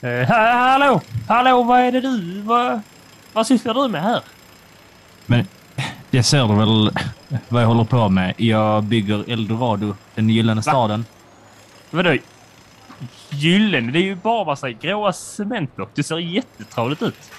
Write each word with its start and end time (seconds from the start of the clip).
Eh, 0.00 0.28
ha- 0.28 0.52
hallå! 0.52 1.00
Hallå, 1.28 1.62
vad 1.62 1.80
är 1.80 1.92
det 1.92 2.00
du... 2.00 2.40
Vad, 2.40 2.80
vad 3.32 3.46
sysslar 3.46 3.74
du 3.74 3.88
med 3.88 4.02
här? 4.02 4.20
Men 5.26 5.46
det 6.10 6.22
ser 6.22 6.48
du 6.48 6.54
väl 6.54 6.90
vad 7.48 7.62
jag 7.62 7.66
håller 7.66 7.84
på 7.84 8.08
med. 8.08 8.34
Jag 8.36 8.82
bygger 8.84 9.30
Eldorado, 9.32 9.96
den 10.14 10.30
gyllene 10.30 10.62
staden. 10.62 11.04
Vadå? 11.90 12.16
Gyllene? 13.30 13.92
Det 13.92 13.98
är 13.98 14.02
ju 14.02 14.14
bara 14.14 14.44
massa 14.44 14.70
gråa 14.70 15.12
cementblock. 15.12 15.90
Det 15.94 16.02
ser 16.02 16.18
jättetravligt 16.18 17.02
ut. 17.02 17.30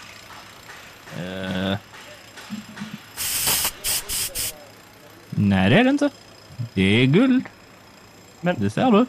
Eh, 1.17 1.77
nej, 5.29 5.69
det 5.69 5.79
är 5.79 5.83
det 5.83 5.89
inte. 5.89 6.09
Det 6.73 6.81
är 6.81 7.05
guld. 7.05 7.45
Men- 8.41 8.55
Det 8.59 8.69
ser 8.69 8.91
du. 8.91 9.05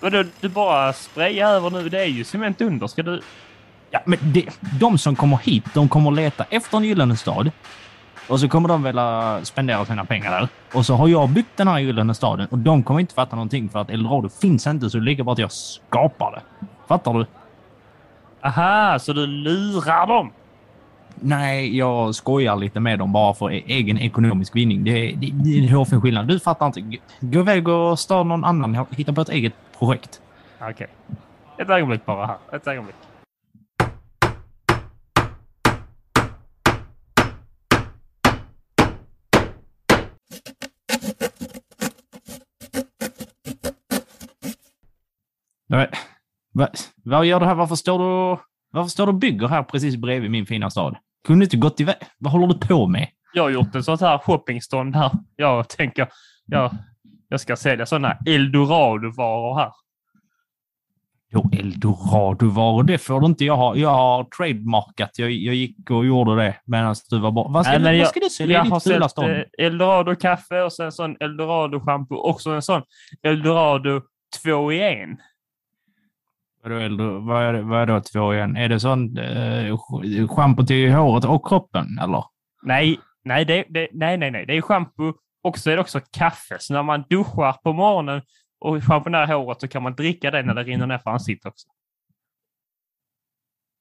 Vadå, 0.00 0.24
du 0.40 0.48
bara 0.48 0.92
sprayar 0.92 1.50
över 1.50 1.70
nu? 1.70 1.88
Det 1.88 2.00
är 2.00 2.06
ju 2.06 2.24
cement 2.24 2.60
under. 2.60 2.86
Ska 2.86 3.02
du... 3.02 3.20
Ja, 3.90 4.00
men 4.06 4.18
det, 4.22 4.48
de 4.80 4.98
som 4.98 5.16
kommer 5.16 5.36
hit, 5.36 5.64
de 5.74 5.88
kommer 5.88 6.10
leta 6.10 6.44
efter 6.50 6.76
en 6.76 6.84
gyllene 6.84 7.16
stad. 7.16 7.50
Och 8.28 8.40
så 8.40 8.48
kommer 8.48 8.68
de 8.68 8.82
vilja 8.82 9.40
spendera 9.44 9.84
sina 9.84 10.04
pengar 10.04 10.30
där. 10.30 10.48
Och 10.74 10.86
så 10.86 10.94
har 10.94 11.08
jag 11.08 11.28
byggt 11.28 11.56
den 11.56 11.68
här 11.68 11.78
gyllene 11.78 12.14
staden 12.14 12.46
och 12.50 12.58
de 12.58 12.82
kommer 12.82 13.00
inte 13.00 13.14
fatta 13.14 13.36
någonting 13.36 13.68
för 13.68 13.78
att 13.78 13.90
Eldorado 13.90 14.28
finns 14.28 14.66
inte 14.66 14.90
så 14.90 14.98
det 14.98 15.02
är 15.02 15.04
lika 15.04 15.24
bra 15.24 15.32
att 15.32 15.38
jag 15.38 15.52
skapar 15.52 16.32
det. 16.32 16.66
Fattar 16.88 17.14
du? 17.14 17.26
Aha, 18.42 18.98
så 18.98 19.12
du 19.12 19.26
lurar 19.26 20.06
dem? 20.06 20.32
Nej, 21.22 21.76
jag 21.76 22.14
skojar 22.14 22.56
lite 22.56 22.80
med 22.80 22.98
dem 22.98 23.12
bara 23.12 23.34
för 23.34 23.52
e- 23.52 23.62
egen 23.66 23.98
ekonomisk 23.98 24.56
vinning. 24.56 24.84
Det 24.84 24.90
är, 24.90 25.16
det, 25.16 25.30
det 25.32 25.58
är 25.58 25.62
en 25.62 25.68
hårfin 25.68 26.00
skillnad. 26.00 26.28
Du 26.28 26.40
fattar 26.40 26.66
inte. 26.66 26.98
Gå 27.20 27.40
iväg 27.40 27.68
och 27.68 27.98
stör 27.98 28.24
någon 28.24 28.44
annan. 28.44 28.86
Hitta 28.90 29.12
på 29.12 29.20
ett 29.20 29.28
eget 29.28 29.54
projekt. 29.78 30.20
Okej. 30.60 30.86
Ett 31.58 31.70
ögonblick 31.70 32.06
bara 32.06 32.26
här. 32.26 32.38
Ett 32.52 32.66
ögonblick. 32.66 32.96
Nej, 45.68 45.90
Va, 46.52 46.68
vad 47.04 47.26
gör 47.26 47.40
du 47.40 47.46
här? 47.46 47.54
Varför 47.54 47.74
står 47.74 47.98
du, 47.98 48.40
varför 48.72 48.88
står 48.90 49.06
du 49.06 49.12
och 49.12 49.18
bygger 49.18 49.48
här 49.48 49.62
precis 49.62 49.96
bredvid 49.96 50.30
min 50.30 50.46
fina 50.46 50.70
stad? 50.70 50.96
Kunde 51.26 51.40
du 51.40 51.44
inte 51.44 51.56
gått 51.56 51.80
iväg? 51.80 51.96
Vad 52.18 52.32
håller 52.32 52.46
du 52.46 52.54
på 52.58 52.86
med? 52.86 53.08
Jag 53.34 53.42
har 53.42 53.50
gjort 53.50 53.74
en 53.74 53.82
sån 53.84 53.98
här 54.00 54.18
shoppingstånd 54.18 54.96
här. 54.96 55.10
Jag 55.36 55.68
tänker, 55.68 56.08
jag, 56.46 56.70
jag 57.28 57.40
ska 57.40 57.56
sälja 57.56 57.86
sådana 57.86 58.16
eldorado-varor 58.26 59.58
här. 59.58 59.72
Jo, 61.32 61.50
Eldorado-varor, 61.58 62.82
det 62.82 62.98
får 62.98 63.20
du 63.20 63.26
inte 63.26 63.44
jag 63.44 63.56
ha. 63.56 63.76
Jag 63.76 63.88
har 63.90 64.24
trademarkat. 64.24 65.10
Jag, 65.18 65.30
jag 65.30 65.54
gick 65.54 65.90
och 65.90 66.06
gjorde 66.06 66.36
det 66.36 66.56
medan 66.64 66.94
du 67.10 67.18
var 67.18 67.30
borta. 67.30 67.50
Vad 67.52 67.64
ska, 67.64 67.70
Nej, 67.72 67.78
du, 67.78 67.84
men 67.84 67.92
vad 67.92 68.00
jag- 68.00 68.08
ska 68.08 68.20
du 68.20 68.30
sälja 68.30 68.56
Jag 68.58 68.66
i 68.66 68.70
har 68.70 68.76
ditt 68.76 68.82
fula 68.92 69.04
sett 69.04 69.10
stånd? 69.10 69.30
eh, 69.30 69.42
eldorado-kaffe 69.66 70.62
och 70.62 70.72
sen 70.72 70.86
en 70.86 70.92
sån 70.92 71.16
eldorado-shampoo 71.20 72.14
och 72.16 72.40
så 72.40 72.52
en 72.52 72.62
sån 72.62 72.82
eldorado 73.22 74.02
två 74.42 74.72
i 74.72 74.82
en. 74.82 75.16
Vadå, 76.62 76.74
Eldor- 76.78 77.26
vad, 77.26 77.42
är, 77.42 77.52
det- 77.52 77.62
vad 77.62 77.82
är 77.82 77.86
då 77.86 78.00
två 78.00 78.34
igen? 78.34 78.56
Är 78.56 78.68
det 78.68 78.80
sån 78.80 79.18
eh, 79.18 79.74
sch- 79.76 80.28
schampo 80.28 80.66
till 80.66 80.92
håret 80.92 81.24
och 81.24 81.48
kroppen, 81.48 81.98
eller? 82.02 82.24
Nej, 82.62 83.00
nej, 83.24 83.44
det, 83.44 83.64
det, 83.68 83.88
nej, 83.92 84.16
nej, 84.16 84.30
nej. 84.30 84.46
Det 84.46 84.56
är 84.56 84.62
shampoo 84.62 85.14
och 85.42 85.58
så 85.58 85.70
är 85.70 85.74
det 85.76 85.80
också 85.82 86.00
kaffe. 86.12 86.56
Så 86.60 86.72
när 86.74 86.82
man 86.82 87.04
duschar 87.10 87.52
på 87.52 87.72
morgonen 87.72 88.22
och 88.60 88.84
schamponerar 88.84 89.26
håret 89.26 89.60
så 89.60 89.68
kan 89.68 89.82
man 89.82 89.94
dricka 89.94 90.30
det 90.30 90.42
när 90.42 90.54
det 90.54 90.62
rinner 90.62 90.86
ner 90.86 90.98
för 90.98 91.10
ansiktet 91.10 91.46
också. 91.46 91.66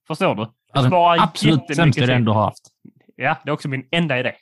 Förstår 0.07 0.35
du? 0.35 0.41
Alltså, 0.73 0.89
Sparar 0.89 1.23
absolut 1.23 1.75
sämsta 1.75 2.01
tid. 2.01 2.09
den 2.09 2.25
du 2.25 2.31
har 2.31 2.43
haft. 2.43 2.63
Ja, 3.15 3.37
det 3.43 3.49
är 3.49 3.53
också 3.53 3.67
min 3.69 3.87
enda 3.91 4.19
idé. 4.19 4.35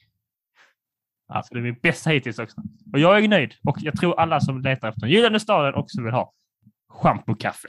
Ja. 1.28 1.44
Så 1.44 1.54
det 1.54 1.60
är 1.60 1.64
min 1.64 1.80
bästa 1.82 2.10
hittills 2.10 2.40
också. 2.40 2.62
Och 2.94 3.00
jag 3.00 3.24
är 3.24 3.28
nöjd. 3.28 3.54
Och 3.68 3.78
jag 3.80 4.00
tror 4.00 4.20
alla 4.20 4.40
som 4.40 4.62
letar 4.62 4.90
efter 4.90 5.02
den 5.02 5.10
gyllene 5.10 5.40
staden 5.40 5.74
också 5.76 6.02
vill 6.02 6.14
ha 6.14 6.34
schampokaffe. 6.90 7.68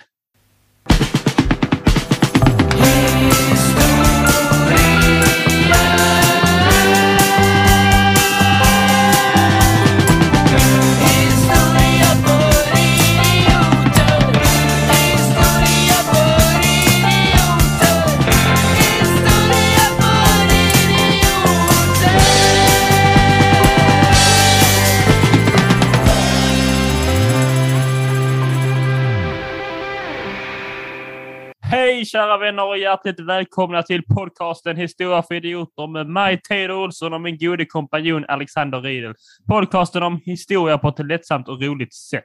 Kära 32.09 32.39
vänner 32.39 32.67
och 32.67 32.79
hjärtligt 32.79 33.21
välkomna 33.21 33.83
till 33.83 34.03
podcasten 34.03 34.77
Historia 34.77 35.23
för 35.23 35.35
idioter 35.35 35.87
med 35.87 36.07
mig 36.07 36.41
Teodor 36.41 36.77
Olsson 36.77 37.13
och 37.13 37.21
min 37.21 37.39
gode 37.39 37.65
kompanjon 37.65 38.25
Alexander 38.29 38.81
Riedel. 38.81 39.15
Podcasten 39.49 40.03
om 40.03 40.21
historia 40.25 40.79
på 40.79 40.89
ett 40.89 41.07
lättsamt 41.07 41.49
och 41.49 41.63
roligt 41.63 41.95
sätt. 41.95 42.25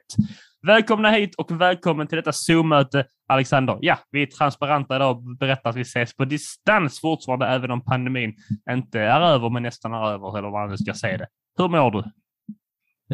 Välkomna 0.66 1.10
hit 1.10 1.34
och 1.34 1.60
välkommen 1.60 2.06
till 2.06 2.16
detta 2.16 2.32
Zoom-möte 2.32 3.04
Alexander. 3.28 3.78
Ja, 3.80 3.98
vi 4.10 4.22
är 4.22 4.26
transparenta 4.26 4.96
idag 4.96 5.16
och 5.16 5.36
berättar 5.36 5.70
att 5.70 5.76
vi 5.76 5.80
ses 5.80 6.16
på 6.16 6.24
distans 6.24 7.00
fortfarande 7.00 7.46
även 7.46 7.70
om 7.70 7.84
pandemin 7.84 8.34
inte 8.70 9.00
är 9.00 9.20
över 9.20 9.50
men 9.50 9.62
nästan 9.62 9.94
är 9.94 10.06
över 10.06 10.38
eller 10.38 10.48
vad 10.50 10.60
man 10.60 10.70
nu 10.70 10.76
ska 10.76 10.94
säga 10.94 11.18
det. 11.18 11.26
Hur 11.58 11.68
mår 11.68 11.90
du? 11.90 12.04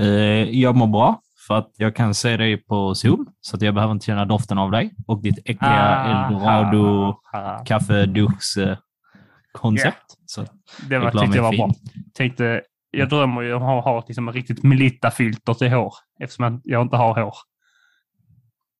Eh, 0.03 0.61
jag 0.61 0.77
mår 0.77 0.87
bra 0.87 1.21
för 1.47 1.59
att 1.59 1.71
jag 1.77 1.97
kan 1.97 2.15
se 2.15 2.37
dig 2.37 2.56
på 2.56 2.95
Zoom 2.95 3.27
så 3.41 3.56
att 3.56 3.62
jag 3.62 3.75
behöver 3.75 3.93
inte 3.93 4.06
känna 4.06 4.25
doften 4.25 4.59
av 4.59 4.71
dig 4.71 4.95
och 5.06 5.23
ditt 5.23 5.39
äckliga 5.39 5.59
Ah, 5.71 6.27
Eldorado 6.27 7.15
ah. 7.33 7.65
kaffeduschkoncept. 7.65 10.05
Så 10.27 10.47
Det 10.89 10.99
var, 10.99 11.05
Jag 11.05 11.21
tyckte 11.23 11.37
jag 11.37 11.43
var 11.43 11.56
bra. 11.56 11.71
Tänkte, 12.15 12.62
jag 12.91 13.09
drömmer 13.09 13.43
ju 13.43 13.55
om 13.55 13.62
att 13.62 13.84
ha 13.84 14.05
liksom 14.09 14.28
ett 14.28 14.34
riktigt 14.34 14.62
Melitta-filter 14.62 15.55
till 15.55 15.71
hår 15.71 15.95
eftersom 16.21 16.61
jag 16.65 16.83
inte 16.83 16.97
har 16.97 17.23
hår. 17.23 17.34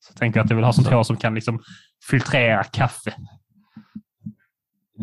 Så 0.01 0.15
tänker 0.15 0.39
jag 0.39 0.45
att 0.45 0.51
jag 0.51 0.57
vill 0.57 0.65
ha 0.65 0.73
sånt 0.73 0.89
Så. 0.89 0.95
hår 0.95 1.03
som 1.03 1.17
kan 1.17 1.35
liksom 1.35 1.61
filtrera 2.11 2.65
kaffe. 2.65 3.15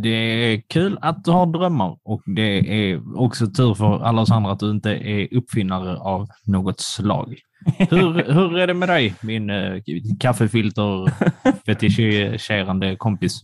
Det 0.04 0.10
är 0.10 0.62
kul 0.70 0.98
att 1.02 1.24
du 1.24 1.32
har 1.32 1.46
drömmar 1.46 1.98
och 2.04 2.22
det 2.26 2.92
är 2.92 3.20
också 3.20 3.48
tur 3.48 3.74
för 3.74 4.04
alla 4.04 4.22
oss 4.22 4.32
andra 4.32 4.52
att 4.52 4.60
du 4.60 4.72
inte 4.72 4.90
är 4.90 5.38
uppfinnare 5.38 5.98
av 5.98 6.28
något 6.46 6.80
slag. 6.80 7.40
Hur, 7.78 8.14
hur 8.34 8.58
är 8.58 8.68
det 8.68 8.74
med 8.74 8.90
dig, 8.90 9.16
min 9.22 9.50
uh, 9.50 9.82
kaffefilter 10.20 11.12
fetischerande 11.66 12.96
kompis? 12.96 13.42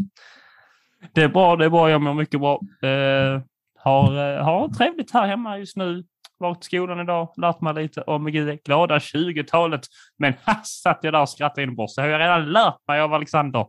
Det 1.14 1.22
är 1.22 1.30
bra, 1.30 1.56
det 1.56 1.66
är 1.66 1.70
bra. 1.70 1.90
Jag 1.90 2.02
mår 2.02 2.14
mycket 2.14 2.40
bra. 2.40 2.60
Eh, 2.82 3.42
har, 3.80 4.36
eh, 4.38 4.44
har 4.44 4.70
trevligt 4.70 5.14
här 5.14 5.28
hemma 5.28 5.58
just 5.58 5.78
nu. 5.78 6.04
Varit 6.40 6.64
i 6.64 6.66
skolan 6.66 7.00
idag, 7.00 7.34
lärt 7.38 7.62
mig 7.62 7.74
lite 7.74 8.02
om 8.02 8.26
det 8.26 8.66
glada 8.66 8.98
20-talet. 8.98 9.82
Men 10.18 10.34
ha, 10.46 10.62
satt 10.64 11.00
jag 11.02 11.14
där 11.14 11.22
och 11.22 11.30
skrattade 11.30 11.64
inombords. 11.64 11.96
Det 11.96 12.02
har 12.02 12.10
jag 12.10 12.20
redan 12.20 12.52
lärt 12.52 12.88
mig 12.88 13.02
av 13.02 13.14
Alexander 13.14 13.66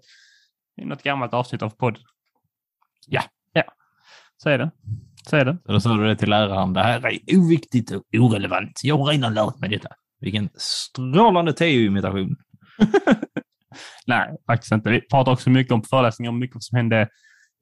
i 0.82 0.84
något 0.84 1.02
gammalt 1.02 1.34
avsnitt 1.34 1.62
av 1.62 1.70
podden. 1.70 2.02
Ja, 3.06 3.22
ja. 3.52 3.64
Så 4.36 4.50
är 4.50 4.58
det. 4.58 4.70
Så 5.30 5.36
är 5.36 5.44
det. 5.44 5.58
Så 5.66 5.72
då 5.72 5.80
sa 5.80 5.94
du 5.96 6.06
det 6.06 6.16
till 6.16 6.30
läraren. 6.30 6.72
Det 6.72 6.82
här 6.82 7.06
är 7.06 7.38
oviktigt 7.38 7.90
och 7.90 8.02
orelevant. 8.18 8.80
Jag 8.82 8.98
har 8.98 9.06
redan 9.06 9.34
lärt 9.34 9.58
mig 9.60 9.70
detta. 9.70 9.88
Vilken 10.20 10.48
strålande 10.54 11.52
TU-imitation. 11.52 12.36
Nej, 14.06 14.36
faktiskt 14.46 14.72
inte. 14.72 14.90
Vi 14.90 15.00
pratar 15.00 15.32
också 15.32 15.50
mycket 15.50 15.72
om 15.72 15.82
föreläsningar 15.82 16.30
om 16.30 16.38
mycket 16.38 16.62
som 16.62 16.76
hände 16.76 17.08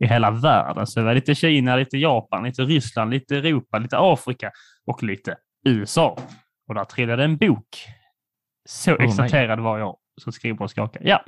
i 0.05 0.07
hela 0.07 0.31
världen. 0.31 0.87
Så 0.87 1.01
det 1.01 1.07
var 1.07 1.15
lite 1.15 1.35
Kina, 1.35 1.77
lite 1.77 1.99
Japan, 1.99 2.45
lite 2.45 2.63
Ryssland, 2.63 3.11
lite 3.11 3.37
Europa, 3.37 3.79
lite 3.79 3.97
Afrika 3.99 4.51
och 4.87 5.03
lite 5.03 5.37
USA. 5.65 6.19
Och 6.69 6.75
där 6.75 6.85
trillade 6.85 7.25
en 7.25 7.37
bok. 7.37 7.69
Så 8.69 8.95
nej. 8.95 9.09
exalterad 9.09 9.61
var 9.61 9.79
jag 9.79 9.97
så 10.21 10.33
skriver 10.33 10.63
och 10.63 10.71
skakar. 10.71 11.03
Ja. 11.05 11.25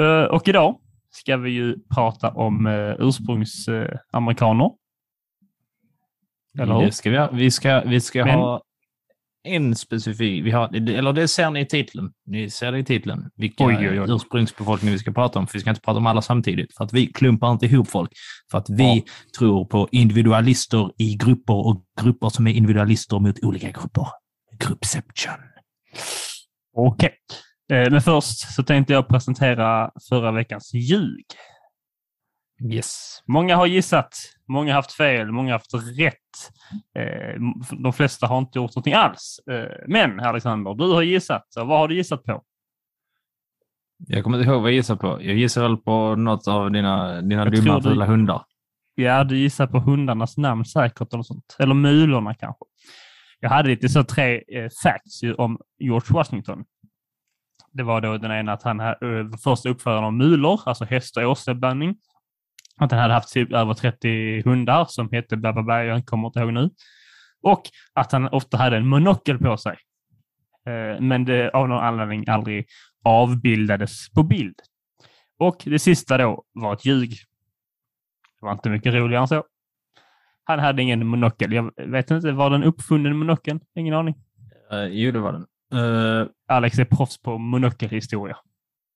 Eh, 0.00 0.24
och 0.24 0.48
idag 0.48 0.80
ska 1.14 1.36
vi 1.36 1.50
ju 1.50 1.76
prata 1.94 2.30
om 2.30 2.66
uh, 2.66 2.94
ursprungsamerikaner. 2.98 4.70
Eller 6.58 6.74
hur? 6.74 6.84
Det 6.86 6.92
ska 6.92 7.10
vi, 7.10 7.16
ha. 7.18 7.30
vi 7.32 7.50
ska, 7.50 7.80
vi 7.80 8.00
ska 8.00 8.24
Men- 8.24 8.38
ha 8.38 8.62
en 9.46 9.74
specifik... 9.76 10.44
Vi 10.44 10.50
har, 10.50 10.74
eller 10.76 11.12
det 11.12 11.28
ser 11.28 11.50
ni 11.50 11.60
i 11.60 11.66
titeln. 11.66 12.12
Ni 12.26 12.50
ser 12.50 12.72
det 12.72 12.78
i 12.78 12.84
titeln. 12.84 13.30
Vilka 13.36 13.64
Oj, 13.64 13.76
oj, 13.80 14.00
oj. 14.00 14.06
ursprungsbefolkning 14.10 14.92
vi 14.92 14.98
ska 14.98 15.12
prata 15.12 15.38
om. 15.38 15.46
För 15.46 15.52
vi 15.54 15.60
ska 15.60 15.70
inte 15.70 15.82
prata 15.82 15.98
om 15.98 16.06
alla 16.06 16.22
samtidigt. 16.22 16.76
För 16.76 16.84
att 16.84 16.92
vi 16.92 17.06
klumpar 17.06 17.52
inte 17.52 17.66
ihop 17.66 17.88
folk. 17.88 18.10
För 18.50 18.58
att 18.58 18.70
vi 18.70 18.96
Ja. 18.96 19.02
tror 19.38 19.64
på 19.64 19.88
individualister 19.92 20.90
i 20.98 21.16
grupper 21.16 21.66
och 21.66 21.84
grupper 22.02 22.28
som 22.28 22.46
är 22.46 22.52
individualister 22.52 23.18
mot 23.18 23.44
olika 23.44 23.70
grupper. 23.70 24.06
Gruppception. 24.58 25.34
Okej. 26.76 27.08
Eh, 27.08 27.14
Men 27.68 28.00
först 28.00 28.54
så 28.54 28.62
tänkte 28.62 28.92
jag 28.92 29.08
presentera 29.08 29.90
förra 30.08 30.32
veckans 30.32 30.74
ljug. 30.74 31.24
Yes. 32.72 33.22
Många 33.26 33.56
har 33.56 33.66
gissat, 33.66 34.14
många 34.48 34.70
har 34.72 34.74
haft 34.76 34.92
fel, 34.92 35.32
många 35.32 35.48
har 35.52 35.58
haft 35.58 35.74
rätt. 35.98 36.14
Eh, 36.98 37.40
De 37.82 37.92
flesta 37.92 38.26
har 38.26 38.38
inte 38.38 38.58
gjort 38.58 38.70
någonting 38.74 38.94
alls. 38.94 39.40
Eh, 39.50 39.78
Men 39.88 40.20
Alexander, 40.20 40.74
du 40.74 40.92
har 40.92 41.02
gissat. 41.02 41.46
Vad 41.56 41.78
har 41.78 41.88
du 41.88 41.94
gissat 41.96 42.22
på? 42.24 42.42
Jag 43.98 44.24
kommer 44.24 44.38
inte 44.38 44.50
ihåg 44.50 44.62
vad 44.62 44.70
jag 44.70 44.76
gissar 44.76 44.96
på. 44.96 45.06
Jag 45.22 45.34
gissar 45.36 45.62
väl 45.62 45.76
på 45.76 46.14
något 46.16 46.48
av 46.48 46.70
dina, 46.70 47.20
dina 47.20 47.44
dumma 47.44 47.78
du- 47.80 47.90
fula 47.90 48.06
hundar. 48.06 48.42
Ja, 48.94 49.24
du 49.24 49.38
gissar 49.38 49.66
på 49.66 49.78
hundarnas 49.80 50.36
namn 50.36 50.64
säkert 50.64 51.12
eller 51.14 51.22
sånt. 51.22 51.56
Eller 51.58 51.74
mulorna 51.74 52.34
kanske. 52.34 52.64
Jag 53.40 53.50
hade 53.50 53.68
lite 53.68 53.88
så 53.88 54.04
tre 54.04 54.34
eh, 54.48 54.68
facts 54.82 55.20
om 55.38 55.58
George 55.78 56.06
Washington. 56.14 56.64
Det 57.74 57.82
var 57.82 58.00
då 58.00 58.18
den 58.18 58.32
ena 58.32 58.52
att 58.52 58.62
han 58.62 58.78
var 58.78 59.18
eh, 59.18 59.26
första 59.44 59.68
uppföraren 59.68 60.04
av 60.04 60.12
mulor, 60.12 60.60
alltså 60.66 60.84
häst 60.84 61.16
och 61.16 61.22
åsneblandning. 61.22 61.96
Att 62.76 62.90
han 62.90 63.00
hade 63.00 63.14
haft 63.14 63.32
typ 63.32 63.52
över 63.52 63.74
30 63.74 64.42
hundar 64.42 64.84
som 64.84 65.08
hette 65.12 65.36
bla 65.36 65.52
bla 65.52 65.62
bla, 65.62 65.84
jag 65.84 66.06
kommer 66.06 66.26
inte 66.26 66.40
ihåg 66.40 66.52
nu. 66.52 66.70
Och 67.42 67.62
att 67.92 68.12
han 68.12 68.28
ofta 68.28 68.56
hade 68.56 68.76
en 68.76 68.88
monokel 68.88 69.38
på 69.38 69.56
sig. 69.56 69.76
Eh, 70.66 71.00
men 71.00 71.24
det 71.24 71.50
av 71.50 71.68
någon 71.68 71.84
anledning 71.84 72.24
aldrig 72.28 72.66
avbildades 73.04 74.10
på 74.10 74.22
bild. 74.22 74.54
Och 75.38 75.62
det 75.64 75.78
sista 75.78 76.18
då 76.18 76.44
var 76.52 76.74
ett 76.74 76.84
ljug. 76.84 77.10
Det 78.40 78.46
var 78.46 78.52
inte 78.52 78.70
mycket 78.70 78.94
roligare 78.94 79.22
än 79.22 79.28
så. 79.28 79.44
Han 80.44 80.58
hade 80.58 80.82
ingen 80.82 81.06
monokel. 81.06 81.52
Jag 81.52 81.70
vet 81.86 82.10
inte, 82.10 82.32
var 82.32 82.50
den 82.50 82.64
uppfunnen 82.64 83.16
monokeln? 83.16 83.60
Ingen 83.74 83.94
aning. 83.94 84.14
Uh, 84.72 84.86
jo, 84.86 85.12
det 85.12 85.18
var 85.18 85.32
den. 85.32 85.46
Uh, 85.74 86.26
Alex 86.48 86.78
är 86.78 86.84
proffs 86.84 87.22
på 87.22 87.38
monokelhistoria. 87.38 88.36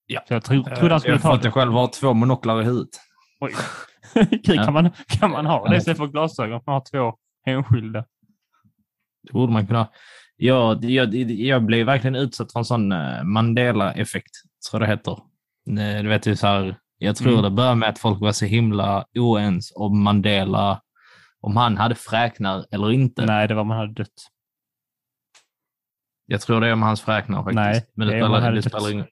Ja. 0.06 0.20
Så 0.28 0.34
jag 0.34 0.44
tro, 0.44 0.62
trodde 0.64 0.80
han 0.80 0.88
jag 0.90 1.00
skulle 1.00 1.14
har 1.14 1.20
ta 1.20 1.36
det. 1.36 1.42
det 1.42 1.50
själv 1.50 1.72
har 1.72 1.86
två 2.00 2.14
monoklar 2.14 2.60
i 2.60 2.64
huvudet. 2.64 2.88
Oj. 3.40 3.52
Kan, 4.64 4.72
man, 4.72 4.90
kan 5.20 5.30
man 5.30 5.46
ha 5.46 5.68
det 5.68 5.76
istället 5.76 5.98
för 5.98 6.06
glasögon? 6.06 6.60
Man 6.66 6.72
har 6.74 6.84
två 6.92 7.14
enskilda. 7.46 8.04
Det 9.22 9.32
borde 9.32 9.52
man 9.52 9.66
kunna. 9.66 9.88
Jag, 10.36 10.84
jag, 10.84 11.14
jag 11.14 11.64
blev 11.64 11.86
verkligen 11.86 12.16
utsatt 12.16 12.52
för 12.52 12.58
en 12.60 12.64
sån 12.64 12.92
eh, 12.92 13.22
Mandela-effekt, 13.24 14.30
tror 14.70 14.82
jag 14.82 14.88
det 14.88 14.92
heter. 14.92 15.18
Du 16.02 16.08
vet, 16.08 16.38
så 16.38 16.46
här, 16.46 16.76
jag 16.98 17.16
tror 17.16 17.32
Mm. 17.32 17.42
det 17.42 17.50
började 17.50 17.74
med 17.76 17.88
att 17.88 17.98
folk 17.98 18.20
var 18.20 18.32
så 18.32 18.44
himla 18.44 19.04
oens 19.18 19.72
om 19.76 20.02
Mandela, 20.02 20.80
om 21.40 21.56
han 21.56 21.76
hade 21.76 21.94
fräknar 21.94 22.64
eller 22.70 22.92
inte. 22.92 23.26
Nej, 23.26 23.48
det 23.48 23.54
var 23.54 23.64
man 23.64 23.78
hade 23.78 23.92
dött. 23.92 24.08
Jag 26.30 26.40
tror 26.40 26.60
det 26.60 26.68
är 26.68 26.72
om 26.72 26.82
hans 26.82 27.00
fräknar 27.00 27.38
faktiskt. 27.38 27.54
Nej, 27.54 27.86
Men 27.94 28.06
det, 28.06 28.14
det 28.14 28.20
spelar, 28.20 28.52
det 28.52 28.62
spelar 28.62 28.92
ingen 28.92 29.06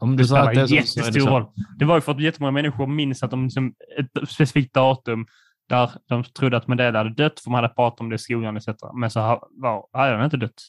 Om 0.00 0.10
du 0.10 0.22
Det 0.22 0.28
spelar 0.28 0.54
det 0.54 0.66
jättestor 0.66 1.30
roll. 1.30 1.46
Det 1.78 1.84
var 1.84 1.94
ju 1.94 2.00
för 2.00 2.12
att 2.12 2.20
jättemånga 2.20 2.50
människor 2.50 2.86
minns 2.86 3.22
att 3.22 3.30
de 3.30 3.50
som 3.50 3.74
ett 3.98 4.28
specifikt 4.28 4.74
datum 4.74 5.26
där 5.68 5.90
de 6.08 6.24
trodde 6.24 6.56
att 6.56 6.66
Mandela 6.66 6.98
hade 6.98 7.14
dött, 7.14 7.40
för 7.40 7.50
man 7.50 7.62
hade 7.62 7.74
pratat 7.74 8.00
om 8.00 8.08
det 8.08 8.14
i 8.14 8.18
skolan 8.18 8.56
etc. 8.56 8.68
Men 8.94 9.10
så 9.10 9.20
var, 9.50 9.86
hade 9.92 10.16
han 10.16 10.24
inte 10.24 10.36
dött. 10.36 10.62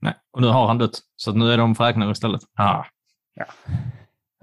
Nej, 0.00 0.14
och 0.32 0.40
nu 0.40 0.46
har 0.46 0.66
han 0.66 0.78
dött. 0.78 1.00
Så 1.16 1.32
nu 1.32 1.52
är 1.52 1.58
de 1.58 1.74
fräknar 1.74 2.10
istället. 2.10 2.40
Ah. 2.58 2.84
Ja. 3.34 3.44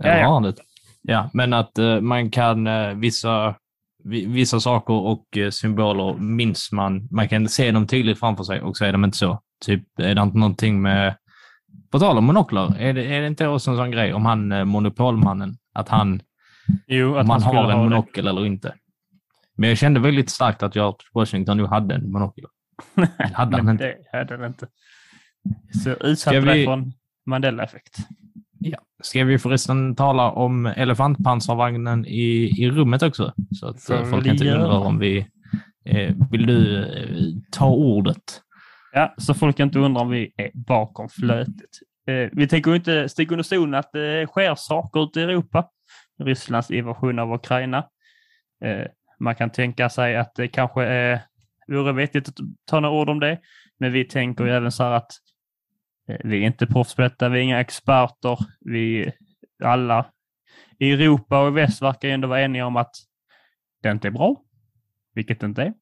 Eller 0.04 0.14
Ja, 0.14 0.20
ja. 0.20 0.28
har 0.28 0.34
han 0.34 0.44
dött? 0.44 0.60
Ja, 1.02 1.30
men 1.34 1.54
att 1.54 1.78
eh, 1.78 2.02
man 2.02 2.32
kan 2.32 2.68
eh, 2.68 2.94
vissa, 2.94 3.56
vi, 4.04 4.26
vissa 4.26 4.60
saker 4.60 4.94
och 4.94 5.38
eh, 5.38 5.50
symboler 5.50 6.14
minns 6.14 6.72
man. 6.72 7.08
Man 7.12 7.30
kan 7.30 7.50
se 7.50 7.72
dem 7.72 7.88
tydligt 7.88 8.20
framför 8.20 8.44
sig 8.44 8.62
och 8.62 8.78
så 8.78 8.86
är 8.86 8.92
de 8.92 9.04
inte 9.04 9.18
så. 9.18 9.42
Typ, 9.66 10.00
är 10.00 10.16
det 10.16 10.22
inte 10.22 10.38
någonting 10.38 10.82
med... 10.82 11.16
På 11.92 12.00
tal 12.00 12.18
om 12.18 12.26
monoklar, 12.26 12.76
är 12.80 12.94
det, 12.94 13.04
är 13.16 13.22
det 13.22 13.28
inte 13.28 13.48
också 13.48 13.72
en 13.72 13.78
sån 13.78 13.92
grej 13.92 14.14
om 14.14 14.26
han 14.26 14.52
eh, 14.52 14.66
monopolmannen, 14.66 15.58
att 15.74 15.90
han, 15.90 16.22
Jo, 16.88 17.16
att 17.16 17.24
om 17.24 17.30
han 17.30 17.42
har 17.42 17.54
en 17.54 17.72
ha 17.72 17.72
det. 17.72 17.78
monokel 17.90 18.28
eller 18.28 18.46
inte? 18.46 18.74
Men 19.58 19.70
jag 19.70 19.78
kände 19.78 20.00
väldigt 20.00 20.30
starkt 20.30 20.64
att 20.64 20.76
George 20.76 20.98
Washington 21.14 21.58
nu 21.58 21.66
hade 21.66 21.96
en 21.96 22.12
monokel. 22.12 22.44
Det 22.96 23.10
hade 23.34 23.58
han 23.58 23.70
inte. 23.70 23.84
det 24.12 24.18
hade 24.18 24.38
han 24.38 24.46
inte. 24.46 24.68
Så 25.84 25.90
utsatt 25.90 26.34
för 26.34 26.42
vi- 26.42 26.66
från 26.66 26.94
Mandela-effekt. 27.26 27.98
Ska 29.04 29.24
vi 29.24 29.38
förresten 29.40 29.96
tala 29.96 30.32
om 30.32 30.66
elefantpansarvagnen 30.66 32.06
i, 32.06 32.54
i 32.64 32.70
rummet 32.72 33.04
också? 33.04 33.34
Så 33.60 33.68
att 33.68 33.90
eh, 33.90 34.04
folk 34.04 34.26
vi 34.26 34.30
inte 34.30 34.50
undrar 34.52 34.80
om 34.80 35.00
vi... 35.00 35.28
Eh, 35.86 36.16
vill 36.32 36.46
du 36.46 36.84
eh, 36.86 37.26
ta 37.52 37.70
ordet? 37.70 38.42
Ja, 38.94 39.14
så 39.18 39.34
folk 39.34 39.60
inte 39.60 39.80
undrar 39.80 40.02
om 40.02 40.10
vi 40.10 40.34
är 40.38 40.52
bakom 40.54 41.10
flötet. 41.10 41.70
Eh, 42.08 42.30
vi 42.32 42.48
tänker 42.48 42.76
inte 42.76 43.10
sticka 43.10 43.34
under 43.34 43.44
stolen 43.44 43.74
att 43.74 43.92
det 43.92 44.28
sker 44.28 44.56
saker 44.56 45.04
ute 45.04 45.20
i 45.20 45.24
Europa. 45.24 45.70
Rysslands 46.24 46.72
invasion 46.72 47.20
av 47.20 47.34
Ukraina. 47.34 47.90
Eh, 48.64 48.86
man 49.20 49.36
kan 49.36 49.50
tänka 49.50 49.90
sig 49.90 50.18
att 50.18 50.36
det 50.36 50.48
kanske 50.48 50.84
är, 50.84 51.22
vore 51.68 51.94
vettigt 51.94 52.30
att 52.30 52.36
ta 52.66 52.80
några 52.80 52.96
ord 52.96 53.10
om 53.10 53.20
det. 53.20 53.40
Men 53.80 53.92
vi 53.92 54.06
tänker 54.06 54.46
ju 54.46 54.52
även 54.52 54.72
så 54.72 54.84
här 54.84 54.92
att 54.92 55.12
eh, 56.08 56.18
vi 56.24 56.38
är 56.38 56.48
inte 56.48 56.68
proffs 56.68 56.96
på 56.96 57.02
detta, 57.02 57.30
vi 57.30 57.40
är 57.40 57.44
inga 57.44 57.60
experter. 57.60 58.38
Vi 58.60 59.12
alla 59.64 60.06
i 60.80 60.92
Europa 60.92 61.42
och 61.42 61.48
i 61.48 61.52
väst 61.52 61.82
verkar 61.82 62.10
ändå 62.10 62.28
vara 62.28 62.42
eniga 62.42 62.66
om 62.66 62.78
att 62.78 62.96
det 63.82 63.92
inte 63.92 64.08
är 64.08 64.12
bra, 64.12 64.42
vilket 65.14 65.40
det 65.40 65.46
inte 65.46 65.62
är. 65.62 65.74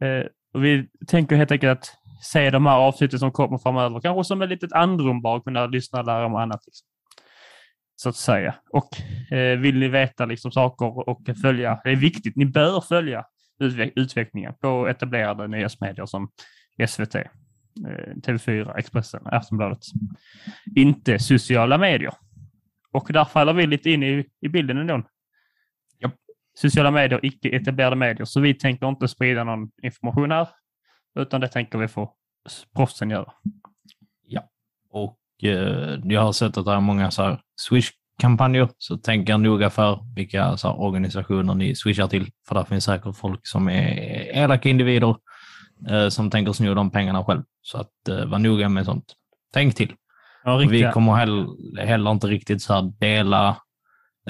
Eh, 0.00 0.26
och 0.56 0.64
vi 0.64 0.88
tänker 1.06 1.36
helt 1.36 1.50
enkelt 1.50 1.78
att 1.78 1.86
se 2.22 2.50
de 2.50 2.66
här 2.66 2.76
avsnitten 2.76 3.18
som 3.18 3.32
kommer 3.32 3.58
framöver, 3.58 4.00
kanske 4.00 4.24
som 4.24 4.42
ett 4.42 4.48
litet 4.48 4.72
andrum 4.72 5.22
bara 5.22 5.40
kunna 5.40 5.66
lyssna 5.66 6.00
och 6.00 6.06
lära 6.06 6.26
om 6.26 6.34
annat. 6.34 6.60
Liksom. 6.66 6.86
Så 7.96 8.08
att 8.08 8.16
säga. 8.16 8.54
Och 8.70 8.88
eh, 9.32 9.58
vill 9.58 9.78
ni 9.78 9.88
veta 9.88 10.24
liksom 10.26 10.52
saker 10.52 11.08
och 11.08 11.20
följa, 11.42 11.80
det 11.84 11.90
är 11.90 11.96
viktigt, 11.96 12.36
ni 12.36 12.46
bör 12.46 12.80
följa 12.80 13.24
utveck- 13.62 13.92
utvecklingen 13.96 14.54
på 14.60 14.88
etablerade 14.88 15.48
nyhetsmedier 15.48 16.06
som 16.06 16.30
SVT, 16.88 17.14
eh, 17.14 17.24
TV4, 18.26 18.78
Expressen, 18.78 19.22
Aftonbladet. 19.24 19.78
Inte 20.76 21.18
sociala 21.18 21.78
medier. 21.78 22.12
Och 22.92 23.08
där 23.12 23.24
faller 23.24 23.52
vi 23.52 23.66
lite 23.66 23.90
in 23.90 24.02
i, 24.02 24.26
i 24.40 24.48
bilden 24.48 24.78
ändå. 24.78 25.02
Sociala 26.58 26.90
medier, 26.90 27.20
icke 27.22 27.48
etablerade 27.48 27.96
medier. 27.96 28.24
Så 28.24 28.40
vi 28.40 28.54
tänker 28.54 28.88
inte 28.88 29.08
sprida 29.08 29.44
någon 29.44 29.70
information 29.82 30.30
här, 30.30 30.48
utan 31.18 31.40
det 31.40 31.48
tänker 31.48 31.78
vi 31.78 31.88
få 31.88 32.12
proffsen 32.76 33.10
göra. 33.10 33.32
Och 34.96 35.18
eh, 35.42 35.98
jag 36.04 36.20
har 36.20 36.32
sett 36.32 36.56
att 36.56 36.64
det 36.64 36.72
är 36.72 36.80
många 36.80 37.10
så 37.10 37.22
här 37.22 37.40
Swish-kampanjer, 37.56 38.68
så 38.78 38.96
tänk 38.96 39.28
er 39.28 39.38
noga 39.38 39.70
för 39.70 39.98
vilka 40.14 40.56
så 40.56 40.68
här, 40.68 40.80
organisationer 40.80 41.54
ni 41.54 41.74
swishar 41.74 42.08
till. 42.08 42.30
För 42.48 42.54
där 42.54 42.64
finns 42.64 42.84
säkert 42.84 43.16
folk 43.16 43.46
som 43.46 43.68
är 43.68 43.90
elaka 44.36 44.68
individer 44.68 45.16
eh, 45.90 46.08
som 46.08 46.30
tänker 46.30 46.52
sno 46.52 46.74
de 46.74 46.90
pengarna 46.90 47.24
själv. 47.24 47.42
Så 47.62 47.78
att 47.78 48.08
eh, 48.08 48.24
var 48.24 48.38
noga 48.38 48.68
med 48.68 48.84
sånt. 48.84 49.14
Tänk 49.52 49.74
till. 49.74 49.94
Ja, 50.44 50.54
Och 50.54 50.72
vi 50.72 50.90
kommer 50.92 51.14
heller, 51.14 51.46
heller 51.86 52.10
inte 52.10 52.26
riktigt 52.26 52.62
så 52.62 52.80
dela. 52.80 53.56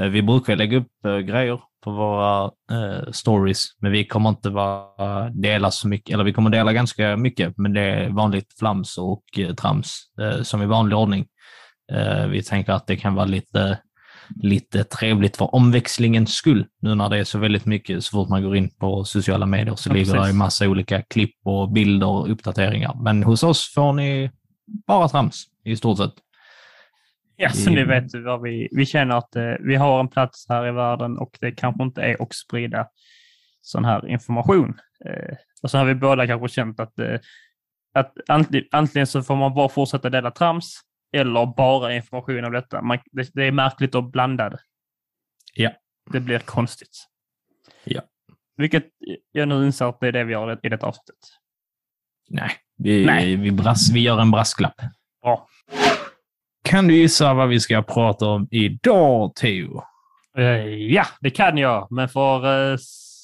Eh, 0.00 0.06
Vi 0.06 0.22
brukar 0.22 0.56
lägga 0.56 0.76
upp 0.78 1.04
eh, 1.04 1.18
grejer 1.18 1.60
på 1.84 1.90
våra 1.90 2.44
eh, 2.72 3.10
stories, 3.12 3.64
men 3.80 3.92
vi 3.92 4.04
kommer 4.04 4.28
inte 4.28 4.50
vara, 4.50 5.30
dela 5.30 5.70
så 5.70 5.88
mycket, 5.88 6.14
eller 6.14 6.24
vi 6.24 6.32
kommer 6.32 6.50
dela 6.50 6.72
ganska 6.72 7.16
mycket, 7.16 7.54
men 7.56 7.72
det 7.72 7.80
är 7.80 8.10
vanligt 8.10 8.58
flams 8.58 8.98
och 8.98 9.22
trams 9.60 10.02
som 10.42 10.62
i 10.62 10.66
vanlig 10.66 10.98
ordning. 10.98 11.26
Vi 12.28 12.42
tänker 12.42 12.72
att 12.72 12.86
det 12.86 12.96
kan 12.96 13.14
vara 13.14 13.24
lite, 13.26 13.78
lite 14.42 14.84
trevligt 14.84 15.36
för 15.36 15.54
omväxlingens 15.54 16.34
skull, 16.34 16.66
nu 16.82 16.94
när 16.94 17.08
det 17.08 17.18
är 17.18 17.24
så 17.24 17.38
väldigt 17.38 17.66
mycket, 17.66 18.04
så 18.04 18.10
fort 18.10 18.28
man 18.28 18.42
går 18.42 18.56
in 18.56 18.70
på 18.70 19.04
sociala 19.04 19.46
medier 19.46 19.74
så 19.74 19.90
Ja, 19.90 19.94
ligger 19.94 20.12
det 20.12 20.18
precis. 20.18 20.32
en 20.32 20.38
massa 20.38 20.68
olika 20.68 21.02
klipp 21.02 21.34
och 21.44 21.72
bilder 21.72 22.06
och 22.06 22.30
uppdateringar. 22.30 22.94
Men 23.02 23.22
hos 23.22 23.42
oss 23.42 23.72
får 23.74 23.92
ni 23.92 24.30
bara 24.86 25.08
trams 25.08 25.44
i 25.64 25.76
stort 25.76 25.98
sett. 25.98 26.14
Ja, 27.36 27.50
så 27.50 27.70
i- 27.70 27.74
ni 27.74 27.84
vet 27.84 28.14
vad 28.14 28.42
vi, 28.42 28.68
vi 28.72 28.86
känner 28.86 29.16
att 29.16 29.36
eh, 29.36 29.52
vi 29.60 29.74
har 29.74 30.00
en 30.00 30.08
plats 30.08 30.46
här 30.48 30.66
i 30.66 30.72
världen 30.72 31.18
och 31.18 31.36
det 31.40 31.52
kanske 31.52 31.82
inte 31.82 32.02
är 32.02 32.22
att 32.22 32.34
sprida 32.34 32.88
sån 33.60 33.84
här 33.84 34.08
information. 34.08 34.78
Eh, 35.04 35.36
och 35.62 35.70
så 35.70 35.78
har 35.78 35.84
vi 35.84 35.94
båda 35.94 36.26
kanske 36.26 36.48
känt 36.48 36.80
att, 36.80 36.98
eh, 36.98 37.18
att 37.94 38.12
antingen, 38.72 39.06
så 39.06 39.22
får 39.22 39.36
man 39.36 39.54
bara 39.54 39.68
fortsätta 39.68 40.10
dela 40.10 40.30
trams 40.30 40.80
eller 41.12 41.46
bara 41.56 41.94
information 41.94 42.44
om 42.44 42.52
detta. 42.52 42.82
Man, 42.82 42.98
det, 43.12 43.30
det 43.34 43.44
är 43.44 43.52
märkligt 43.52 43.94
att 43.94 44.12
blanda 44.12 44.50
det. 44.50 44.58
Ja. 45.54 45.70
Det 46.12 46.20
blir 46.20 46.38
konstigt. 46.38 47.06
Ja. 47.84 48.00
Vilket 48.56 48.84
jag 49.32 49.48
nu 49.48 49.66
inser 49.66 49.84
att 49.88 50.00
det 50.00 50.08
är 50.08 50.12
det 50.12 50.24
vi 50.24 50.32
gör 50.32 50.60
i 50.66 50.68
detta 50.68 50.86
avsnittet. 50.86 51.16
Nej, 52.28 52.50
vi, 52.78 53.06
Nej. 53.06 53.36
Vi, 53.36 53.50
brass, 53.52 53.90
vi 53.92 54.00
gör 54.00 54.20
en 54.20 54.30
brasklapp. 54.30 54.80
Bra. 55.22 55.48
Kan 56.76 56.86
du 56.86 56.94
gissa 56.96 57.34
vad 57.34 57.48
vi 57.48 57.60
ska 57.60 57.82
prata 57.82 58.26
om 58.26 58.48
idag, 58.50 59.34
Theo? 59.34 59.82
Eh, 60.38 60.44
ja, 60.68 61.06
det 61.20 61.30
kan 61.30 61.58
jag. 61.58 61.86
Men 61.90 62.08
för 62.08 62.70
uh, 62.70 62.76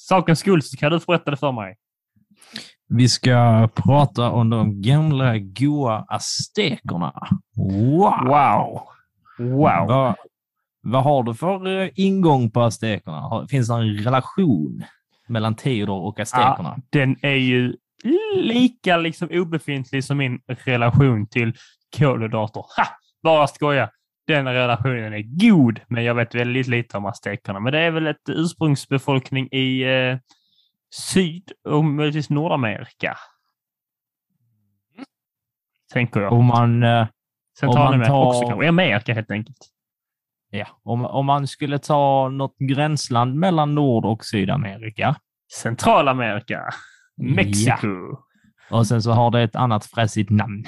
sakens 0.07 0.39
skull 0.39 0.61
så 0.61 0.77
kan 0.77 0.91
du 0.91 0.99
berätta 1.07 1.31
det 1.31 1.37
för 1.37 1.51
mig. 1.51 1.75
Vi 2.89 3.09
ska 3.09 3.69
prata 3.75 4.29
om 4.29 4.49
de 4.49 4.81
gamla 4.81 5.37
goa 5.37 6.05
aztekerna. 6.07 7.27
Wow! 7.55 8.27
Wow! 8.27 8.81
Wow! 9.37 9.87
Vad, 9.87 10.15
vad 10.81 11.03
har 11.03 11.23
du 11.23 11.33
för 11.33 11.81
eh, 11.81 11.89
ingång 11.95 12.51
på 12.51 12.61
aztekerna? 12.61 13.47
Finns 13.49 13.67
det 13.67 13.73
en 13.73 13.97
relation 13.97 14.83
mellan 15.27 15.55
Theodor 15.55 16.01
och 16.01 16.19
aztekerna? 16.19 16.77
Den 16.89 17.15
är 17.21 17.35
ju 17.35 17.75
lika 18.35 18.97
liksom 18.97 19.29
obefintlig 19.31 20.03
som 20.03 20.17
min 20.17 20.39
relation 20.47 21.27
till 21.27 21.53
kolhydrater. 21.97 22.65
Ha! 22.77 23.02
Bara 23.23 23.47
skoja. 23.47 23.89
Den 24.27 24.45
relationen 24.47 25.13
är 25.13 25.49
god, 25.49 25.79
men 25.87 26.03
jag 26.03 26.15
vet 26.15 26.35
väldigt 26.35 26.67
lite 26.67 26.97
om 26.97 27.05
aztekerna. 27.05 27.59
Men 27.59 27.73
det 27.73 27.79
är 27.79 27.91
väl 27.91 28.07
ett 28.07 28.29
ursprungsbefolkning 28.29 29.47
i 29.51 29.81
eh, 29.83 30.17
Syd 30.93 31.51
och 31.67 31.85
möjligtvis 31.85 32.29
Nordamerika. 32.29 33.17
Tänker 35.93 36.19
jag. 36.21 36.33
Om 36.33 36.45
man, 36.45 36.83
eh, 36.83 37.07
Centralamerika 37.59 38.07
tar- 38.07 38.25
också 38.27 38.47
kanske. 38.47 38.69
Amerika 38.69 39.13
helt 39.13 39.31
enkelt. 39.31 39.57
ja, 40.49 40.67
om, 40.83 41.05
om 41.05 41.25
man 41.25 41.47
skulle 41.47 41.79
ta 41.79 42.29
något 42.29 42.55
gränsland 42.57 43.35
mellan 43.35 43.75
Nord 43.75 44.05
och 44.05 44.25
Sydamerika 44.25 45.15
Centralamerika. 45.53 46.69
Mexiko. 47.17 47.87
och 48.71 48.87
sen 48.87 49.01
så 49.01 49.11
har 49.11 49.31
det 49.31 49.41
ett 49.41 49.55
annat 49.55 49.85
fräsigt 49.85 50.29
namn. 50.29 50.65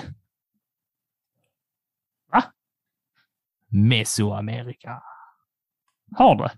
Va? 2.32 2.44
Mesoamerika. 3.72 5.02
Har 6.18 6.36
det? 6.36 6.52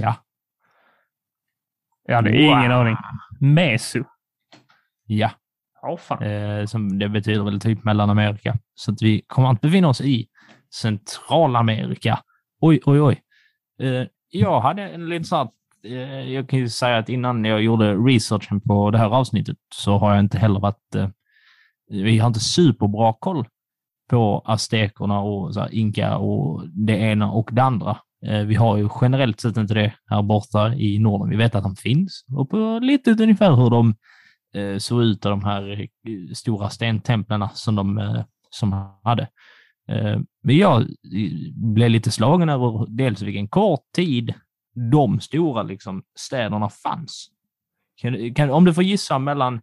Ja. 0.00 0.14
Jag 2.06 2.16
hade 2.16 2.42
ingen 2.42 2.72
aning. 2.72 2.96
Meso. 3.40 4.04
Ja. 5.06 5.30
Fan. 5.98 6.22
Eh, 6.22 6.66
som 6.66 6.98
det 6.98 7.08
betyder 7.08 7.42
väl 7.42 7.60
typ 7.60 7.84
Mellanamerika. 7.84 8.58
Så 8.74 8.92
att 8.92 9.02
vi 9.02 9.22
kommer 9.26 9.50
att 9.50 9.60
befinna 9.60 9.88
oss 9.88 10.00
i 10.00 10.28
Centralamerika. 10.74 12.18
Oj, 12.60 12.80
oj, 12.84 13.00
oj. 13.00 13.22
Eh, 13.82 14.06
jag 14.30 14.60
hade 14.60 14.82
en 14.82 15.08
liten 15.08 15.24
så 15.24 15.36
här, 15.36 15.48
eh, 15.84 16.32
jag 16.32 16.48
kan 16.48 16.58
ju 16.58 16.68
säga 16.68 16.98
att 16.98 17.08
innan 17.08 17.44
jag 17.44 17.62
gjorde 17.62 17.94
researchen 17.94 18.60
på 18.60 18.90
det 18.90 18.98
här 18.98 19.10
avsnittet 19.10 19.56
så 19.74 19.98
har 19.98 20.10
jag 20.10 20.20
inte 20.20 20.38
heller 20.38 20.60
varit, 20.60 20.94
eh, 20.94 21.08
vi 21.88 22.18
har 22.18 22.26
inte 22.26 22.40
superbra 22.40 23.12
koll 23.20 23.46
på 24.10 24.42
aztekerna 24.44 25.20
och 25.20 25.54
så 25.54 25.60
här, 25.60 25.74
inka 25.74 26.16
och 26.16 26.68
det 26.68 26.96
ena 26.96 27.32
och 27.32 27.48
det 27.52 27.62
andra. 27.62 27.96
Eh, 28.26 28.40
vi 28.40 28.54
har 28.54 28.76
ju 28.76 28.88
generellt 29.00 29.40
sett 29.40 29.56
inte 29.56 29.74
det 29.74 29.92
här 30.06 30.22
borta 30.22 30.74
i 30.74 30.98
Norden. 30.98 31.30
Vi 31.30 31.36
vet 31.36 31.54
att 31.54 31.62
de 31.62 31.76
finns 31.76 32.24
och 32.36 32.50
på 32.50 32.78
lite 32.82 33.10
ungefär 33.10 33.54
hur 33.54 33.70
de 33.70 33.94
eh, 34.54 34.78
såg 34.78 35.02
ut 35.02 35.26
av 35.26 35.30
de 35.30 35.44
här 35.44 35.80
eh, 35.80 35.86
stora 36.34 36.70
stentemplen 36.70 37.48
som 37.54 37.74
de 37.74 38.24
som 38.50 38.72
hade. 39.04 39.28
Men 40.42 40.56
jag 40.56 40.86
blev 41.54 41.90
lite 41.90 42.10
slagen 42.10 42.48
över 42.48 42.86
dels 42.88 43.22
vilken 43.22 43.48
kort 43.48 43.92
tid 43.94 44.34
de 44.92 45.20
stora 45.20 45.62
liksom, 45.62 46.02
städerna 46.18 46.68
fanns. 46.68 47.28
Kan, 48.00 48.34
kan, 48.34 48.50
om 48.50 48.64
du 48.64 48.74
får 48.74 48.84
gissa 48.84 49.18
mellan 49.18 49.60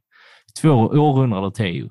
två 0.61 0.71
århundraden, 0.71 1.51
Teo, 1.51 1.89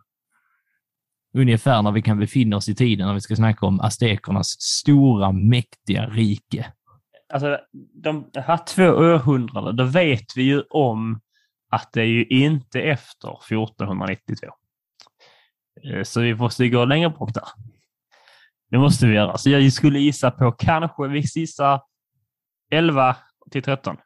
ungefär 1.36 1.82
när 1.82 1.92
vi 1.92 2.02
kan 2.02 2.18
befinna 2.18 2.56
oss 2.56 2.68
i 2.68 2.74
tiden 2.74 3.06
när 3.06 3.14
vi 3.14 3.20
ska 3.20 3.36
snacka 3.36 3.66
om 3.66 3.80
aztekernas 3.80 4.60
stora, 4.60 5.32
mäktiga 5.32 6.06
rike. 6.06 6.72
Alltså, 7.34 7.58
de 8.02 8.30
har 8.46 8.64
två 8.66 8.84
århundraden. 8.84 9.76
Då 9.76 9.84
vet 9.84 10.36
vi 10.36 10.42
ju 10.42 10.62
om 10.70 11.20
att 11.70 11.90
det 11.92 12.00
är 12.00 12.06
ju 12.06 12.24
inte 12.24 12.80
efter 12.80 13.28
1492. 13.28 14.46
Eh, 15.84 16.02
Så 16.02 16.20
vi 16.20 16.34
måste 16.34 16.68
gå 16.68 16.84
längre 16.84 17.10
bort 17.10 17.34
där. 17.34 17.48
Det 18.70 18.78
måste 18.78 19.06
vi 19.06 19.14
göra. 19.14 19.38
Så 19.38 19.50
jag 19.50 19.72
skulle 19.72 19.98
gissa 19.98 20.30
på 20.30 20.52
kanske, 20.52 21.08
vi 21.08 21.20
gissar 21.20 21.80
11 22.70 23.16
till 23.50 23.62
13. 23.62 23.96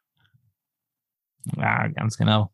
Ja, 1.57 1.87
ganska 1.87 2.25
nära. 2.25 2.49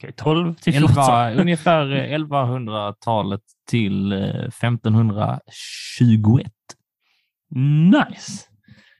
Okej, 0.00 0.12
12 0.16 0.54
till 0.54 0.72
14. 0.72 0.90
11, 0.90 1.32
ungefär 1.42 1.92
eh, 1.92 2.18
1100-talet 2.18 3.40
till 3.70 4.12
eh, 4.12 4.18
1521. 4.18 6.52
Nice! 7.54 8.46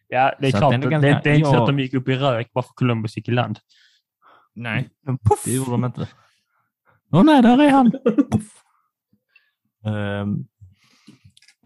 Ja, 0.09 0.35
det 0.41 0.47
är 0.47 0.51
Så 0.51 0.59
klart. 0.59 0.73
är 0.75 0.79
att 0.79 0.85
ganska- 0.91 1.09
det, 1.09 1.21
det 1.25 1.31
är 1.31 1.35
inte 1.35 1.51
så 1.51 1.55
ja. 1.57 1.61
att 1.61 1.67
de 1.67 1.79
gick 1.81 1.95
upp 1.95 2.09
i 2.09 2.15
rök 2.15 2.53
bara 2.53 2.63
för 2.63 2.73
Columbus 2.75 3.17
gick 3.17 3.29
i 3.29 3.31
land. 3.31 3.59
Nej, 4.55 4.89
Men 5.07 5.19
puff! 5.19 5.43
det 5.45 5.53
gjorde 5.53 5.71
de 5.71 5.85
inte. 5.85 6.09
Åh 7.13 7.25
nej, 7.25 7.43
där 7.43 7.59
är 7.63 7.71
han! 7.71 7.93
Ehm, 9.87 10.45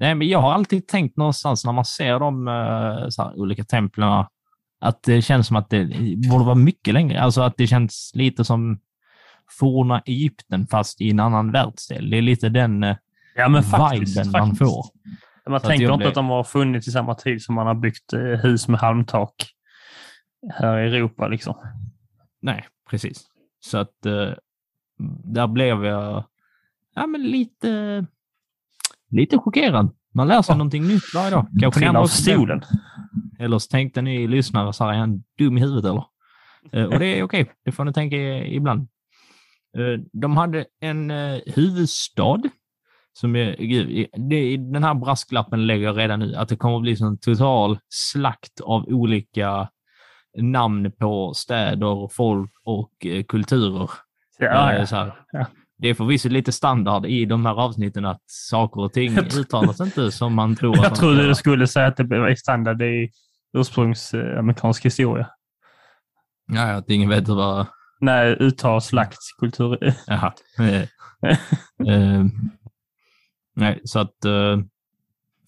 nej, 0.00 0.14
men 0.14 0.28
jag 0.28 0.38
har 0.38 0.52
alltid 0.52 0.86
tänkt 0.88 1.16
någonstans 1.16 1.64
när 1.64 1.72
man 1.72 1.84
ser 1.84 2.18
de 2.18 2.48
eh, 2.48 3.08
så 3.08 3.22
här, 3.22 3.38
olika 3.40 3.64
templen 3.64 4.24
att 4.80 5.02
det 5.02 5.22
känns 5.22 5.46
som 5.46 5.56
att 5.56 5.70
det 5.70 5.84
borde 6.30 6.44
vara 6.44 6.54
mycket 6.54 6.94
längre. 6.94 7.20
Alltså 7.20 7.42
att 7.42 7.56
det 7.56 7.66
känns 7.66 8.12
lite 8.14 8.44
som 8.44 8.78
forna 9.50 10.00
Egypten 10.06 10.66
fast 10.66 11.00
i 11.00 11.10
en 11.10 11.20
annan 11.20 11.52
världsdel. 11.52 12.10
Det 12.10 12.16
är 12.18 12.22
lite 12.22 12.48
den 12.48 12.84
eh, 12.84 12.96
Ja, 13.36 13.48
men 13.48 13.62
faktiskt. 13.62 14.16
viben 14.18 14.30
man 14.32 14.40
faktiskt. 14.48 14.58
får. 14.70 14.84
Man 15.50 15.60
Så 15.60 15.66
tänker 15.66 15.84
inte 15.86 15.96
blev- 15.96 16.08
att 16.08 16.14
de 16.14 16.26
har 16.28 16.44
funnits 16.44 16.88
i 16.88 16.90
samma 16.90 17.14
tid 17.14 17.42
som 17.42 17.54
man 17.54 17.66
har 17.66 17.74
byggt 17.74 18.12
eh, 18.12 18.20
hus 18.20 18.68
med 18.68 18.80
halmtak 18.80 19.34
här 20.54 20.78
i 20.78 20.96
Europa. 20.96 21.28
Liksom. 21.28 21.54
Nej, 22.42 22.64
precis. 22.90 23.24
Så 23.60 23.78
att 23.78 24.06
eh, 24.06 24.30
där 25.24 25.46
blev 25.46 25.84
jag 25.84 26.24
ja, 26.94 27.06
men 27.06 27.22
lite, 27.22 28.06
lite 29.10 29.38
chockerad. 29.38 29.90
Man 30.12 30.28
lär 30.28 30.42
sig 30.42 30.52
Ja. 30.52 30.56
någonting 30.56 30.86
nytt 30.88 31.14
varje 31.14 31.30
dag. 31.30 31.46
Kanske 31.60 31.66
ni 31.66 31.70
Trilla 31.72 31.88
andra 31.88 32.00
av 32.00 32.06
stolen. 32.06 32.62
Eller 33.38 33.58
så 33.58 33.68
tänkte 33.70 34.02
ni 34.02 34.26
lyssnare 34.26 34.72
så 34.72 34.84
här, 34.84 34.92
är 34.92 34.98
han 34.98 35.22
dum 35.38 35.58
i 35.58 35.60
huvudet 35.60 35.84
eller? 35.84 36.04
Och 36.86 36.98
det 36.98 37.06
är 37.18 37.22
okej, 37.22 37.50
det 37.64 37.72
får 37.72 37.84
ni 37.84 37.92
tänka 37.92 38.16
ibland. 38.46 38.88
Eh, 39.76 40.00
de 40.12 40.36
hade 40.36 40.64
en 40.80 41.10
eh, 41.10 41.40
huvudstad 41.46 42.42
som 43.12 43.36
är, 43.36 43.56
gud, 43.56 44.06
det, 44.30 44.56
den 44.56 44.84
här 44.84 44.94
brasklappen 44.94 45.66
lägger 45.66 45.84
jag 45.84 45.98
redan 45.98 46.18
nu, 46.18 46.34
att 46.34 46.48
det 46.48 46.56
kommer 46.56 46.76
att 46.76 46.82
bli 46.82 46.96
en 47.02 47.18
total 47.18 47.78
slakt 47.88 48.60
av 48.60 48.84
olika 48.88 49.68
namn 50.36 50.92
på 50.92 51.34
städer, 51.34 52.08
folk 52.12 52.50
och 52.64 53.06
eh, 53.06 53.24
kulturer. 53.24 53.90
Ja, 54.38 54.72
ja. 54.72 54.86
så. 54.86 55.12
Ja. 55.32 55.46
Det 55.78 55.88
är 55.88 55.94
förvisso 55.94 56.28
lite 56.28 56.52
standard 56.52 57.06
i 57.06 57.24
de 57.24 57.46
här 57.46 57.54
avsnitten 57.54 58.04
att 58.04 58.22
saker 58.26 58.80
och 58.80 58.92
ting 58.92 59.18
uttalas 59.38 59.80
inte 59.80 60.12
som 60.12 60.34
man 60.34 60.56
tror 60.56 60.76
Jag 60.76 60.92
de 60.92 60.96
trodde 60.96 61.26
du 61.26 61.34
skulle 61.34 61.66
säga 61.66 61.86
att 61.86 61.96
det 61.96 62.04
blev 62.04 62.34
standard 62.34 62.82
i 62.82 63.10
ursprungsamerikansk 63.58 64.84
historia. 64.84 65.26
Ja, 66.52 66.62
att 66.62 66.90
ingen 66.90 67.08
vet 67.08 67.28
vad... 67.28 67.66
Nej, 68.00 68.36
uttal, 68.40 68.80
slakt, 68.80 69.18
kultur. 69.38 69.94
Jaha. 70.06 70.34
Eh, 71.88 72.24
nej, 73.56 73.80
så 73.84 73.98
att 73.98 74.24
eh, 74.24 74.58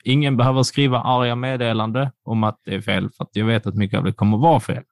ingen 0.04 0.36
behöver 0.36 0.62
skriva 0.62 1.00
arga 1.00 1.34
meddelande 1.34 2.12
om 2.22 2.44
att 2.44 2.60
det 2.64 2.74
är 2.74 2.80
fel, 2.80 3.10
för 3.16 3.24
att 3.24 3.30
jag 3.32 3.46
vet 3.46 3.66
att 3.66 3.74
mycket 3.74 3.98
av 3.98 4.04
det 4.04 4.12
kommer 4.12 4.38
vara 4.38 4.60
fel. 4.60 4.82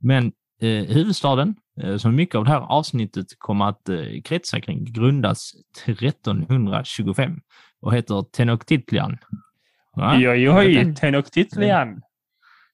Men 0.00 0.32
eh, 0.60 0.84
huvudstaden, 0.84 1.54
som 1.98 2.14
mycket 2.14 2.34
av 2.34 2.44
det 2.44 2.50
här 2.50 2.60
avsnittet 2.60 3.26
kommer 3.38 3.64
att 3.64 3.90
kretsa 4.24 4.60
kring, 4.60 4.84
grundas 4.84 5.52
1325 5.84 7.40
och 7.80 7.94
heter 7.94 8.24
Tenochtitlan. 8.32 9.18
Oj, 9.92 10.28
oj, 10.28 10.50
oj. 10.50 10.94
Tenochtitlan. 10.94 12.02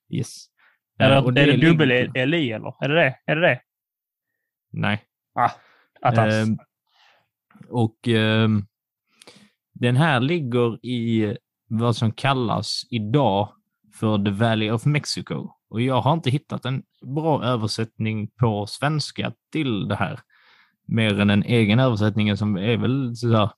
Yes. 0.09 0.45
Är 0.99 1.09
det, 1.09 1.41
är 1.41 1.47
det 1.47 1.57
dubbel-LI 1.57 2.51
eller? 2.51 2.83
Är 2.83 2.89
det 2.89 2.95
det? 2.95 3.15
Är 3.25 3.35
det 3.35 3.41
det? 3.41 3.59
Nej. 4.73 5.03
Attas. 6.01 6.33
Ehm, 6.33 6.57
och 7.69 8.07
ehm, 8.07 8.65
den 9.73 9.95
här 9.95 10.19
ligger 10.19 10.85
i 10.85 11.37
vad 11.67 11.95
som 11.95 12.11
kallas 12.11 12.81
idag 12.89 13.49
för 13.93 14.25
The 14.25 14.31
Valley 14.31 14.71
of 14.71 14.85
Mexico. 14.85 15.49
Och 15.69 15.81
jag 15.81 16.01
har 16.01 16.13
inte 16.13 16.29
hittat 16.29 16.65
en 16.65 16.83
bra 17.01 17.43
översättning 17.43 18.27
på 18.27 18.67
svenska 18.67 19.33
till 19.51 19.87
det 19.87 19.95
här. 19.95 20.19
Mer 20.85 21.19
än 21.19 21.29
en 21.29 21.43
egen 21.43 21.79
översättning 21.79 22.37
som 22.37 22.57
är 22.57 22.77
väl 22.77 23.15
sådär 23.15 23.49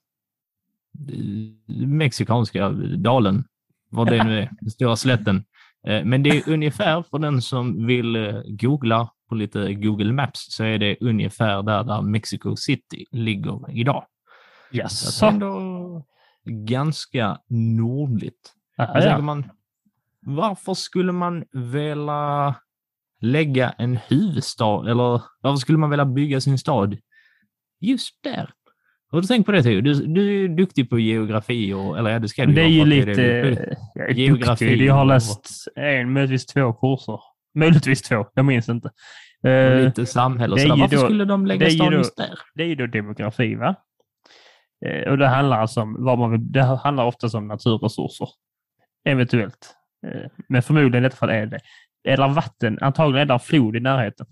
eh, 1.08 1.86
mexikanska 1.86 2.68
dalen, 2.98 3.44
vad 3.90 4.10
det 4.10 4.24
nu 4.24 4.38
är, 4.38 4.50
den 4.60 4.70
stora 4.70 4.96
slätten. 4.96 5.44
Eh, 5.86 6.04
Men 6.04 6.22
det 6.22 6.30
är 6.30 6.48
ungefär, 6.48 7.02
för 7.02 7.18
den 7.18 7.42
som 7.42 7.86
vill 7.86 8.16
eh, 8.16 8.42
googla 8.46 9.10
på 9.28 9.34
lite 9.34 9.74
Google 9.74 10.12
Maps, 10.12 10.46
så 10.52 10.64
är 10.64 10.78
det 10.78 10.96
ungefär 11.00 11.62
där, 11.62 11.84
där 11.84 12.02
Mexico 12.02 12.56
City 12.56 13.04
ligger 13.10 13.70
idag. 13.70 14.04
Så 14.70 14.76
är 14.76 14.80
Jaså? 14.80 15.26
ändå 15.26 16.04
ganska 16.44 17.38
nordligt. 17.48 18.52
Tänker 18.76 19.08
ja. 19.08 19.18
man, 19.18 19.44
varför 20.20 20.74
skulle 20.74 21.12
man 21.12 21.44
vilja 21.52 22.54
lägga 23.20 23.70
en 23.70 23.96
huvudstad, 23.96 24.90
eller 24.90 25.22
varför 25.40 25.56
skulle 25.56 25.78
man 25.78 25.90
vilja 25.90 26.04
bygga 26.04 26.40
sin 26.40 26.58
stad 26.58 26.96
just 27.80 28.22
där. 28.22 28.50
Har 29.10 29.20
du 29.20 29.26
tänkt 29.26 29.46
på 29.46 29.52
det 29.52 29.62
Theo? 29.62 29.80
Du, 29.80 29.94
du 29.94 30.44
är 30.44 30.48
duktig 30.48 30.90
på 30.90 30.98
geografi, 30.98 31.72
och, 31.72 31.98
eller 31.98 32.10
ja, 32.10 32.18
det 32.18 32.28
ska 32.28 32.46
du 32.46 32.52
Det 32.52 32.62
är 32.62 32.66
ju 32.66 32.84
lite... 32.84 33.14
det. 33.14 33.76
Jag 33.94 34.10
är 34.10 34.14
Geografi 34.14 34.68
duktig. 34.68 34.86
Jag 34.86 34.94
har 34.94 35.04
läst 35.04 35.68
en, 35.76 36.12
möjligtvis 36.12 36.46
två 36.46 36.72
kurser. 36.72 37.20
Möjligtvis 37.56 38.02
två, 38.02 38.26
jag 38.34 38.44
minns 38.44 38.68
inte. 38.68 38.90
Eh, 39.44 39.80
lite 39.84 40.06
samhälle 40.06 40.52
och 40.52 40.58
det 40.58 40.62
är 40.64 40.68
sådär. 40.68 40.80
Varför 40.80 40.96
då- 40.96 41.02
skulle 41.02 41.24
de 41.24 41.42
det 41.44 41.48
lägga 41.48 41.66
är 41.66 41.70
stan 41.70 41.90
då- 41.92 41.98
just 41.98 42.16
där? 42.16 42.38
det 42.54 42.62
är 42.62 42.66
ju 42.66 42.74
då 42.74 42.86
demografi, 42.86 43.54
va? 43.54 43.74
Eh, 44.86 45.10
och 45.10 45.18
det 45.18 45.26
handlar 45.28 45.60
alltså 45.60 45.80
om 45.80 46.04
vad 46.04 46.18
man 46.18 46.30
vill, 46.30 46.52
det 46.52 46.62
handlar 46.62 47.04
oftast 47.04 47.34
om 47.34 47.48
naturresurser. 47.48 48.28
Eventuellt. 49.04 49.76
Eh, 50.06 50.30
men 50.48 50.62
förmodligen 50.62 51.04
i 51.04 51.06
detta 51.08 51.16
fall 51.16 51.30
är 51.30 51.46
det. 51.46 51.60
Eller 52.08 52.28
vatten. 52.28 52.78
Antagligen 52.80 53.22
är 53.22 53.26
det 53.26 53.32
en 53.34 53.40
flod 53.40 53.76
i 53.76 53.80
närheten. 53.80 54.26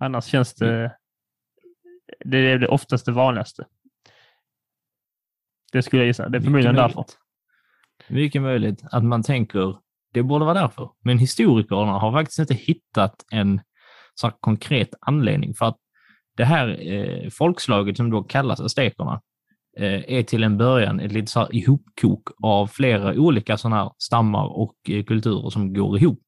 Annars 0.00 0.24
känns 0.24 0.54
det... 0.54 0.96
Det 2.24 2.38
är 2.38 2.58
det 2.58 2.68
oftast 2.68 3.06
det 3.06 3.12
vanligaste. 3.12 3.64
Det 5.72 5.82
skulle 5.82 6.02
jag 6.02 6.06
gissa. 6.06 6.28
Det 6.28 6.38
är 6.38 6.42
förmodligen 6.42 6.74
därför. 6.74 6.94
möjligt. 6.96 7.18
Mycket 8.08 8.42
möjligt 8.42 8.82
att 8.92 9.04
man 9.04 9.22
tänker 9.22 9.76
det 10.12 10.22
borde 10.22 10.44
vara 10.44 10.60
därför. 10.60 10.90
Men 11.04 11.18
historikerna 11.18 11.92
har 11.92 12.12
faktiskt 12.12 12.38
inte 12.38 12.54
hittat 12.54 13.24
en 13.32 13.60
så 14.14 14.26
här 14.26 14.34
konkret 14.40 14.94
anledning 15.00 15.54
för 15.54 15.66
att 15.66 15.76
det 16.36 16.44
här 16.44 16.92
eh, 16.92 17.30
folkslaget 17.30 17.96
som 17.96 18.10
då 18.10 18.22
kallas 18.22 18.60
aztekerna 18.60 19.20
eh, 19.78 20.12
är 20.18 20.22
till 20.22 20.44
en 20.44 20.58
början 20.58 21.00
ett 21.00 21.12
lite 21.12 21.30
så 21.30 21.40
här 21.40 21.54
ihopkok 21.54 22.28
av 22.42 22.66
flera 22.66 23.12
olika 23.12 23.56
sådana 23.56 23.76
här 23.76 23.90
stammar 23.98 24.58
och 24.58 24.76
eh, 24.88 25.04
kulturer 25.04 25.50
som 25.50 25.72
går 25.72 25.98
ihop 25.98 26.20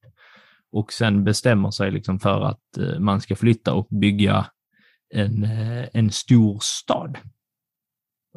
och 0.72 0.92
sen 0.92 1.24
bestämmer 1.24 1.70
sig 1.70 1.90
liksom 1.90 2.18
för 2.18 2.40
att 2.40 2.78
eh, 2.78 2.98
man 2.98 3.20
ska 3.20 3.36
flytta 3.36 3.74
och 3.74 3.86
bygga 3.90 4.46
en, 5.14 5.44
eh, 5.44 5.88
en 5.92 6.10
stor 6.10 6.58
stad 6.62 7.18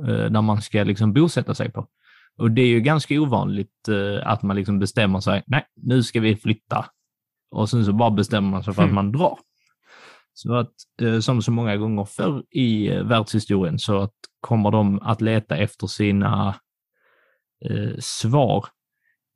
eh, 0.08 0.26
där 0.26 0.42
man 0.42 0.62
ska 0.62 0.84
liksom 0.84 1.14
bosätta 1.14 1.56
sig 1.56 1.72
på. 1.72 1.88
Och 2.38 2.52
det 2.52 2.62
är 2.62 2.68
ju 2.68 2.82
ganska 2.82 3.22
ovanligt 3.22 3.88
eh, 3.88 4.28
att 4.28 4.44
man 4.44 4.56
liksom 4.56 4.80
bestämmer 4.80 5.20
sig, 5.20 5.44
nej, 5.48 5.66
nu 5.75 6.04
ska 6.04 6.20
vi 6.20 6.36
flytta. 6.36 6.86
Och 7.52 7.70
sen 7.70 7.86
så 7.86 7.94
bara 7.94 8.12
bestämmer 8.12 8.50
man 8.50 8.63
sig 8.63 8.74
för 8.74 8.82
att 8.82 8.90
Mm. 8.90 8.96
man 8.96 9.12
drar. 9.12 9.38
Så 10.34 10.56
att 10.56 10.72
eh, 11.02 11.20
som 11.20 11.42
så 11.42 11.52
många 11.52 11.78
gånger 11.78 12.06
förr 12.06 12.44
i 12.52 12.88
eh, 12.90 13.04
världshistorien 13.04 13.80
så 13.80 14.00
att 14.00 14.13
kommer 14.40 14.72
de 14.72 15.00
att 15.02 15.22
leta 15.22 15.58
efter 15.58 15.88
sina 15.88 16.56
eh, 17.66 17.98
svar 18.00 18.66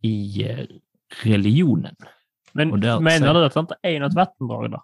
i 0.03 0.45
religionen. 1.23 1.95
Men 2.51 2.79
där- 2.79 2.99
menar 2.99 3.33
du 3.33 3.45
att 3.45 3.53
det 3.53 3.59
inte 3.59 3.75
är 3.81 3.99
något 3.99 4.13
vattendrag 4.13 4.71
där? 4.71 4.81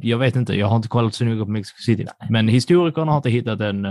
Jag 0.00 0.18
vet 0.18 0.36
inte, 0.36 0.54
jag 0.54 0.66
har 0.66 0.76
inte 0.76 0.88
kollat 0.88 1.14
så 1.14 1.24
noga 1.24 1.44
på 1.44 1.50
Mexico 1.50 1.82
City. 1.82 2.06
Men 2.30 2.48
historikerna 2.48 3.12
har 3.12 3.16
inte 3.16 3.30
hittat 3.30 3.60
en... 3.60 3.86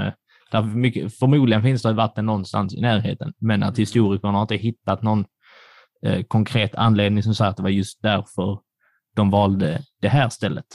Där 0.51 0.61
mycket, 0.63 1.17
förmodligen 1.19 1.63
finns 1.63 1.81
det 1.83 1.93
vatten 1.93 2.25
någonstans 2.25 2.73
i 2.75 2.81
närheten, 2.81 3.33
men 3.37 3.63
att 3.63 3.79
historikerna 3.79 4.33
har 4.33 4.41
inte 4.41 4.55
hittat 4.55 5.01
någon 5.01 5.25
eh, 6.05 6.23
konkret 6.23 6.75
anledning 6.75 7.23
som 7.23 7.35
säger 7.35 7.51
att 7.51 7.57
det 7.57 7.63
var 7.63 7.69
just 7.69 8.01
därför 8.01 8.59
de 9.15 9.29
valde 9.29 9.81
det 10.01 10.09
här 10.09 10.29
stället. 10.29 10.65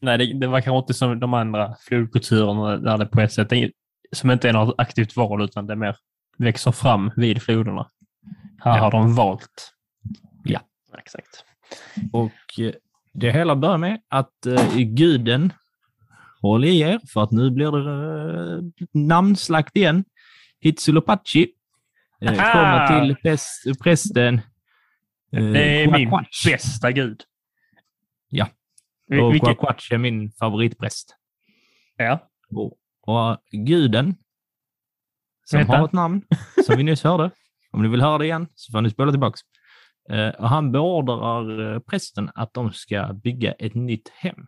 Nej, 0.00 0.18
det, 0.18 0.32
det 0.40 0.46
var 0.46 0.60
kanske 0.60 0.78
inte 0.78 0.94
som 0.94 1.20
de 1.20 1.34
andra 1.34 1.74
flodkulturerna 1.88 2.76
där 2.76 2.98
det 2.98 3.06
på 3.06 3.20
ett 3.20 3.32
sätt 3.32 3.48
som 4.12 4.30
inte 4.30 4.48
är 4.48 4.52
något 4.52 4.74
aktivt 4.78 5.16
val 5.16 5.42
utan 5.44 5.66
det 5.66 5.76
mer 5.76 5.96
växer 6.38 6.72
fram 6.72 7.10
vid 7.16 7.42
floderna. 7.42 7.90
Här 8.60 8.76
Ja. 8.76 8.82
har 8.82 8.90
de 8.90 9.14
valt. 9.14 9.72
Ja. 10.44 10.60
Exakt. 10.98 11.44
Och 12.12 12.60
eh, 12.60 12.72
det 13.12 13.30
hela 13.32 13.56
börjar 13.56 13.78
med 13.78 14.00
att 14.08 14.46
eh, 14.46 14.76
guden, 14.76 15.52
håll 16.46 16.64
i 16.64 16.80
er, 16.80 17.00
för 17.12 17.22
att 17.22 17.30
nu 17.32 17.50
blir 17.50 17.70
det 17.72 18.56
eh, 18.56 18.86
namnslakt 18.92 19.76
igen, 19.76 20.04
Huitzilopochtli 20.62 21.46
eh, 22.20 22.28
kommer 22.36 22.86
till 23.00 23.16
präst, 23.16 23.80
prästen 23.82 24.34
eh, 25.32 25.44
Det 25.52 25.82
är 25.82 25.90
min 25.92 26.10
bästa 26.44 26.92
gud. 26.92 27.20
Ja. 28.28 28.48
Vi- 29.06 29.20
Och 29.20 29.34
Quaquatch 29.40 29.92
är 29.92 29.98
min 29.98 30.32
favoritpräst. 30.32 31.16
ja. 31.96 32.28
Och, 32.50 32.72
och 33.00 33.36
guden, 33.52 34.14
som 35.44 35.58
Vänta. 35.58 35.76
har 35.76 35.84
ett 35.84 35.92
namn, 35.92 36.22
som 36.66 36.76
vi 36.76 36.82
nyss 36.82 37.04
hörde. 37.04 37.30
Om 37.72 37.82
ni 37.82 37.88
vill 37.88 38.00
höra 38.00 38.18
det 38.18 38.24
igen 38.24 38.46
så 38.54 38.72
får 38.72 38.80
ni 38.80 38.90
spola 38.90 39.10
tillbaks. 39.12 39.40
Eh, 40.10 40.28
och 40.28 40.48
han 40.48 40.72
beordrar 40.72 41.72
eh, 41.74 41.78
prästen 41.80 42.30
att 42.34 42.54
de 42.54 42.72
ska 42.72 43.12
bygga 43.12 43.52
ett 43.52 43.74
nytt 43.74 44.08
hem. 44.08 44.46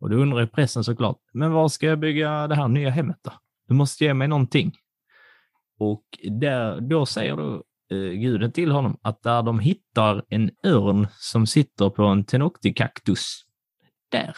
Och 0.00 0.10
då 0.10 0.16
undrar 0.16 0.40
ju 0.40 0.46
pressen 0.46 0.84
såklart, 0.84 1.18
men 1.32 1.52
var 1.52 1.68
ska 1.68 1.86
jag 1.86 1.98
bygga 1.98 2.46
det 2.46 2.54
här 2.54 2.68
nya 2.68 2.90
hemmet 2.90 3.18
då? 3.22 3.32
Du 3.68 3.74
måste 3.74 4.04
ge 4.04 4.14
mig 4.14 4.28
någonting. 4.28 4.72
Och 5.78 6.04
där, 6.30 6.80
då 6.80 7.06
säger 7.06 7.36
då 7.36 7.64
eh, 7.90 8.12
guden 8.12 8.52
till 8.52 8.70
honom 8.70 8.98
att 9.02 9.22
där 9.22 9.42
de 9.42 9.58
hittar 9.58 10.24
en 10.28 10.50
örn 10.64 11.06
som 11.18 11.46
sitter 11.46 11.90
på 11.90 12.04
en 12.04 12.24
tenoktikaktus, 12.24 13.44
där, 14.08 14.36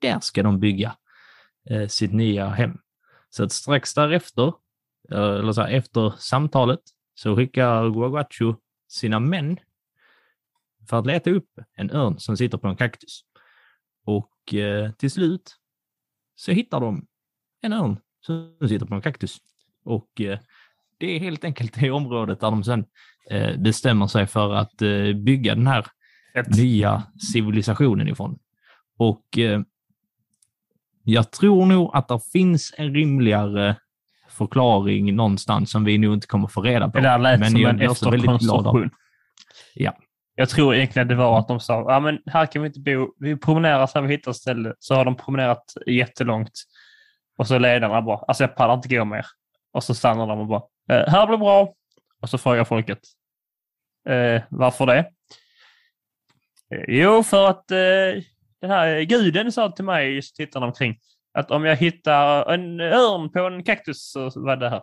där 0.00 0.20
ska 0.20 0.42
de 0.42 0.60
bygga 0.60 0.96
eh, 1.70 1.88
sitt 1.88 2.12
nya 2.12 2.48
hem. 2.48 2.78
Så 3.30 3.44
att 3.44 3.52
strax 3.52 3.94
därefter, 3.94 4.52
eh, 5.12 5.18
eller 5.18 5.52
så 5.52 5.62
här, 5.62 5.70
efter 5.70 6.12
samtalet, 6.18 6.80
så 7.14 7.36
skickar 7.36 7.90
Guaguacho 7.90 8.54
sina 8.88 9.20
män 9.20 9.58
för 10.88 10.98
att 10.98 11.06
leta 11.06 11.30
upp 11.30 11.50
en 11.74 11.90
örn 11.90 12.18
som 12.18 12.36
sitter 12.36 12.58
på 12.58 12.68
en 12.68 12.76
kaktus. 12.76 13.24
Och 14.08 14.54
eh, 14.54 14.90
till 14.90 15.10
slut 15.10 15.56
så 16.34 16.52
hittar 16.52 16.80
de 16.80 17.06
en 17.62 17.72
örn 17.72 17.98
som 18.20 18.68
sitter 18.68 18.86
på 18.86 18.94
en 18.94 19.00
kaktus. 19.00 19.38
Och 19.84 20.20
eh, 20.20 20.38
det 20.98 21.06
är 21.06 21.20
helt 21.20 21.44
enkelt 21.44 21.74
det 21.80 21.90
området 21.90 22.40
där 22.40 22.50
de 22.50 22.64
sen 22.64 22.84
eh, 23.30 23.56
bestämmer 23.56 24.06
sig 24.06 24.26
för 24.26 24.54
att 24.54 24.82
eh, 24.82 25.12
bygga 25.12 25.54
den 25.54 25.66
här 25.66 25.86
Ett, 26.34 26.56
nya 26.56 27.02
civilisationen 27.32 28.08
ifrån. 28.08 28.38
Och 28.96 29.38
eh, 29.38 29.60
jag 31.02 31.30
tror 31.30 31.66
nog 31.66 31.90
att 31.94 32.08
det 32.08 32.20
finns 32.32 32.74
en 32.76 32.94
rimligare 32.94 33.76
förklaring 34.28 35.16
någonstans 35.16 35.70
som 35.70 35.84
vi 35.84 35.98
nog 35.98 36.14
inte 36.14 36.26
kommer 36.26 36.46
få 36.46 36.62
reda 36.62 36.88
på. 36.88 36.98
det 36.98 37.08
där 37.08 37.18
lät 37.18 37.40
Men 37.40 37.50
som 37.50 37.60
jag 37.60 37.70
en 37.70 37.80
efterkonstruktion. 37.80 38.90
Ja. 39.74 39.98
Jag 40.40 40.48
tror 40.48 40.74
egentligen 40.74 41.08
det 41.08 41.14
var 41.14 41.38
att 41.38 41.48
de 41.48 41.60
sa, 41.60 41.84
ja 41.88 42.00
men 42.00 42.18
här 42.26 42.46
kan 42.46 42.62
vi 42.62 42.68
inte 42.68 42.80
bo. 42.80 43.14
Vi 43.18 43.36
promenerar 43.36 43.86
så 43.86 43.98
här 43.98 44.06
vi 44.06 44.14
hittar 44.14 44.30
ett 44.30 44.36
ställe. 44.36 44.74
Så 44.78 44.94
har 44.94 45.04
de 45.04 45.16
promenerat 45.16 45.64
jättelångt. 45.86 46.52
Och 47.38 47.46
så 47.46 47.58
ledarna 47.58 48.02
bara, 48.02 48.18
alltså 48.18 48.44
jag 48.44 48.56
pallar 48.56 48.74
inte 48.74 48.88
gå 48.88 49.04
mer. 49.04 49.26
Och 49.72 49.84
så 49.84 49.94
stannar 49.94 50.26
de 50.26 50.38
och 50.38 50.46
bara, 50.46 50.62
eh, 50.90 51.08
här 51.08 51.26
blir 51.26 51.36
bra. 51.36 51.74
Och 52.22 52.30
så 52.30 52.38
frågar 52.38 52.64
folket, 52.64 52.98
eh, 54.08 54.42
varför 54.48 54.86
det? 54.86 54.98
Eh, 56.74 56.84
jo, 56.88 57.22
för 57.22 57.48
att 57.48 57.70
eh, 57.70 58.22
den 58.60 58.70
här 58.70 59.00
guden 59.00 59.52
sa 59.52 59.70
till 59.70 59.84
mig, 59.84 60.14
just 60.14 60.36
tittarna 60.36 60.66
omkring, 60.66 60.98
att 61.32 61.50
om 61.50 61.64
jag 61.64 61.76
hittar 61.76 62.52
en 62.52 62.80
örn 62.80 63.32
på 63.32 63.40
en 63.40 63.64
kaktus 63.64 64.12
så 64.12 64.30
var 64.34 64.56
det 64.56 64.70
här. 64.70 64.82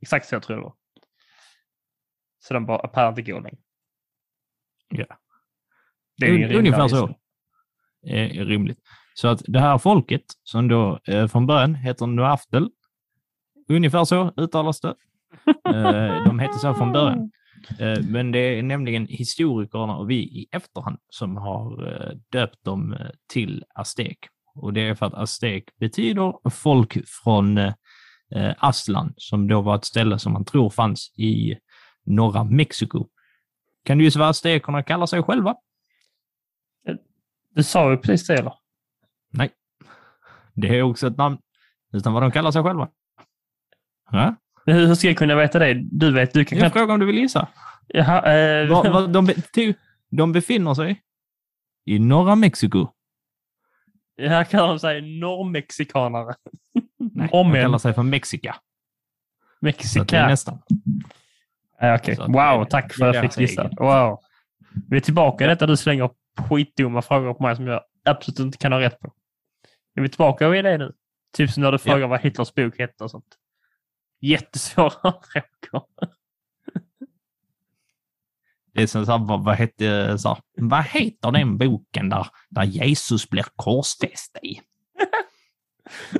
Exakt 0.00 0.26
så 0.26 0.34
jag 0.34 0.42
tror 0.42 0.56
det 0.56 0.62
var. 0.62 0.74
Så 2.44 2.54
de 2.54 2.66
bara, 2.66 2.88
pallar 2.88 3.08
inte 3.08 3.22
gå 3.22 3.40
längre. 3.40 3.61
Ja. 4.92 5.06
Det 6.18 6.26
är 6.26 6.30
Un- 6.30 6.36
rimligare 6.38 6.58
ungefär 6.58 6.88
så. 6.88 7.06
är 8.06 8.40
är 8.40 8.44
rimligt. 8.44 8.78
Så 9.14 9.28
att 9.28 9.42
det 9.46 9.60
här 9.60 9.78
folket, 9.78 10.24
som 10.42 10.68
då 10.68 10.98
eh, 11.08 11.26
från 11.26 11.46
början 11.46 11.74
heter 11.74 12.06
Nuaftel, 12.06 12.70
ungefär 13.68 14.04
så 14.04 14.32
uttalas 14.36 14.80
det. 14.80 14.94
Eh, 15.68 16.24
de 16.24 16.38
heter 16.38 16.58
så 16.58 16.74
från 16.74 16.92
början. 16.92 17.30
Eh, 17.78 18.04
men 18.08 18.32
det 18.32 18.38
är 18.38 18.62
nämligen 18.62 19.06
historikerna 19.06 19.96
och 19.96 20.10
vi 20.10 20.16
i 20.16 20.46
efterhand 20.52 20.98
som 21.08 21.36
har 21.36 21.92
eh, 21.92 22.16
döpt 22.32 22.64
dem 22.64 22.92
eh, 22.92 23.06
till 23.32 23.64
aztek. 23.74 24.18
Och 24.54 24.72
det 24.72 24.80
är 24.88 24.94
för 24.94 25.06
att 25.06 25.14
aztek 25.14 25.64
betyder 25.80 26.50
folk 26.50 26.98
från 27.24 27.58
eh, 27.58 27.74
eh, 28.34 28.54
Aslan, 28.58 29.14
som 29.16 29.48
då 29.48 29.60
var 29.60 29.76
ett 29.76 29.84
ställe 29.84 30.18
som 30.18 30.32
man 30.32 30.44
tror 30.44 30.70
fanns 30.70 31.14
i 31.18 31.56
norra 32.06 32.44
Mexiko. 32.44 33.08
Kan 33.84 34.10
vad 34.16 34.28
aztekerna 34.28 34.82
kallar 34.82 35.06
sig 35.06 35.22
själva? 35.22 35.56
Du 37.54 37.62
sa 37.62 37.90
ju 37.90 37.96
precis 37.96 38.26
det 38.26 38.34
eller? 38.38 38.54
Nej. 39.30 39.50
Det 40.54 40.78
är 40.78 40.82
också 40.82 41.06
ett 41.06 41.16
namn. 41.16 41.38
Utan 41.92 42.12
vad 42.12 42.22
de 42.22 42.30
kallar 42.30 42.50
sig 42.50 42.62
själva. 42.62 42.88
Ja? 44.10 44.34
Hur 44.66 44.94
ska 44.94 45.06
jag 45.08 45.16
kunna 45.16 45.34
veta 45.34 45.58
det? 45.58 45.74
Du 45.74 46.12
vet, 46.12 46.32
du 46.32 46.44
kan 46.44 46.58
knappt... 46.58 46.72
fråga 46.72 46.92
om 46.94 47.00
du 47.00 47.06
vill 47.06 47.18
gissa. 47.18 47.48
Jaha, 47.88 48.34
eh, 48.34 48.68
Vad- 48.70 48.92
vad 48.92 49.12
de, 49.12 49.26
be- 49.26 49.74
de 50.10 50.32
befinner 50.32 50.74
sig 50.74 51.02
i 51.84 51.98
norra 51.98 52.34
Mexiko. 52.34 52.88
Här 54.18 54.44
kallar 54.44 54.68
de 54.68 54.78
sig 54.78 55.18
norrmexikanare. 55.20 56.34
Nej, 56.98 57.28
de 57.32 57.52
kallar 57.52 57.78
sig 57.78 57.94
för 57.94 58.02
Mexika. 58.02 58.56
Mexika. 59.60 60.26
nästan. 60.26 60.58
Ja, 61.82 61.94
att 61.94 62.08
Wow, 62.18 62.64
tack 62.64 62.94
för 62.94 63.08
att 63.08 63.14
jag 63.14 63.24
fick 63.32 63.40
gissa. 63.40 63.70
Wow. 63.78 64.18
Vi 64.88 64.96
är 64.96 65.00
tillbaka 65.00 65.44
i 65.44 65.48
detta 65.48 65.66
du 65.66 65.76
slänger 65.76 66.10
skitdumma 66.48 67.02
frågor 67.02 67.34
på 67.34 67.42
mig 67.42 67.56
som 67.56 67.66
jag 67.66 67.82
absolut 68.04 68.38
inte 68.38 68.58
kan 68.58 68.72
ha 68.72 68.80
rätt 68.80 69.00
på. 69.00 69.12
Är 69.94 70.02
vi 70.02 70.08
tillbaka 70.08 70.56
i 70.56 70.62
det 70.62 70.78
nu? 70.78 70.92
Typ 71.36 71.50
som 71.50 71.62
när 71.62 71.72
du 71.72 71.74
Ja. 71.74 71.78
frågar 71.78 72.06
vad 72.06 72.20
Hitlers 72.20 72.54
bok 72.54 72.78
hette 72.78 73.04
och 73.04 73.10
sånt. 73.10 73.24
Jättesvåra 74.20 74.90
frågor. 75.32 75.86
Det 78.74 78.82
är 78.82 78.86
som 78.86 79.06
så 79.06 79.12
här, 79.12 79.18
vad, 79.18 79.44
vad, 79.44 79.54
hette, 79.54 80.18
så 80.18 80.28
här, 80.28 80.38
vad 80.56 80.84
heter 80.84 81.30
den 81.30 81.58
boken 81.58 82.08
där, 82.08 82.26
där 82.48 82.64
Jesus 82.64 83.30
blir 83.30 83.44
korsfäst 83.56 84.38
i? 84.42 84.60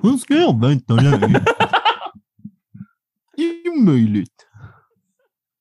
Hur 0.02 0.16
ska 0.16 0.34
jag 0.34 0.66
veta 0.68 0.94
det? 0.94 1.44
Omöjligt. 3.76 4.46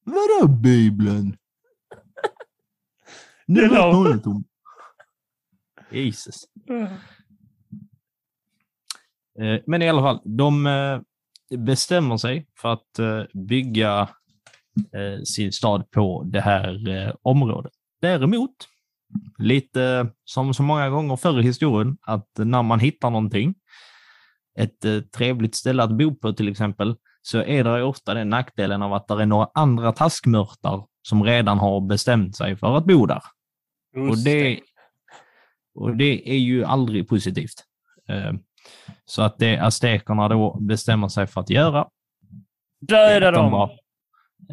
Vadå 0.03 0.47
Bibeln? 0.47 1.37
Är 3.47 3.67
har 3.67 3.75
jag 3.75 3.93
talat 3.93 4.27
om. 4.27 4.43
Jesus. 5.91 6.43
Eh, 9.39 9.59
Men 9.65 9.81
i 9.81 9.89
alla 9.89 10.01
fall, 10.01 10.21
de 10.25 10.67
eh, 10.67 11.01
bestämmer 11.57 12.17
sig 12.17 12.47
för 12.57 12.73
att 12.73 12.99
eh, 12.99 13.23
bygga 13.33 14.09
sin 15.23 15.51
stad 15.51 15.91
på 15.91 16.23
det 16.23 16.41
här 16.41 17.15
området. 17.21 17.71
Däremot, 18.01 18.51
lite 19.37 20.11
som 20.25 20.53
så 20.53 20.63
många 20.63 20.89
gånger 20.89 21.15
förr 21.15 21.39
i 21.39 21.43
historien, 21.43 21.97
att 22.01 22.29
när 22.37 22.63
man 22.63 22.79
hittar 22.79 23.09
någonting, 23.09 23.55
ett 24.57 25.11
trevligt 25.11 25.55
ställe 25.55 25.83
att 25.83 25.97
bo 25.97 26.15
på 26.15 26.33
till 26.33 26.47
exempel, 26.47 26.95
så 27.21 27.43
är 27.43 27.63
det 27.63 27.83
ofta 27.83 28.13
den 28.13 28.29
nackdelen 28.29 28.81
av 28.81 28.93
att 28.93 29.07
det 29.07 29.13
är 29.21 29.25
några 29.25 29.49
andra 29.53 29.91
taskmörtar 29.91 30.85
som 31.01 31.23
redan 31.23 31.59
har 31.59 31.81
bestämt 31.81 32.35
sig 32.35 32.55
för 32.55 32.77
att 32.77 32.85
bo 32.85 33.05
där. 33.05 33.21
Och 34.09 34.17
det, 34.17 34.59
och 35.75 35.95
det 35.97 36.29
är 36.29 36.37
ju 36.37 36.63
aldrig 36.65 37.07
positivt. 37.09 37.63
Eh, 38.09 38.33
Så 39.05 39.21
att 39.21 39.37
det 39.37 39.57
aztekerna 39.57 40.27
då 40.27 40.57
bestämmer 40.59 41.07
sig 41.07 41.27
för 41.27 41.41
att 41.41 41.49
göra, 41.49 41.87
Döda 42.87 43.31
de 43.31 43.37
dem! 43.37 43.51
bara- 43.51 43.71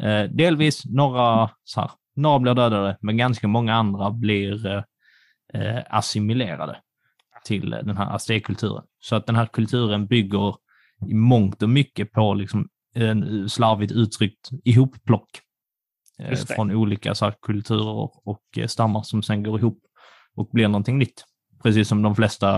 eh, 0.07 0.29
delvis 0.29 0.85
några, 0.85 1.49
så 1.63 1.81
här, 1.81 1.91
några 2.15 2.39
blir 2.39 2.53
dödade, 2.53 2.97
men 3.01 3.17
ganska 3.17 3.47
många 3.47 3.73
andra 3.75 4.11
blir 4.11 4.67
eh, 5.53 5.79
assimilerade 5.89 6.77
till 7.43 7.69
den 7.69 7.97
här 7.97 8.15
aztekkulturen. 8.15 8.83
Så 8.99 9.15
att 9.15 9.25
den 9.25 9.35
här 9.35 9.45
kulturen 9.45 10.07
bygger 10.07 10.55
i 11.07 11.13
mångt 11.13 11.63
och 11.63 11.69
mycket 11.69 12.11
på 12.11 12.33
liksom, 12.33 12.67
en 12.95 13.49
slarvigt 13.49 13.91
uttryckt 13.91 14.49
ihopplock 14.65 15.29
eh, 16.19 16.37
från 16.37 16.71
olika 16.71 17.15
så 17.15 17.31
kulturer 17.41 18.09
och 18.27 18.43
eh, 18.57 18.67
stammar 18.67 19.01
som 19.01 19.23
sen 19.23 19.43
går 19.43 19.59
ihop 19.59 19.79
och 20.35 20.49
blir 20.53 20.67
någonting 20.67 20.97
nytt. 20.97 21.23
Precis 21.63 21.87
som 21.87 22.01
de 22.01 22.15
flesta 22.15 22.57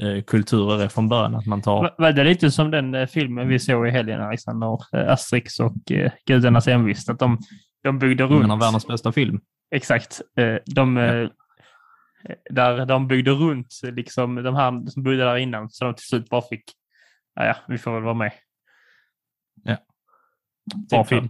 eh, 0.00 0.22
kulturer 0.26 0.82
är 0.84 0.88
från 0.88 1.08
början, 1.08 1.34
att 1.34 1.46
man 1.46 1.62
tar 1.62 1.82
Va- 1.82 1.94
Var 1.98 2.12
det 2.12 2.24
lite 2.24 2.50
som 2.50 2.70
den 2.70 3.08
filmen 3.08 3.48
vi 3.48 3.58
såg 3.58 3.88
i 3.88 3.90
helgen, 3.90 4.20
Alexander? 4.20 4.78
Asterix 5.10 5.60
och 5.60 5.74
Gudarnas 6.26 6.68
envist. 6.68 7.10
Att 7.10 7.18
de, 7.18 7.38
de 7.82 7.98
byggde 7.98 8.24
en 8.24 8.30
runt. 8.30 8.52
av 8.52 8.58
världens 8.58 8.86
bästa 8.86 9.12
film. 9.12 9.40
Exakt. 9.74 10.20
De, 10.66 10.96
eh, 10.96 11.28
där 12.50 12.86
de 12.86 13.08
byggde 13.08 13.30
runt 13.30 13.80
liksom, 13.82 14.34
de 14.34 14.54
här 14.54 14.90
som 14.90 15.02
bodde 15.02 15.16
där 15.16 15.36
innan, 15.36 15.70
så 15.70 15.84
de 15.84 15.94
till 15.94 16.06
slut 16.06 16.28
bara 16.28 16.42
fick, 16.42 16.64
"Ja, 17.38 17.44
ja, 17.46 17.56
vi 17.68 17.78
får 17.78 17.94
väl 17.94 18.02
vara 18.02 18.14
med. 18.14 18.32
Ja. 19.64 19.76
Bra 20.90 21.04
film. 21.04 21.28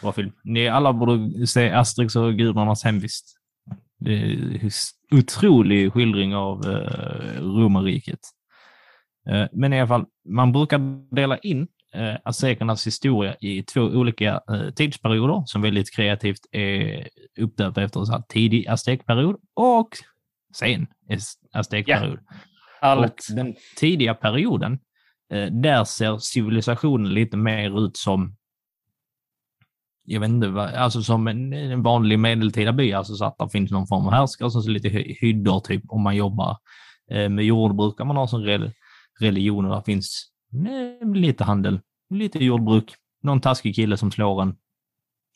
Bra 0.00 0.12
film. 0.12 0.32
Ni 0.44 0.68
alla 0.68 0.92
borde 0.92 1.46
se 1.46 1.70
Asterix 1.70 2.16
och 2.16 2.34
gudarnas 2.34 2.84
hemvist. 2.84 3.36
Det 3.98 4.14
är 4.14 4.24
en 4.62 4.70
otrolig 5.18 5.92
skildring 5.92 6.34
av 6.34 6.70
eh, 6.70 7.40
romarriket. 7.42 8.20
Eh, 9.28 9.46
men 9.52 9.72
i 9.72 9.80
alla 9.80 9.88
fall, 9.88 10.06
man 10.28 10.52
brukar 10.52 10.78
dela 11.14 11.38
in 11.38 11.68
eh, 11.94 12.14
aztekernas 12.24 12.86
historia 12.86 13.36
i 13.40 13.62
två 13.62 13.80
olika 13.80 14.40
eh, 14.50 14.70
tidsperioder 14.70 15.42
som 15.46 15.62
väldigt 15.62 15.94
kreativt 15.94 16.40
är 16.52 17.08
uppdöpta 17.40 17.82
efter 17.82 18.04
så 18.04 18.12
här 18.12 18.22
tidig 18.28 18.68
aztekperiod 18.68 19.36
och 19.54 19.88
sen 20.54 20.86
az- 21.08 21.38
aztekperiod. 21.52 22.18
Härligt. 22.80 23.10
Och 23.30 23.36
den 23.36 23.54
tidiga 23.76 24.14
perioden, 24.14 24.78
Eh, 25.30 25.46
där 25.46 25.84
ser 25.84 26.18
civilisationen 26.18 27.14
lite 27.14 27.36
mer 27.36 27.84
ut 27.84 27.96
som 27.96 28.36
jag 30.04 30.20
vet 30.20 30.30
inte, 30.30 30.60
alltså 30.60 31.02
som 31.02 31.28
en, 31.28 31.52
en 31.52 31.82
vanlig 31.82 32.18
medeltida 32.18 32.72
by, 32.72 32.92
alltså 32.92 33.14
så 33.14 33.24
att 33.24 33.38
det 33.38 33.48
finns 33.48 33.70
någon 33.70 33.86
form 33.86 34.06
av 34.06 34.12
härskare, 34.12 34.46
och 34.46 34.64
ser 34.64 34.70
lite 34.70 34.88
hyddor 35.20 35.60
typ 35.60 35.82
om 35.88 36.02
man 36.02 36.16
jobbar 36.16 36.56
eh, 37.10 37.28
med 37.28 37.44
jordbruk, 37.44 38.00
om 38.00 38.08
man 38.08 38.16
har 38.16 38.26
som 38.26 38.70
religion 39.20 39.64
och 39.64 39.74
där 39.74 39.82
finns 39.82 40.30
eh, 41.00 41.08
lite 41.08 41.44
handel, 41.44 41.80
lite 42.14 42.44
jordbruk, 42.44 42.94
någon 43.22 43.40
taskig 43.40 43.74
kille 43.74 43.96
som 43.96 44.10
slår 44.10 44.42
en, 44.42 44.56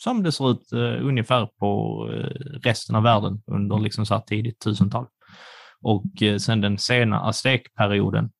som 0.02 0.22
det 0.22 0.32
ser 0.32 0.50
ut 0.50 0.72
eh, 0.72 1.06
ungefär 1.06 1.46
på 1.46 2.00
eh, 2.12 2.58
resten 2.62 2.96
av 2.96 3.02
världen 3.02 3.42
under 3.46 3.78
liksom 3.78 4.06
så 4.06 4.14
här 4.14 4.20
tidigt 4.20 4.60
tusental. 4.60 5.06
Och 5.82 6.22
eh, 6.22 6.36
sen 6.36 6.60
den 6.60 6.78
sena 6.78 7.20
aztekperioden 7.20 8.24
eh, 8.24 8.30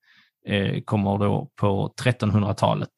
kommer 0.85 1.17
då 1.17 1.49
på 1.55 1.93
1300-talet 2.03 2.89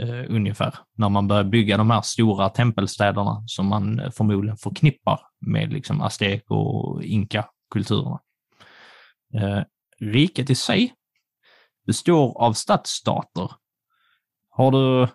eh, 0.00 0.24
ungefär, 0.28 0.74
när 0.94 1.08
man 1.08 1.28
börjar 1.28 1.44
bygga 1.44 1.76
de 1.76 1.90
här 1.90 2.02
stora 2.02 2.48
tempelstäderna 2.48 3.44
som 3.46 3.66
man 3.66 4.00
eh, 4.00 4.10
förmodligen 4.10 4.56
förknippar 4.56 5.20
med 5.40 5.72
liksom 5.72 6.00
aztek 6.00 6.44
och 6.50 7.02
inka-kulturerna. 7.02 8.20
Eh, 9.34 9.62
riket 10.00 10.50
i 10.50 10.54
sig 10.54 10.94
består 11.86 12.42
av 12.42 12.52
stadsstater. 12.52 13.50
Har 14.50 14.70
du, 14.70 15.08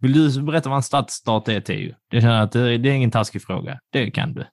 vill 0.00 0.12
du 0.12 0.42
berätta 0.42 0.68
vad 0.68 0.76
en 0.76 0.82
stadsstat 0.82 1.48
är, 1.48 1.60
Teo? 1.60 1.94
Det 2.10 2.20
känner 2.20 2.42
att 2.42 2.52
det, 2.52 2.60
är 2.60 2.86
ingen 2.86 3.10
taskig 3.10 3.42
fråga. 3.42 3.80
Det 3.90 4.10
kan 4.10 4.34
du. 4.34 4.46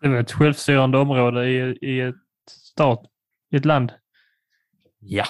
Det 0.00 0.08
var 0.08 0.16
ett 0.16 0.32
självstyrande 0.32 0.98
område 0.98 1.48
i, 1.48 1.78
i 1.82 2.00
ett 2.00 2.14
stat, 2.46 3.06
i 3.52 3.56
ett 3.56 3.64
land. 3.64 3.92
Ja, 4.98 5.24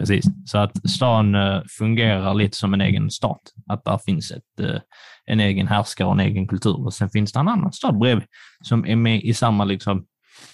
precis. 0.00 0.24
Så 0.44 0.58
att 0.58 0.90
stan 0.90 1.34
eh, 1.34 1.62
fungerar 1.78 2.34
lite 2.34 2.56
som 2.56 2.74
en 2.74 2.80
egen 2.80 3.10
stat. 3.10 3.40
Att 3.66 3.84
där 3.84 3.98
finns 3.98 4.30
ett, 4.30 4.60
eh, 4.60 4.80
en 5.26 5.40
egen 5.40 5.68
härskare 5.68 6.08
och 6.08 6.14
en 6.14 6.20
egen 6.20 6.48
kultur. 6.48 6.84
Och 6.84 6.94
sen 6.94 7.10
finns 7.10 7.32
det 7.32 7.40
en 7.40 7.48
annan 7.48 7.72
stad 7.72 7.98
bredvid 7.98 8.24
som 8.62 8.86
är 8.86 8.96
med 8.96 9.22
i 9.22 9.34
samma 9.34 9.64
liksom, 9.64 10.06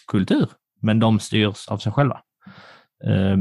kultur, 0.07 0.49
men 0.83 1.01
de 1.01 1.21
styrs 1.21 1.69
av 1.69 1.79
sig 1.79 1.93
själva. 1.93 2.21
Eh, 3.05 3.37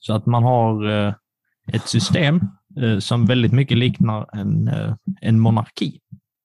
så 0.00 0.14
att 0.14 0.26
man 0.26 0.42
har 0.42 0.84
ett 1.72 1.88
system 1.88 2.40
som 3.00 3.26
väldigt 3.26 3.52
mycket 3.52 3.78
liknar 3.78 4.28
en, 4.32 4.70
en 5.20 5.40
monarki, 5.40 6.00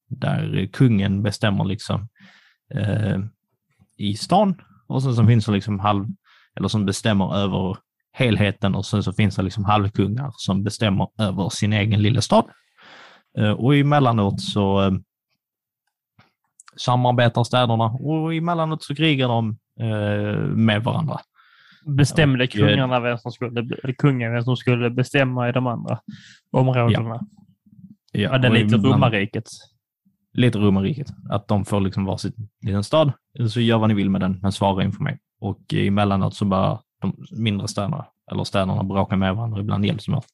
där 0.09 0.69
kungen 0.73 1.23
bestämmer 1.23 1.65
liksom 1.65 2.07
i 3.97 4.17
stan 4.17 4.61
och 4.87 5.03
sen 5.03 5.15
så 5.15 5.25
finns 5.25 5.45
det 5.45 5.51
liksom 5.51 5.79
halv, 5.79 6.05
eller 6.57 6.67
som 6.67 6.85
bestämmer 6.85 7.35
över 7.35 7.77
helheten 8.13 8.75
och 8.75 8.85
sen 8.85 9.03
så 9.03 9.13
finns 9.13 9.35
det 9.35 9.41
liksom 9.41 9.65
halvkungar 9.65 10.31
som 10.33 10.63
bestämmer 10.63 11.07
över 11.19 11.49
sin 11.49 11.73
egen 11.73 12.01
lilla 12.01 12.21
stad. 12.21 12.45
Eh, 13.37 13.51
Och 13.51 13.75
emellanåt 13.75 14.41
så 14.41 14.81
eh, 14.85 14.91
samarbetar 16.75 17.43
städerna 17.43 17.83
och 17.83 18.33
emellanåt 18.35 18.83
så 18.83 18.95
krigar 18.95 19.27
de 19.27 19.57
eh, 19.79 20.41
med 20.41 20.83
varandra. 20.83 21.19
Bestämde 21.97 22.47
kungarna 22.47 22.99
vem 22.99 23.17
som 23.17 23.31
skulle, 23.31 23.67
kungen 23.97 24.33
vem 24.33 24.43
som 24.43 24.55
skulle 24.57 24.89
bestämma 24.89 25.49
i 25.49 25.51
de 25.51 25.67
andra 25.67 25.99
områdena. 26.51 27.09
Ja, 28.11 28.21
Ja, 28.21 28.37
det 28.37 28.47
är 28.47 28.51
lite 28.51 28.75
romarriket. 28.77 29.43
lite 30.33 30.57
romarriket. 30.59 31.07
Att 31.29 31.47
de 31.47 31.65
får 31.65 31.79
liksom 31.81 32.05
varsin 32.05 32.31
liten 32.61 32.83
stad, 32.83 33.11
så 33.49 33.59
gör 33.61 33.77
vad 33.77 33.89
ni 33.89 33.95
vill 33.95 34.09
med 34.09 34.21
den, 34.21 34.39
men 34.41 34.51
svara 34.51 34.83
inför 34.83 35.03
mig. 35.03 35.19
Och 35.39 35.73
emellanåt 35.73 36.35
så 36.35 36.45
bara 36.45 36.79
de 37.01 37.25
mindre 37.31 37.67
städerna, 37.67 38.05
eller 38.31 38.43
städerna 38.43 38.83
bråkar 38.83 39.15
med 39.15 39.35
varandra, 39.35 39.59
ibland 39.59 39.85
hjälps 39.85 40.05
de 40.05 40.15
åt. 40.15 40.27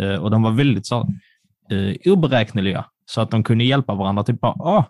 Eh, 0.00 0.14
och 0.14 0.30
de 0.30 0.42
var 0.42 0.50
väldigt 0.50 0.86
så, 0.86 1.08
eh, 1.70 2.12
oberäkneliga, 2.12 2.84
så 3.06 3.20
att 3.20 3.30
de 3.30 3.42
kunde 3.42 3.64
hjälpa 3.64 3.94
varandra. 3.94 4.24
Typ 4.24 4.40
bara, 4.40 4.52
ah, 4.52 4.84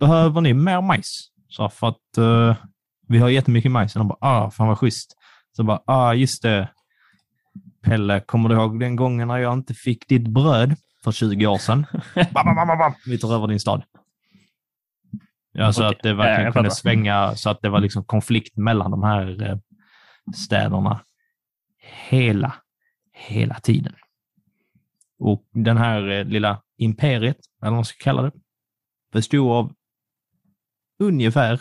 behöver 0.00 0.40
ni 0.40 0.54
mer 0.54 0.80
majs? 0.80 1.30
Så 1.48 1.68
för 1.68 1.88
att 1.88 2.18
eh, 2.18 2.56
vi 3.08 3.18
har 3.18 3.28
jättemycket 3.28 3.72
majs. 3.72 3.96
Och 3.96 4.00
de 4.00 4.08
bara, 4.08 4.18
ah, 4.20 4.50
fan 4.50 4.68
vad 4.68 4.78
schysst. 4.78 5.16
Så 5.56 5.62
bara, 5.62 5.80
ah, 5.86 6.14
just 6.14 6.42
det. 6.42 6.68
Pelle, 7.82 8.20
kommer 8.20 8.48
du 8.48 8.54
ihåg 8.54 8.80
den 8.80 8.96
gången 8.96 9.28
när 9.28 9.38
jag 9.38 9.52
inte 9.52 9.74
fick 9.74 10.08
ditt 10.08 10.28
bröd 10.28 10.76
för 11.04 11.12
20 11.12 11.46
år 11.46 11.58
sedan? 11.58 11.86
Bam, 12.14 12.44
bam, 12.44 12.54
bam, 12.68 12.78
bam. 12.78 12.92
Vi 13.06 13.18
tar 13.18 13.34
över 13.34 13.46
din 13.46 13.60
stad. 13.60 13.82
Ja, 15.56 15.72
så 15.72 15.80
Okej. 15.88 15.96
att 15.96 16.02
det 16.02 16.08
Ja, 16.08 16.14
verkligen 16.14 16.44
jag 16.44 16.52
kunde 16.54 16.70
fattar. 16.70 16.80
svänga 16.80 17.34
så 17.36 17.50
att 17.50 17.62
det 17.62 17.68
var 17.68 17.80
liksom 17.80 18.04
konflikt 18.04 18.56
mellan 18.56 18.90
de 18.90 19.02
här 19.02 19.42
eh, 19.50 19.58
städerna 20.34 21.04
hela, 22.08 22.54
hela 23.12 23.54
tiden. 23.60 23.94
Och 25.18 25.44
den 25.52 25.76
här 25.76 26.08
eh, 26.08 26.24
lilla 26.24 26.62
imperiet, 26.76 27.36
eller 27.62 27.70
vad 27.70 27.72
man 27.72 27.84
ska 27.84 28.04
kalla 28.04 28.22
det, 28.22 28.32
bestod 29.12 29.50
av 29.52 29.74
ungefär 30.98 31.60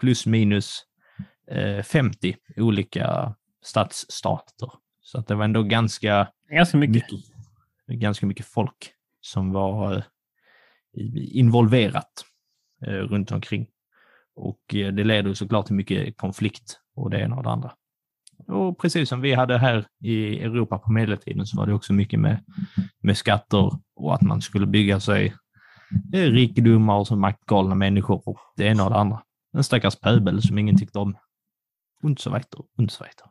plus 0.00 0.26
minus 0.26 0.82
eh, 1.50 1.82
50 1.82 2.36
olika 2.56 3.34
stadsstater. 3.62 4.70
Så 5.00 5.18
att 5.18 5.26
det 5.26 5.34
var 5.34 5.44
ändå 5.44 5.62
ganska 5.62 6.28
Ganska 6.50 6.76
mycket. 6.78 6.94
mycket, 7.12 8.00
ganska 8.00 8.26
mycket 8.26 8.46
folk 8.46 8.92
som 9.20 9.52
var 9.52 9.96
eh, 9.96 11.36
involverat 11.38 12.04
eh, 12.06 12.35
Eh, 12.86 12.92
runt 12.92 13.32
omkring. 13.32 13.66
Och 14.36 14.74
eh, 14.74 14.92
det 14.92 15.04
leder 15.04 15.34
såklart 15.34 15.66
till 15.66 15.74
mycket 15.74 16.16
konflikt 16.16 16.80
och 16.94 17.10
det 17.10 17.20
ena 17.20 17.36
och 17.36 17.42
det 17.42 17.50
andra. 17.50 17.72
Och 18.48 18.78
precis 18.78 19.08
som 19.08 19.20
vi 19.20 19.34
hade 19.34 19.58
här 19.58 19.86
i 20.00 20.40
Europa 20.40 20.78
på 20.78 20.92
medeltiden 20.92 21.46
så 21.46 21.56
var 21.56 21.66
det 21.66 21.74
också 21.74 21.92
mycket 21.92 22.20
med, 22.20 22.44
med 23.00 23.16
skatter 23.16 23.70
och 23.96 24.14
att 24.14 24.22
man 24.22 24.42
skulle 24.42 24.66
bygga 24.66 25.00
sig 25.00 25.34
eh, 26.14 26.20
rikedomar 26.20 26.96
och 26.96 27.06
så 27.06 27.16
maktgalna 27.16 27.74
människor 27.74 28.28
och 28.28 28.38
det 28.56 28.64
ena 28.64 28.84
och 28.84 28.90
det 28.90 28.96
andra. 28.96 29.22
En 29.56 29.64
stackars 29.64 29.96
pöbel 29.96 30.42
som 30.42 30.58
ingen 30.58 30.78
tyckte 30.78 30.98
om. 30.98 31.16
Und 32.02 32.18
så 32.18 32.30
weiter, 32.30 32.60
und 32.78 32.90
så 32.90 33.04
weiter. 33.04 33.26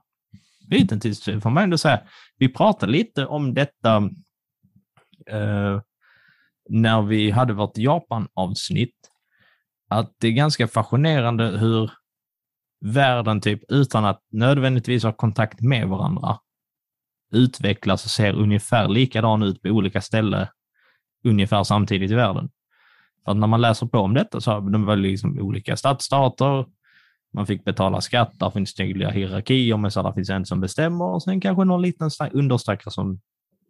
Hittills 0.69 1.23
får 1.23 1.49
man 1.49 1.63
ändå 1.63 1.77
säga, 1.77 2.01
vi 2.37 2.49
pratade 2.49 2.91
lite 2.91 3.25
om 3.25 3.53
detta 3.53 3.97
eh, 5.27 5.81
när 6.69 7.01
vi 7.01 7.31
hade 7.31 7.53
vårt 7.53 7.77
Japan-avsnitt, 7.77 8.95
att 9.95 10.13
det 10.19 10.27
är 10.27 10.31
ganska 10.31 10.67
fascinerande 10.67 11.57
hur 11.57 11.91
världen, 12.85 13.41
typ 13.41 13.71
utan 13.71 14.05
att 14.05 14.21
nödvändigtvis 14.31 15.03
ha 15.03 15.13
kontakt 15.13 15.61
med 15.61 15.87
varandra, 15.87 16.39
utvecklas 17.33 18.05
och 18.05 18.11
ser 18.11 18.33
ungefär 18.33 18.87
likadan 18.87 19.43
ut 19.43 19.61
på 19.61 19.69
olika 19.69 20.01
ställen 20.01 20.47
ungefär 21.23 21.63
samtidigt 21.63 22.11
i 22.11 22.15
världen. 22.15 22.49
För 23.25 23.31
att 23.31 23.37
när 23.37 23.47
man 23.47 23.61
läser 23.61 23.87
på 23.87 23.99
om 23.99 24.13
detta 24.13 24.41
så 24.41 24.51
har 24.51 24.61
de 24.61 24.85
väl 24.85 24.99
liksom 24.99 25.39
olika 25.39 25.77
stadsstater, 25.77 26.65
man 27.33 27.47
fick 27.47 27.63
betala 27.63 28.01
skatt, 28.01 28.31
där 28.39 28.49
finns 28.49 28.73
tydliga 28.73 29.09
hierarkier, 29.09 29.77
men 29.77 29.91
så 29.91 30.01
där 30.01 30.11
finns 30.11 30.29
en 30.29 30.45
som 30.45 30.61
bestämmer 30.61 31.05
och 31.05 31.23
sen 31.23 31.41
kanske 31.41 31.63
någon 31.63 31.81
liten 31.81 32.09
understackare 32.31 32.91
som 32.91 33.19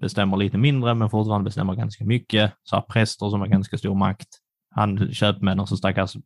bestämmer 0.02 0.38
lite 0.38 0.58
mindre, 0.58 0.94
men 0.94 1.10
fortfarande 1.10 1.46
bestämmer 1.46 1.76
ganska 1.76 2.06
mycket. 2.06 2.54
Så 2.64 2.76
här 2.76 2.84
präster 2.84 3.30
som 3.30 3.40
har 3.40 3.48
ganska 3.48 3.78
stor 3.78 3.96
makt, 3.96 4.28
han 4.76 5.14
köpmän 5.14 5.60
och 5.60 5.70
så 5.70 5.78
stackars 5.78 6.18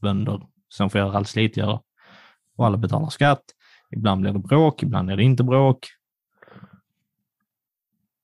bönder 0.00 0.46
som 0.68 0.90
får 0.90 0.98
göra 0.98 1.16
allt 1.16 1.28
slitgöra. 1.28 1.80
Och 2.56 2.66
alla 2.66 2.76
betalar 2.76 3.08
skatt. 3.08 3.44
Ibland 3.90 4.20
blir 4.20 4.32
det 4.32 4.38
bråk, 4.38 4.82
ibland 4.82 5.10
är 5.10 5.16
det 5.16 5.22
inte 5.22 5.44
bråk. 5.44 5.86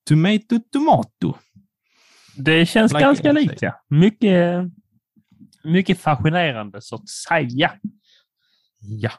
Tomato, 0.08 0.58
tomato. 0.72 1.34
Det 2.36 2.66
känns 2.66 2.92
Like 2.92 3.04
ganska 3.04 3.32
likt, 3.32 3.62
ja. 3.62 3.84
Mycket, 3.88 4.64
mycket 5.64 5.98
fascinerande 5.98 6.82
så 6.82 6.94
att 6.94 7.08
säga. 7.08 7.72
Ja. 8.80 9.10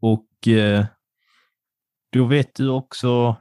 Och 0.00 0.48
eh, 0.48 0.86
då 2.12 2.24
vet 2.24 2.54
du 2.54 2.68
också 2.68 3.36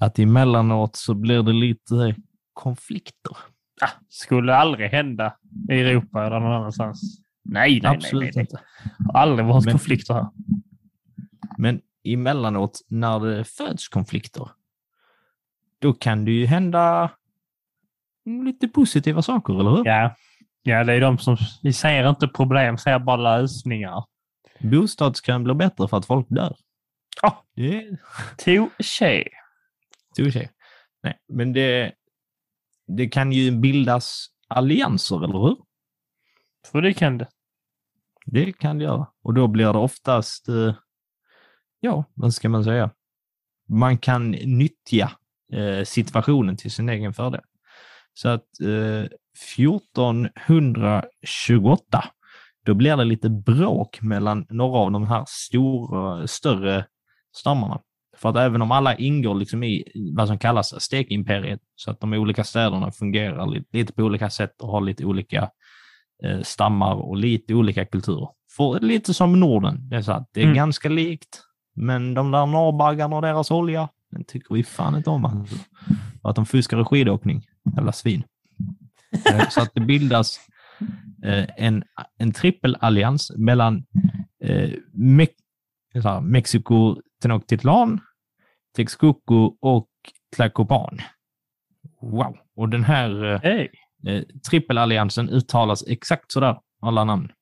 att 0.00 0.18
emellanåt 0.18 0.96
så 0.96 1.14
blir 1.14 1.42
det 1.42 1.52
lite 1.52 2.16
konflikter. 2.52 3.36
Ah, 3.80 3.90
skulle 4.08 4.54
aldrig 4.56 4.90
hända 4.90 5.36
i 5.70 5.74
Europa 5.80 6.26
eller 6.26 6.40
någon 6.40 6.52
annanstans. 6.52 7.18
Nej, 7.44 7.80
nej, 7.82 7.96
Absolut 7.96 8.22
nej, 8.22 8.32
nej, 8.34 8.40
inte. 8.42 8.60
Har 9.12 9.20
aldrig 9.20 9.46
varit 9.46 9.64
Men- 9.64 9.72
konflikter 9.72 10.14
här. 10.14 10.26
Men 11.58 11.80
emellanåt 12.04 12.80
när 12.88 13.20
det 13.20 13.44
föds 13.44 13.88
konflikter, 13.88 14.48
då 15.78 15.92
kan 15.92 16.24
det 16.24 16.30
ju 16.32 16.46
hända 16.46 17.10
lite 18.44 18.68
positiva 18.68 19.22
saker, 19.22 19.60
eller 19.60 19.70
hur? 19.70 19.86
Ja. 19.86 20.16
ja, 20.62 20.84
det 20.84 20.92
är 20.92 21.00
de 21.00 21.18
som... 21.18 21.36
Vi 21.62 21.72
ser 21.72 22.08
inte 22.08 22.28
problem, 22.28 22.78
ser 22.78 22.98
bara 22.98 23.16
lösningar. 23.16 24.04
Bostadskön 24.60 25.44
blir 25.44 25.54
bättre 25.54 25.88
för 25.88 25.96
att 25.96 26.06
folk 26.06 26.26
dör. 26.30 26.56
Ja. 27.22 27.44
Är 27.56 27.98
Touché. 28.44 29.24
touché. 30.16 30.48
Nej, 31.02 31.18
men 31.28 31.52
det, 31.52 31.92
det 32.96 33.08
kan 33.08 33.32
ju 33.32 33.50
bildas 33.50 34.26
allianser, 34.48 35.24
eller 35.24 35.38
hur? 35.38 35.56
För 36.66 36.82
det 36.82 36.94
kan 36.94 37.18
det. 37.18 37.28
Det 38.26 38.52
kan 38.52 38.78
det 38.78 38.84
göra. 38.84 39.06
Och 39.22 39.34
då 39.34 39.48
blir 39.48 39.72
det 39.72 39.78
oftast, 39.78 40.48
eh, 40.48 40.74
ja, 41.80 42.04
vad 42.14 42.34
ska 42.34 42.48
man 42.48 42.64
säga? 42.64 42.90
Man 43.68 43.98
kan 43.98 44.30
nyttja 44.30 45.12
eh, 45.52 45.84
situationen 45.84 46.56
till 46.56 46.70
sin 46.70 46.88
egen 46.88 47.14
fördel. 47.14 47.40
Så 48.14 48.28
att 48.28 48.60
eh, 48.60 49.04
1428, 49.56 52.04
då 52.64 52.74
blir 52.74 52.96
det 52.96 53.04
lite 53.04 53.30
bråk 53.30 54.02
mellan 54.02 54.46
några 54.48 54.78
av 54.78 54.92
de 54.92 55.06
här 55.06 55.24
stora, 55.28 56.26
större 56.26 56.86
stammarna. 57.36 57.80
För 58.16 58.28
att 58.28 58.36
även 58.36 58.62
om 58.62 58.72
alla 58.72 58.94
ingår 58.96 59.34
liksom 59.34 59.62
i 59.62 59.84
vad 60.16 60.28
som 60.28 60.38
kallas 60.38 60.82
stekimperiet, 60.82 61.60
så 61.76 61.90
att 61.90 62.00
de 62.00 62.12
olika 62.12 62.44
städerna 62.44 62.92
fungerar 62.92 63.46
lite, 63.46 63.76
lite 63.78 63.92
på 63.92 64.02
olika 64.02 64.30
sätt 64.30 64.62
och 64.62 64.68
har 64.68 64.80
lite 64.80 65.04
olika 65.04 65.50
eh, 66.24 66.40
stammar 66.42 66.94
och 66.94 67.16
lite 67.16 67.54
olika 67.54 67.84
kulturer. 67.84 68.28
För, 68.56 68.80
lite 68.80 69.14
som 69.14 69.40
Norden. 69.40 69.88
Det 69.88 69.96
är, 69.96 70.02
så 70.02 70.12
att 70.12 70.28
det 70.32 70.40
är 70.40 70.44
Mm. 70.44 70.56
ganska 70.56 70.88
likt, 70.88 71.42
men 71.76 72.14
de 72.14 72.30
där 72.30 72.46
norrbaggarna 72.46 73.16
och 73.16 73.22
deras 73.22 73.50
olja, 73.50 73.88
den 74.10 74.24
tycker 74.24 74.54
vi 74.54 74.62
fan 74.64 74.96
inte 74.96 75.10
om. 75.10 75.24
Alltså. 75.24 75.56
Och 76.22 76.30
att 76.30 76.36
de 76.36 76.46
fuskar 76.46 76.80
i 76.80 76.84
skidåkning. 76.84 77.42
Jävla 77.76 77.92
svin. 77.92 78.24
Eh, 79.26 79.48
så 79.48 79.62
att 79.62 79.70
det 79.74 79.80
bildas 79.80 80.40
eh, 81.24 81.44
en, 81.56 81.84
en 82.18 82.32
trippelallians 82.32 83.32
mellan 83.36 83.84
eh, 84.44 84.70
Me 84.92 85.26
Mexiko, 86.22 86.96
Tenochtitlan, 87.22 88.00
Texcoco 88.76 89.56
och 89.60 89.88
Tlacopan. 90.36 90.98
Wow! 92.00 92.38
Och 92.56 92.68
den 92.68 92.84
här 92.84 93.40
Hej. 93.42 93.70
Eh, 94.06 94.22
trippelalliansen 94.50 95.28
uttalas 95.30 95.84
exakt 95.88 96.32
sådär, 96.32 96.58
alla 96.80 97.04
namn. 97.04 97.32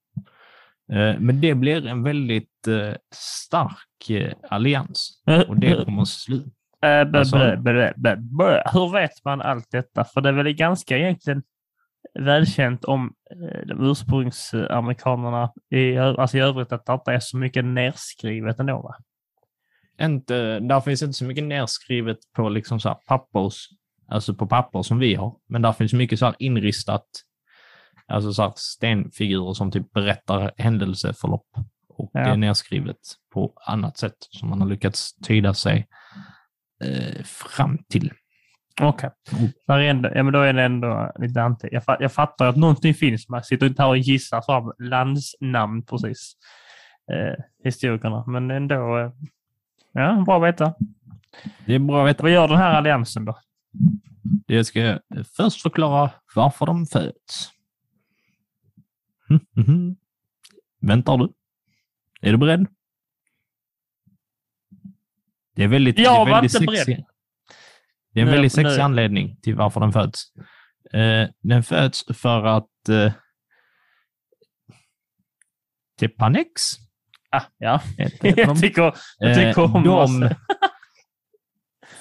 Eh, 0.93 1.21
men 1.21 1.40
det 1.40 1.55
blir 1.55 1.87
en 1.87 2.03
väldigt 2.03 2.66
eh, 2.69 2.95
stark 3.14 4.11
eh, 4.11 4.33
allians 4.51 5.23
och 5.49 5.57
det 5.57 5.85
kommer 5.85 6.05
slut. 6.05 6.55
Bä, 6.81 7.05
Vad 7.05 7.29
sa 7.29 7.38
bä, 7.38 7.57
du? 7.57 7.57
bä, 7.57 7.93
bä, 7.97 8.16
bä. 8.16 8.62
Hur 8.73 8.93
vet 8.93 9.25
man 9.25 9.40
allt 9.40 9.71
detta? 9.71 10.05
För 10.05 10.21
det 10.21 10.29
är 10.29 10.33
väl 10.33 10.53
ganska 10.53 10.99
egentligen 10.99 11.43
välkänt 12.19 12.85
om 12.85 13.12
de 13.66 13.90
ursprungsamerikanerna 13.90 15.53
i, 15.71 15.99
alltså 15.99 16.37
i 16.37 16.40
övrigt 16.40 16.73
att 16.73 16.87
det 16.87 16.93
inte 16.93 17.12
är 17.12 17.21
så 17.21 17.37
mycket 17.37 17.64
nerskrivet 17.64 18.61
ändå. 18.61 18.83
Va? 18.83 18.95
Inte, 20.03 20.61
där 20.61 20.81
finns 20.81 21.03
inte 21.03 21.13
så 21.13 21.25
mycket 21.25 21.45
nedskrivet 21.45 22.19
på 22.37 22.49
liksom 22.49 22.81
så 22.81 22.89
här 22.89 22.99
pappers, 23.07 23.69
alltså 24.09 24.35
på 24.35 24.47
papper 24.47 24.83
som 24.83 24.99
vi 24.99 25.15
har, 25.15 25.37
men 25.49 25.63
där 25.63 25.73
finns 25.73 25.93
mycket 25.93 26.19
så 26.19 26.27
här 26.27 26.35
inristat, 26.39 27.07
alltså 28.07 28.33
så 28.33 28.43
här 28.43 28.53
stenfigurer 28.57 29.53
som 29.53 29.71
typ 29.71 29.93
berättar 29.93 30.53
händelseförlopp 30.57 31.47
och 31.89 32.11
Ja. 32.13 32.21
det 32.21 32.31
är 32.31 32.37
nedskrivet 32.37 32.97
på 33.35 33.53
annat 33.67 33.99
sätt 33.99 34.17
som 34.31 34.49
man 34.49 34.61
har 34.61 34.69
lyckats 34.69 35.17
tyda 35.19 35.55
sig 35.55 35.89
eh, 36.85 37.23
fram 37.25 37.79
till. 37.89 38.13
Okej. 38.83 39.11
Är 39.69 39.79
ändå, 39.79 40.11
ja, 40.15 40.23
men 40.23 40.33
då 40.33 40.41
är 40.41 40.53
det 40.53 40.63
ändå 40.63 41.13
lite 41.19 41.43
anti. 41.43 41.69
Jag, 41.73 41.83
jag 42.01 42.13
fattar 42.13 42.47
att 42.47 42.57
någonting 42.57 42.95
finns. 42.95 43.29
Man 43.29 43.45
sitter 43.45 43.67
inte 43.67 43.83
här 43.83 43.89
och 43.89 43.99
gissar 43.99 44.43
fram 44.43 44.73
landsnamn 44.79 45.85
precis. 45.85 46.33
Eh, 47.13 47.45
historikerna. 47.65 48.25
Men 48.27 48.51
ändå. 48.51 48.99
Eh, 48.99 49.11
ja, 49.92 50.22
bra 50.26 50.37
att 50.46 50.55
veta. 50.55 50.74
Det 51.66 51.74
är 51.74 51.79
bra 51.79 52.03
att 52.03 52.09
veta. 52.11 52.22
Vad 52.22 52.33
gör 52.33 52.48
den 52.48 52.57
här 52.57 52.74
alliansen 52.74 53.24
då? 53.24 53.38
Jag 54.46 54.66
ska 54.66 54.98
först 55.37 55.62
förklara 55.62 56.11
varför 56.35 56.66
de 56.66 56.87
föds. 56.87 57.50
Mhm, 59.29 59.40
mhm. 59.53 59.96
Väntar 60.81 61.16
du? 61.18 61.33
Är 62.20 62.33
du 62.33 62.38
beredd? 62.38 62.66
Det 65.55 65.64
är 65.64 65.68
väldigt, 65.68 65.98
Jag 65.98 66.12
det 66.12 66.16
är 66.16 66.18
var 66.18 66.26
väldigt 66.42 66.55
inte 66.61 66.72
sexig. 66.76 66.94
beredd. 66.96 67.07
Det 68.12 68.20
är 68.20 68.22
en 68.22 68.26
Nu- 68.29 68.33
väldigt 68.33 68.53
sexig 68.53 68.76
nu- 68.79 68.83
anledning 68.83 69.37
till 69.42 69.55
varför 69.57 69.81
den 69.81 69.92
föds. 69.92 70.33
Eh, 70.92 71.29
den 71.40 71.62
föds 71.62 72.05
för 72.14 72.44
att 72.44 72.88
eh, 72.88 73.12
Tepanex 75.98 76.62
Ah, 77.33 77.43
ja, 77.59 77.81
heter 77.99 78.29
heter 78.29 78.40
jag 78.43 78.61
tycker, 78.61 78.95
jag 79.19 79.35
tycker 79.37 79.62
Eh, 79.62 79.75
om 79.77 79.83
de 79.85 80.31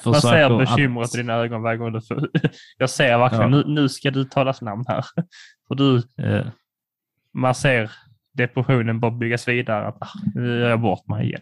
Man 0.06 0.22
ser 0.22 0.58
bekymret 0.58 1.06
att- 1.06 1.16
i 1.16 1.18
dina 1.18 1.34
ögon 1.34 1.62
varje 1.62 1.78
gång 1.78 1.94
du 1.94 2.02
får... 2.02 2.30
Jag 2.78 2.90
ser 2.90 3.18
verkligen, 3.18 3.44
Ja. 3.54 3.58
nu, 3.58 3.64
nu 3.68 3.90
ska 3.90 4.12
du 4.12 4.26
talas 4.26 4.62
namn 4.62 4.84
här. 4.88 5.06
För 5.68 5.76
du, 5.76 5.98
eh, 6.24 6.46
man 7.34 7.56
ser 7.56 7.92
depressionen 8.34 9.00
bara 9.00 9.12
byggas 9.12 9.48
vidare. 9.48 9.88
Att, 9.88 9.98
ah, 10.02 10.08
nu 10.36 10.60
gör 10.60 10.70
jag 10.70 10.82
bort 10.82 11.08
mig 11.08 11.26
igen. 11.28 11.42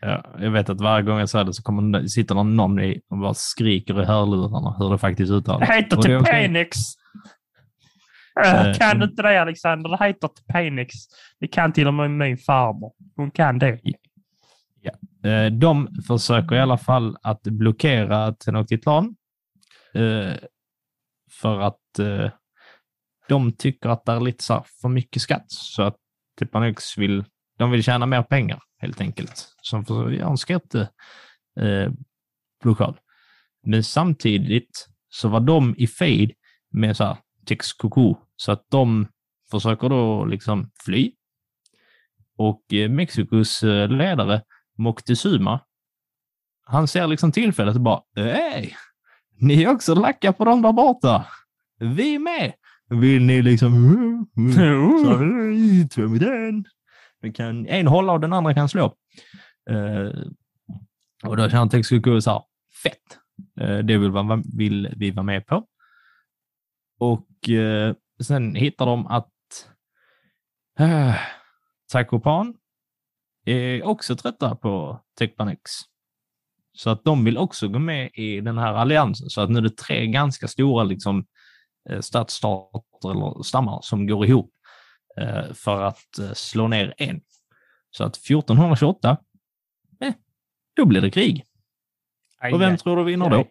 Ja, 0.00 0.24
jag 0.38 0.50
vet 0.50 0.68
att 0.68 0.80
varje 0.80 1.02
gång 1.02 1.18
jag 1.18 1.28
säger 1.28 1.44
det 1.44 1.54
så 1.54 1.62
kommer, 1.62 2.06
sitter 2.06 2.34
någon 2.34 2.80
i 2.80 3.00
och 3.10 3.18
bara 3.18 3.34
skriker 3.34 4.02
i 4.02 4.04
hörlurarna 4.04 4.76
hur 4.78 4.90
det 4.90 4.98
faktiskt 4.98 5.32
uttalas. 5.32 5.68
heter 5.70 5.96
det 5.96 6.12
är 6.12 6.18
typ 6.18 6.20
okej. 6.28 6.64
Äh, 8.44 8.68
Eh, 8.68 8.74
kan 8.78 8.90
du 8.90 8.96
mm. 8.96 9.10
inte 9.10 9.22
det 9.22 9.40
Alexander? 9.42 9.90
Det 9.90 10.06
heter 10.06 10.30
Penix. 10.52 10.94
Det 11.40 11.48
kan 11.48 11.72
till 11.72 11.86
och 11.86 11.94
med 11.94 12.10
min 12.10 12.38
farmor. 12.38 12.92
Hon 13.16 13.30
kan 13.30 13.58
det. 13.58 13.80
Eh, 15.24 15.52
De 15.52 15.88
försöker 16.06 16.56
i 16.56 16.60
alla 16.60 16.78
fall 16.78 17.16
att 17.22 17.42
blockera 17.42 18.32
Tenochtitlan 18.32 19.16
eh, 19.94 20.32
för 21.30 21.60
att 21.60 21.98
eh, 21.98 22.30
de 23.28 23.52
tycker 23.52 23.88
att 23.88 24.04
det 24.04 24.12
är 24.12 24.20
lite 24.20 24.44
så 24.44 24.64
för 24.80 24.88
mycket 24.88 25.22
skatt 25.22 25.44
så 25.46 25.82
att 25.82 25.96
Tepanex 26.38 26.98
vill, 26.98 27.24
de 27.58 27.70
vill 27.70 27.82
tjäna 27.82 28.06
mer 28.06 28.22
pengar 28.22 28.62
helt 28.78 29.00
enkelt. 29.00 29.54
Som 29.62 29.84
för 29.84 30.10
göra 30.10 30.30
en 30.30 30.36
skatteblockad. 30.36 30.88
Eh, 31.60 31.92
blockad. 32.62 32.98
Men 33.62 33.84
samtidigt 33.84 34.88
så 35.08 35.28
var 35.28 35.40
de 35.40 35.74
i 35.78 35.86
fejd 35.86 36.32
med 36.72 36.96
så 36.96 37.04
här 37.04 37.16
Texcoco 37.50 38.16
så 38.36 38.52
att 38.52 38.64
de 38.70 39.06
försöker 39.50 39.88
då 39.88 40.24
liksom 40.24 40.70
fly. 40.84 41.12
Och 42.36 42.72
eh, 42.72 42.90
Mexikos 42.90 43.62
eh, 43.62 43.88
ledare 43.88 44.42
Moctezuma, 44.78 45.60
han 46.66 46.88
ser 46.88 47.06
liksom 47.06 47.32
tillfället 47.32 47.74
och 47.74 47.80
bara 47.80 48.00
Hej! 48.16 48.76
Ni 49.40 49.62
är 49.62 49.70
också 49.70 49.94
lacka 49.94 50.32
på 50.32 50.44
dem 50.44 50.62
där 50.62 50.72
borta. 50.72 51.26
Vi 51.78 52.18
med! 52.18 52.52
Vill 52.88 53.22
ni 53.22 53.42
liksom... 53.42 53.72
"Hej, 54.56 55.88
Två 55.88 56.02
mot 56.02 56.22
en. 56.22 56.64
Vi 57.20 57.32
kan 57.32 57.66
en 57.66 57.86
hålla 57.86 58.12
och 58.12 58.20
den 58.20 58.32
andra 58.32 58.54
kan 58.54 58.68
slå. 58.68 58.94
Eh, 59.70 60.22
och 61.24 61.36
då 61.36 61.50
känner 61.50 61.66
Texcoco 61.66 62.20
så 62.20 62.30
här, 62.30 62.42
fett. 62.82 63.18
Eh, 63.60 63.78
det 63.78 63.98
vill, 63.98 64.12
vill 64.56 64.94
vi 64.96 65.10
vara 65.10 65.22
med 65.22 65.46
på. 65.46 65.66
Och 67.00 67.48
eh, 67.48 67.94
sen 68.22 68.54
hittar 68.54 68.86
de 68.86 69.06
att 69.06 69.32
uh, 70.80 71.14
Takopan 71.92 72.54
är 73.44 73.84
också 73.84 74.16
trötta 74.16 74.54
på 74.54 75.00
Tekpanex. 75.18 75.70
Så 76.72 76.90
att 76.90 77.04
de 77.04 77.24
vill 77.24 77.38
också 77.38 77.68
gå 77.68 77.78
med 77.78 78.10
i 78.14 78.40
den 78.40 78.58
här 78.58 78.74
alliansen. 78.74 79.30
Så 79.30 79.40
att 79.40 79.50
nu 79.50 79.58
är 79.58 79.62
det 79.62 79.76
tre 79.76 80.06
ganska 80.06 80.48
stora 80.48 80.84
liksom, 80.84 81.26
eh, 81.90 82.00
stadsstater 82.00 83.10
eller 83.10 83.42
stammar 83.42 83.80
som 83.82 84.06
går 84.06 84.26
ihop 84.26 84.52
eh, 85.20 85.52
för 85.52 85.82
att 85.82 86.18
eh, 86.18 86.32
slå 86.32 86.68
ner 86.68 86.94
en. 86.96 87.20
Så 87.90 88.04
att 88.04 88.16
1428, 88.16 89.16
eh, 90.00 90.12
då 90.76 90.84
blir 90.84 91.00
det 91.00 91.10
krig. 91.10 91.44
Och 92.52 92.60
vem 92.60 92.76
tror 92.76 92.96
du 92.96 93.04
vinner 93.04 93.30
då? 93.30 93.44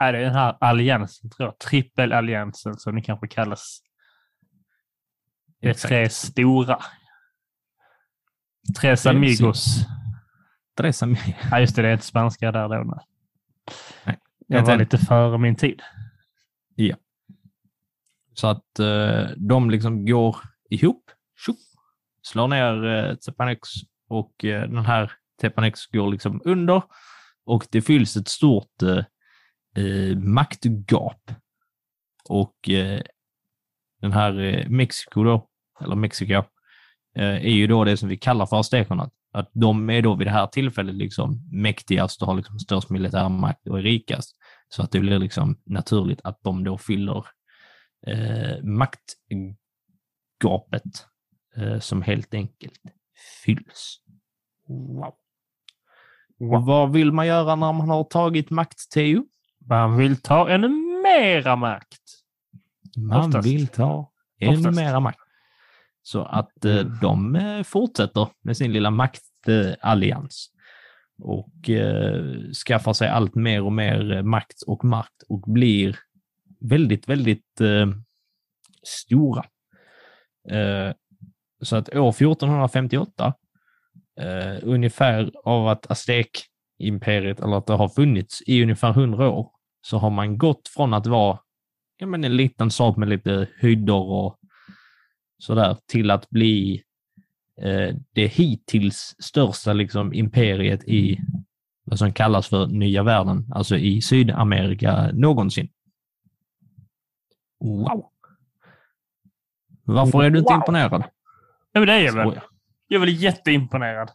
Är 0.00 0.12
det 0.12 0.18
den 0.18 0.34
här 0.34 0.56
alliansen, 0.60 1.30
tror 1.30 1.48
jag. 1.48 1.58
Trippelalliansen 1.58 2.74
som 2.74 2.94
det 2.94 3.02
kanske 3.02 3.28
kallas. 3.28 3.80
Det 5.60 5.68
är 5.68 5.74
tre 5.74 6.10
stora. 6.10 6.78
Tres 8.80 9.02
Det 9.02 9.08
är 9.10 9.14
amigos. 9.14 9.76
Ja, 11.50 11.60
just 11.60 11.76
det. 11.76 11.82
Det 11.82 11.88
är 11.88 11.92
inte 11.92 12.04
spanska 12.04 12.52
där 12.52 12.68
då. 12.68 12.84
Nej. 12.84 13.04
Nej. 14.04 14.18
Jag 14.46 14.62
var 14.66 14.76
lite 14.76 14.98
före 14.98 15.38
min 15.38 15.56
tid. 15.56 15.82
Så 18.34 18.46
att 18.46 18.78
eh, 18.78 19.28
de 19.36 19.70
liksom 19.70 20.06
går 20.06 20.36
ihop, 20.70 21.10
tjopp, 21.46 21.56
slår 22.22 22.48
ner 22.48 22.84
eh, 22.84 23.14
Tepanex 23.14 23.68
och 24.08 24.44
eh, 24.44 24.70
den 24.70 24.84
här 24.86 25.12
Tepanex 25.40 25.86
går 25.86 26.10
liksom 26.10 26.40
under 26.44 26.82
och 27.44 27.66
det 27.70 27.82
fylls 27.82 28.16
ett 28.16 28.28
stort 28.28 28.82
eh, 28.82 29.04
eh, 29.76 30.16
maktgap. 30.16 31.30
Och 32.28 32.68
eh, 32.68 33.00
den 34.00 34.12
här 34.12 34.40
eh, 34.40 34.68
Mexiko 34.68 35.24
då, 35.24 35.48
eller 35.80 35.96
Mexiko, 35.96 36.42
eh, 37.16 37.24
är 37.24 37.50
ju 37.50 37.66
då 37.66 37.84
det 37.84 37.96
som 37.96 38.08
vi 38.08 38.16
kallar 38.16 38.46
för 38.46 38.60
aztekerna. 38.60 39.10
Att 39.32 39.50
de 39.52 39.90
är 39.90 40.02
då 40.02 40.14
vid 40.14 40.26
det 40.26 40.30
här 40.30 40.46
tillfället 40.46 40.94
liksom 40.94 41.48
mäktigast 41.52 42.22
och 42.22 42.28
har 42.28 42.34
liksom 42.34 42.58
störst 42.58 42.90
militär 42.90 43.28
makt 43.28 43.68
och 43.68 43.78
är 43.78 43.82
rikast. 43.82 44.36
Så 44.68 44.82
att 44.82 44.90
det 44.90 45.00
blir 45.00 45.18
liksom 45.18 45.60
naturligt 45.64 46.20
att 46.24 46.40
de 46.42 46.64
då 46.64 46.78
fyller 46.78 47.26
eh, 48.06 48.62
maktgapet 48.62 49.46
eh, 51.56 51.78
som 51.78 52.02
helt 52.02 52.34
enkelt 52.34 52.80
fylls. 53.44 54.00
Wow. 54.68 55.14
Och 56.40 56.64
vad 56.66 56.92
vill 56.92 57.12
man 57.12 57.26
göra 57.26 57.56
när 57.56 57.72
man 57.72 57.88
har 57.88 58.04
tagit 58.04 58.50
makt, 58.50 58.90
Teo? 58.94 59.24
Man 59.68 59.96
vill 59.96 60.16
ta 60.16 60.50
ännu 60.50 60.68
mera 61.02 61.56
makt. 61.56 62.02
Man 62.96 63.26
Oftast. 63.26 63.48
vill 63.48 63.68
ta 63.68 64.12
ännu 64.40 64.58
Oftast. 64.58 64.76
mera 64.76 65.00
makt. 65.00 65.18
Så 66.02 66.22
att 66.24 66.64
eh, 66.64 66.80
de 66.80 67.36
eh, 67.36 67.62
fortsätter 67.62 68.28
med 68.42 68.56
sin 68.56 68.72
lilla 68.72 68.90
maktallians 68.90 70.50
och 71.22 71.70
eh, 71.70 72.50
skaffar 72.66 72.92
sig 72.92 73.08
allt 73.08 73.34
mer 73.34 73.62
och 73.62 73.72
mer 73.72 74.12
eh, 74.12 74.22
makt 74.22 74.62
och 74.66 74.84
makt 74.84 75.22
och 75.28 75.40
blir 75.40 75.98
väldigt, 76.60 77.08
väldigt 77.08 77.60
eh, 77.60 77.86
stora. 78.82 79.44
Eh, 80.48 80.92
så 81.62 81.76
att 81.76 81.88
år 81.88 82.08
1458, 82.10 83.34
eh, 84.20 84.56
ungefär 84.62 85.32
av 85.44 85.68
att 85.68 85.86
Aztek-imperiet, 86.80 87.40
eller 87.40 87.56
att 87.56 87.66
det 87.66 87.72
har 87.74 87.88
funnits 87.88 88.42
i 88.46 88.62
ungefär 88.62 88.90
100 88.90 89.30
år, 89.30 89.50
så 89.82 89.98
har 89.98 90.10
man 90.10 90.38
gått 90.38 90.68
från 90.68 90.94
att 90.94 91.06
vara 91.06 91.38
ja, 91.98 92.06
men 92.06 92.24
en 92.24 92.36
liten 92.36 92.70
stad 92.70 92.98
med 92.98 93.08
lite 93.08 93.48
höjder 93.60 93.94
och 93.94 94.38
sådär 95.38 95.76
till 95.86 96.10
att 96.10 96.30
bli 96.30 96.82
eh, 97.62 97.96
det 98.12 98.26
hittills 98.26 99.16
största 99.18 99.72
liksom, 99.72 100.12
imperiet 100.12 100.84
i 100.88 101.18
vad 101.84 101.98
som 101.98 102.12
kallas 102.12 102.48
för 102.48 102.66
nya 102.66 103.02
världen, 103.02 103.46
alltså 103.54 103.76
i 103.76 104.02
Sydamerika 104.02 105.10
någonsin. 105.12 105.68
Wow! 107.60 108.06
Varför 109.84 110.22
är 110.22 110.30
du 110.30 110.38
inte 110.38 110.52
Wow. 110.52 110.60
imponerad? 110.60 111.02
Ja, 111.72 111.80
men 111.80 111.86
det 111.86 111.92
är 111.92 112.00
jag 112.04 112.12
väl. 112.12 112.40
Jag 112.88 113.02
är 113.02 113.06
väl 113.06 113.22
jätteimponerad. 113.22 114.10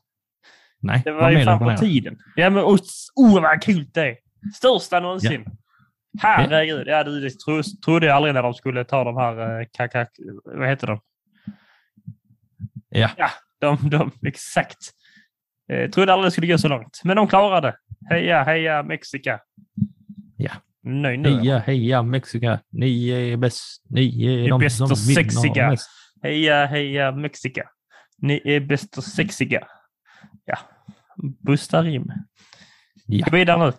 Nej, 0.85 1.01
Det 1.05 1.11
var 1.11 1.31
ju 1.31 1.43
fan 1.43 1.59
på 1.59 1.77
tiden. 1.77 2.17
Ja, 2.35 2.49
men 2.49 2.63
oh, 2.63 2.77
oh 3.15 3.41
vad 3.41 3.61
kul 3.61 3.85
det 3.93 4.01
är. 4.01 4.17
Största 4.55 4.99
någonsin. 4.99 5.45
Herregud. 6.19 6.87
Ja, 6.87 7.03
det 7.03 7.29
tro, 7.29 7.61
trodde 7.85 8.05
jag 8.05 8.15
aldrig 8.15 8.33
när 8.33 8.43
de 8.43 8.53
skulle 8.53 8.83
ta 8.83 9.03
de 9.03 9.17
här 9.17 9.59
eh, 9.59 9.67
kakak... 9.71 10.09
Vad 10.43 10.69
heter 10.69 10.87
de? 10.87 10.99
Ja. 12.89 13.09
Ja, 13.17 13.29
de, 13.59 13.89
de 13.89 14.11
exakt. 14.27 14.77
Eh, 15.71 15.89
trodde 15.89 16.13
aldrig 16.13 16.27
det 16.27 16.31
skulle 16.31 16.47
gå 16.47 16.57
så 16.57 16.67
långt. 16.67 17.01
Men 17.03 17.15
de 17.15 17.27
klarade. 17.27 17.75
Heja, 18.09 18.43
heja 18.43 18.83
Mexika. 18.83 19.39
Ja. 20.37 20.51
Nöjd 20.83 21.19
nu. 21.19 21.29
Heja, 21.29 21.59
heja 21.59 22.03
Mexika, 22.03 22.59
ni 22.71 23.09
är 23.09 23.37
bäst, 23.37 23.83
ni 23.89 24.25
är, 24.25 24.45
är 24.45 24.49
de 24.49 24.59
bäst 24.59 24.81
och 24.81 24.97
sexiga. 24.97 25.75
Heja, 26.23 26.65
heja 26.65 27.11
Mexika. 27.11 27.69
Ni 28.17 28.41
är 28.45 28.59
bäst 28.59 28.97
och 28.97 29.03
sexiga. 29.03 29.67
Ja. 30.45 30.57
Busta 31.17 31.81
rim. 31.83 32.11
Ja. 33.05 33.25
Gå 33.29 33.35
vidare 33.37 33.73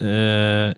nu. 0.00 0.06
Eh, 0.08 0.74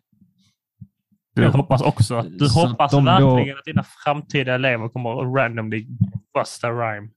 Jag 1.35 1.44
Ja. 1.44 1.50
hoppas 1.50 1.83
också 1.83 2.14
att 2.14 2.38
du 2.38 2.48
Så 2.48 2.62
att 2.64 2.68
hoppas 2.70 2.90
de 2.92 3.04
då- 3.04 3.35
verkligen 3.37 3.59
att 3.59 3.64
dina 3.64 3.85
framtida 4.04 4.54
elever 4.54 4.88
kommer 4.88 5.11
att 5.22 5.37
randomly 5.37 5.87
busta 6.35 6.70
rhyme 6.70 7.09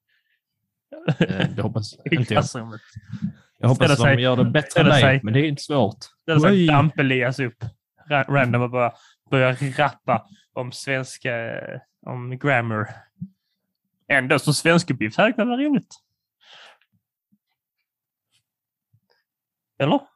eh, 1.19 1.49
det 1.55 1.61
hoppas 1.61 1.95
inte 2.11 2.33
jag. 2.33 2.43
Jag 3.59 3.69
hoppas 3.69 3.91
att 3.91 3.97
de 3.97 4.03
sig- 4.03 4.21
gör 4.21 4.35
det 4.35 4.45
bättre 4.45 4.81
än 4.81 4.85
dig, 4.87 5.01
sig- 5.01 5.19
men 5.23 5.33
det 5.33 5.39
är 5.39 5.43
inte 5.47 5.61
svårt. 5.61 5.97
Så 6.39 6.47
Oj. 6.47 6.67
Damp-Elias 6.67 7.39
upp 7.45 7.63
ra- 8.09 8.25
random 8.33 8.61
och 8.61 8.69
börjar 8.69 8.93
börja 9.31 9.53
rappa 9.77 10.25
om 10.53 10.71
svenska, 10.71 11.31
om 12.05 12.37
grammar. 12.37 12.87
Ändå 14.07 14.39
så 14.39 14.53
svenskuppgift 14.53 15.17
här 15.17 15.31
kan 15.31 15.47
vara 15.47 15.61
roligt. 15.61 15.95
Eller? 19.79 19.99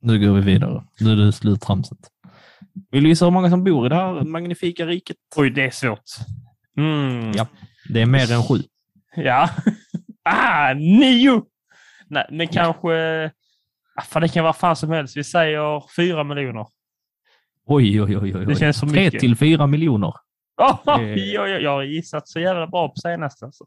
Nu 0.00 0.18
går 0.26 0.34
vi 0.34 0.40
vidare. 0.40 0.84
Nu 1.00 1.12
är 1.12 1.16
det 1.16 1.32
sluttramset. 1.32 1.98
Vill 2.90 3.02
du 3.02 3.08
gissa 3.08 3.24
hur 3.24 3.32
många 3.32 3.50
som 3.50 3.64
bor 3.64 3.86
i 3.86 3.88
det 3.88 3.94
här 3.94 4.24
magnifika 4.24 4.86
riket? 4.86 5.16
Oj, 5.36 5.50
det 5.50 5.64
är 5.64 5.70
svårt. 5.70 6.02
Mm. 6.76 7.32
Ja. 7.34 7.46
Det 7.88 8.02
är 8.02 8.06
mer 8.06 8.32
än 8.32 8.42
sju. 8.42 8.54
Ja. 9.16 9.50
ah, 10.24 10.74
nio! 10.74 11.42
Nej, 12.06 12.26
men 12.30 12.48
kanske... 12.48 13.24
Ah, 13.94 14.02
fan, 14.02 14.22
det 14.22 14.28
kan 14.28 14.42
vara 14.44 14.52
fan 14.52 14.76
som 14.76 14.90
helst. 14.90 15.16
Vi 15.16 15.24
säger 15.24 15.82
fyra 15.96 16.24
miljoner. 16.24 16.66
Oj, 17.66 18.02
oj, 18.02 18.16
oj. 18.18 18.36
oj. 18.36 18.46
Det 18.46 18.54
känns 18.54 18.78
som 18.78 18.88
Tre 18.88 19.04
mycket. 19.04 19.20
till 19.20 19.36
fyra 19.36 19.66
miljoner. 19.66 20.14
Oh, 20.60 20.80
Eh. 20.86 20.98
oj, 21.00 21.38
oj, 21.40 21.50
jag 21.50 21.70
har 21.70 21.82
gissat 21.82 22.28
så 22.28 22.40
jävla 22.40 22.66
bra 22.66 22.88
på 22.88 22.94
senaste. 22.96 23.44
Alltså. 23.44 23.64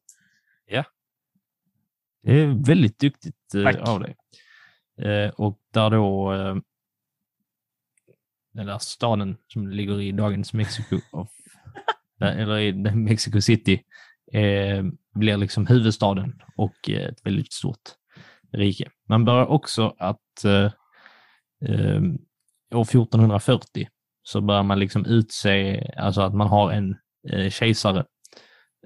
Det 2.23 2.39
är 2.41 2.65
väldigt 2.65 2.99
duktigt 2.99 3.55
eh, 3.55 3.89
av 3.89 3.99
dig. 3.99 4.15
Eh, 5.01 5.29
och 5.29 5.59
där 5.73 5.89
då... 5.89 6.33
Eh, 6.33 6.55
den 8.53 8.65
där 8.65 8.77
staden 8.77 9.37
som 9.47 9.67
ligger 9.67 10.01
i 10.01 10.11
dagens 10.11 10.53
Mexiko, 10.53 10.99
of, 11.11 11.29
eller 12.21 12.59
i 12.59 12.73
Mexico 12.95 13.41
City, 13.41 13.81
eh, 14.33 14.83
blir 15.13 15.37
liksom 15.37 15.67
huvudstaden 15.67 16.41
och 16.57 16.89
eh, 16.89 17.09
ett 17.09 17.25
väldigt 17.25 17.53
stort 17.53 17.81
rike. 18.53 18.89
Man 19.09 19.25
börjar 19.25 19.45
också 19.45 19.95
att 19.97 20.45
eh, 20.45 20.71
eh, 21.65 22.01
år 22.73 22.81
1440 22.81 23.87
så 24.23 24.41
börjar 24.41 24.63
man 24.63 24.79
liksom 24.79 25.05
utse, 25.05 25.83
alltså 25.97 26.21
att 26.21 26.33
man 26.35 26.47
har 26.47 26.71
en 26.71 26.95
eh, 27.29 27.49
kejsare 27.49 28.05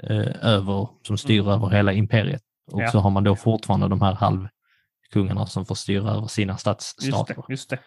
eh, 0.04 0.46
över, 0.46 0.90
som 1.02 1.18
styr 1.18 1.40
Mm. 1.42 1.52
över 1.52 1.70
hela 1.70 1.94
imperiet. 1.94 2.42
Och 2.72 2.82
Ja. 2.82 2.92
så 2.92 3.00
har 3.00 3.10
man 3.10 3.24
då 3.24 3.36
fortfarande 3.36 3.88
de 3.88 4.02
här 4.02 4.14
halvkungarna 4.14 5.46
som 5.46 5.66
får 5.66 5.76
styra 5.76 6.12
över 6.12 6.28
sina 6.28 6.54
Just 6.54 6.62
stadsstater. 6.62 7.36
det. 7.36 7.44
Just 7.50 7.70
det. 7.70 7.80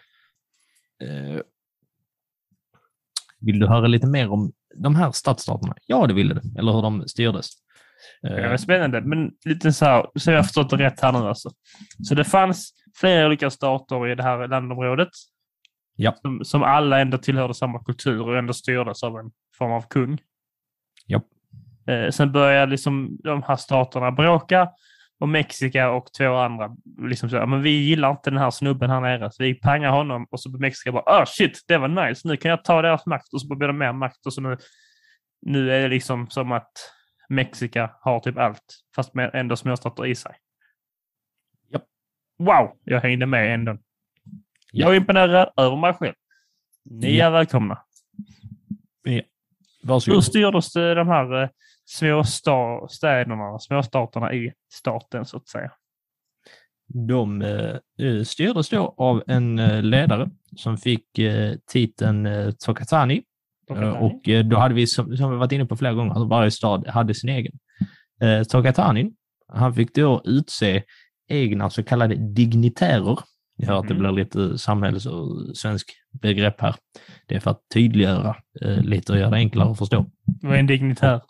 Eh, 1.03 1.41
vill 3.39 3.59
du 3.59 3.67
höra 3.67 3.87
lite 3.87 4.07
mer 4.07 4.31
om 4.31 4.51
de 4.75 4.95
här 4.95 5.11
stadsstaterna? 5.11 5.75
Ja, 5.85 6.07
det 6.07 6.13
ville 6.13 6.33
du. 6.33 6.59
Eller 6.59 6.71
hur 6.71 6.81
de 6.81 7.07
styrdes. 7.07 7.49
Eh, 8.23 8.35
Det 8.35 8.49
var 8.49 8.57
spännande, 8.57 9.01
men 9.01 9.31
lite 9.45 9.73
så 9.73 9.85
här, 9.85 10.05
så 10.15 10.31
jag 10.31 10.37
har 10.37 10.43
förstått 10.43 10.69
det 10.69 10.77
rätt 10.77 10.99
här 10.99 11.11
nu 11.11 11.19
alltså. 11.19 11.51
Så 12.07 12.15
det 12.15 12.23
fanns 12.23 12.73
flera 12.95 13.25
olika 13.27 13.49
stater 13.49 14.07
i 14.11 14.15
det 14.15 14.23
här 14.23 14.47
landområdet. 14.47 15.09
Ja. 15.95 16.15
Som, 16.21 16.45
som 16.45 16.63
alla 16.63 16.99
ändå 16.99 17.17
tillhörde 17.17 17.53
samma 17.53 17.83
kultur 17.83 18.21
och 18.21 18.37
ändå 18.37 18.53
styrdes 18.53 19.03
av 19.03 19.17
en 19.17 19.31
form 19.57 19.71
av 19.71 19.81
kung. 19.89 20.17
Eh, 21.89 22.09
sen 22.09 22.31
började 22.31 22.71
liksom 22.71 23.17
de 23.23 23.43
här 23.43 23.55
staterna 23.55 24.11
bråka 24.11 24.69
och 25.19 25.29
Mexika 25.29 25.91
och 25.91 26.13
två 26.17 26.35
andra 26.35 26.75
liksom 27.01 27.29
så, 27.29 27.35
"Ja, 27.35 27.45
men 27.45 27.61
vi 27.61 27.69
gillar 27.69 28.11
inte 28.11 28.29
den 28.29 28.39
här 28.39 28.51
snubben 28.51 28.89
här 28.89 29.01
nere, 29.01 29.31
så 29.31 29.43
vi 29.43 29.53
pangar 29.53 29.89
honom 29.89 30.27
och 30.31 30.39
så 30.39 30.49
blir 30.49 30.59
Mexika 30.59 30.91
bara, 30.91 31.03
ah 31.05 31.25
shit, 31.25 31.63
det 31.67 31.77
var 31.77 31.87
nice, 31.87 32.27
nu 32.27 32.37
kan 32.37 32.51
jag 32.51 32.63
ta 32.63 32.81
deras 32.81 33.05
makt 33.05 33.33
och 33.33 33.41
så 33.41 33.55
blir 33.55 33.67
det 33.67 33.73
mer 33.73 33.93
makt 33.93 34.25
och 34.25 34.33
så 34.33 34.41
nu, 34.41 34.57
nu 35.41 35.71
är 35.71 35.81
det 35.81 35.87
liksom 35.87 36.29
som 36.29 36.51
att 36.51 36.71
Mexika 37.29 37.91
har 38.01 38.19
typ 38.19 38.37
allt, 38.37 38.63
fast 38.95 39.13
med 39.13 39.31
ändå 39.33 39.55
småstater 39.55 40.05
i 40.05 40.15
sig. 40.15 40.35
Japp. 41.69 41.83
Wow, 42.37 42.77
jag 42.83 43.01
hängde 43.01 43.25
med 43.25 43.53
ändå. 43.53 43.71
Ja. 43.71 43.77
Jag 44.71 44.91
är 44.91 44.97
imponerad 44.97 45.53
över 45.57 45.77
mig 45.77 45.93
själv. 45.93 46.15
Ni 46.85 47.19
är 47.19 47.31
välkomna. 47.31 47.81
Hur 49.03 49.23
Varsågod. 49.83 50.23
styrdes 50.23 50.73
de 50.73 51.07
här 51.07 51.49
eh, 52.01 52.23
små 52.23 52.23
sta- 52.23 52.87
städerna, 52.87 53.59
småstaterna 53.59 54.33
i 54.33 54.53
staten 54.73 55.25
så 55.25 55.37
att 55.37 55.47
säga? 55.47 55.71
De 56.93 57.41
eh, 57.41 58.23
styrdes 58.23 58.69
då 58.69 58.93
av 58.97 59.23
en 59.27 59.59
eh, 59.59 59.81
ledare 59.81 60.29
som 60.55 60.77
fick 60.77 61.19
eh, 61.19 61.53
titeln 61.71 62.25
eh, 62.25 62.51
Tokatani. 62.65 63.21
Eh, 63.71 63.89
och 63.89 64.29
eh, 64.29 64.45
då 64.45 64.57
hade 64.57 64.73
vi, 64.75 64.87
som, 64.87 65.17
som 65.17 65.31
vi 65.31 65.37
varit 65.37 65.51
inne 65.51 65.65
på 65.65 65.77
flera 65.77 65.93
gånger, 65.93 66.21
att 66.21 66.27
varje 66.29 66.51
stad 66.51 66.87
hade 66.87 67.13
sin 67.13 67.29
egen. 67.29 67.53
Eh, 68.21 68.43
Tokatani, 68.43 69.11
han 69.53 69.73
fick 69.73 69.95
då 69.95 70.21
utse 70.25 70.83
egna 71.27 71.69
så 71.69 71.83
kallade 71.83 72.15
dignitärer. 72.15 73.19
Jag 73.55 73.67
hör 73.67 73.79
att 73.79 73.87
det 73.87 73.93
Mhm. 73.93 73.99
blir 74.03 74.11
lite 74.11 74.57
samhälls 74.57 75.05
och 75.05 75.57
svensk 75.57 75.87
begrepp 76.21 76.61
här. 76.61 76.75
Det 77.27 77.35
är 77.35 77.39
för 77.39 77.51
att 77.51 77.61
tydliggöra 77.73 78.35
eh, 78.61 78.81
lite 78.81 79.11
och 79.13 79.17
göra 79.19 79.29
det 79.29 79.35
enklare 79.37 79.71
att 79.71 79.77
förstå. 79.77 80.05
Vad 80.41 80.53
är 80.55 80.59
en 80.59 80.67
dignitär? 80.67 81.21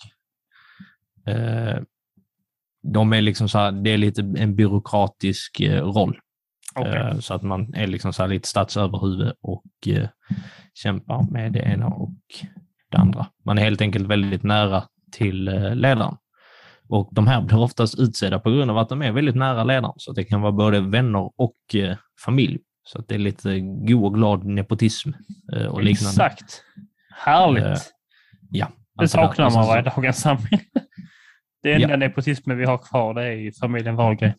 Eh, 1.29 1.81
de 2.83 3.13
är 3.13 3.21
liksom 3.21 3.49
så 3.49 3.57
här, 3.57 3.71
det 3.71 3.89
är 3.89 3.97
lite 3.97 4.21
en 4.21 4.55
byråkratisk 4.55 5.59
eh, 5.59 5.83
roll. 5.83 6.19
Okej. 6.75 6.95
Eh, 6.95 7.19
Så 7.19 7.33
att 7.33 7.43
man 7.43 7.73
är 7.73 7.87
liksom 7.87 8.13
så 8.13 8.23
här 8.23 8.29
lite 8.29 8.47
statsöverhuvud 8.47 9.33
och 9.41 9.63
kämpar 10.73 11.31
med 11.31 11.53
det 11.53 11.59
ena 11.59 11.87
och 11.87 12.15
det 12.91 12.97
andra. 12.97 13.27
Man 13.45 13.57
är 13.57 13.61
helt 13.63 13.81
enkelt 13.81 14.07
väldigt 14.07 14.43
nära 14.43 14.83
till 15.11 15.43
ledaren. 15.73 16.15
Och 16.89 17.09
de 17.11 17.27
här 17.27 17.41
blir 17.41 17.59
oftast 17.59 17.99
utsedda 17.99 18.39
på 18.39 18.51
grund 18.51 18.71
av 18.71 18.77
att 18.77 18.89
de 18.89 19.01
är 19.01 19.11
väldigt 19.11 19.35
nära 19.35 19.63
ledaren. 19.63 19.93
Så 19.97 20.11
det 20.11 20.23
kan 20.23 20.41
vara 20.41 20.51
både 20.51 20.79
vänner 20.81 21.31
och 21.41 21.55
familj. 22.25 22.59
Så 22.83 22.99
att 22.99 23.07
det 23.07 23.15
är 23.15 23.19
lite 23.19 23.59
god 23.59 24.03
och 24.05 24.13
glad 24.13 24.45
nepotism 24.45 25.09
och 25.69 25.83
liknande. 25.83 26.25
Exakt. 26.25 26.63
Härligt. 27.15 27.93
Ja. 28.51 28.67
det 28.99 29.07
saknar 29.07 29.49
man 29.49 29.67
varje 29.67 29.81
dagens 29.81 30.21
samhälle. 30.21 30.63
Det 31.61 31.73
enda 31.73 31.89
Ja. 31.89 31.97
nepotismen 31.97 32.57
vi 32.57 32.65
har 32.65 32.77
kvar 32.77 33.13
det 33.13 33.23
är 33.23 33.31
ju 33.31 33.51
familjen 33.51 33.95
Wahlgren. 33.95 34.33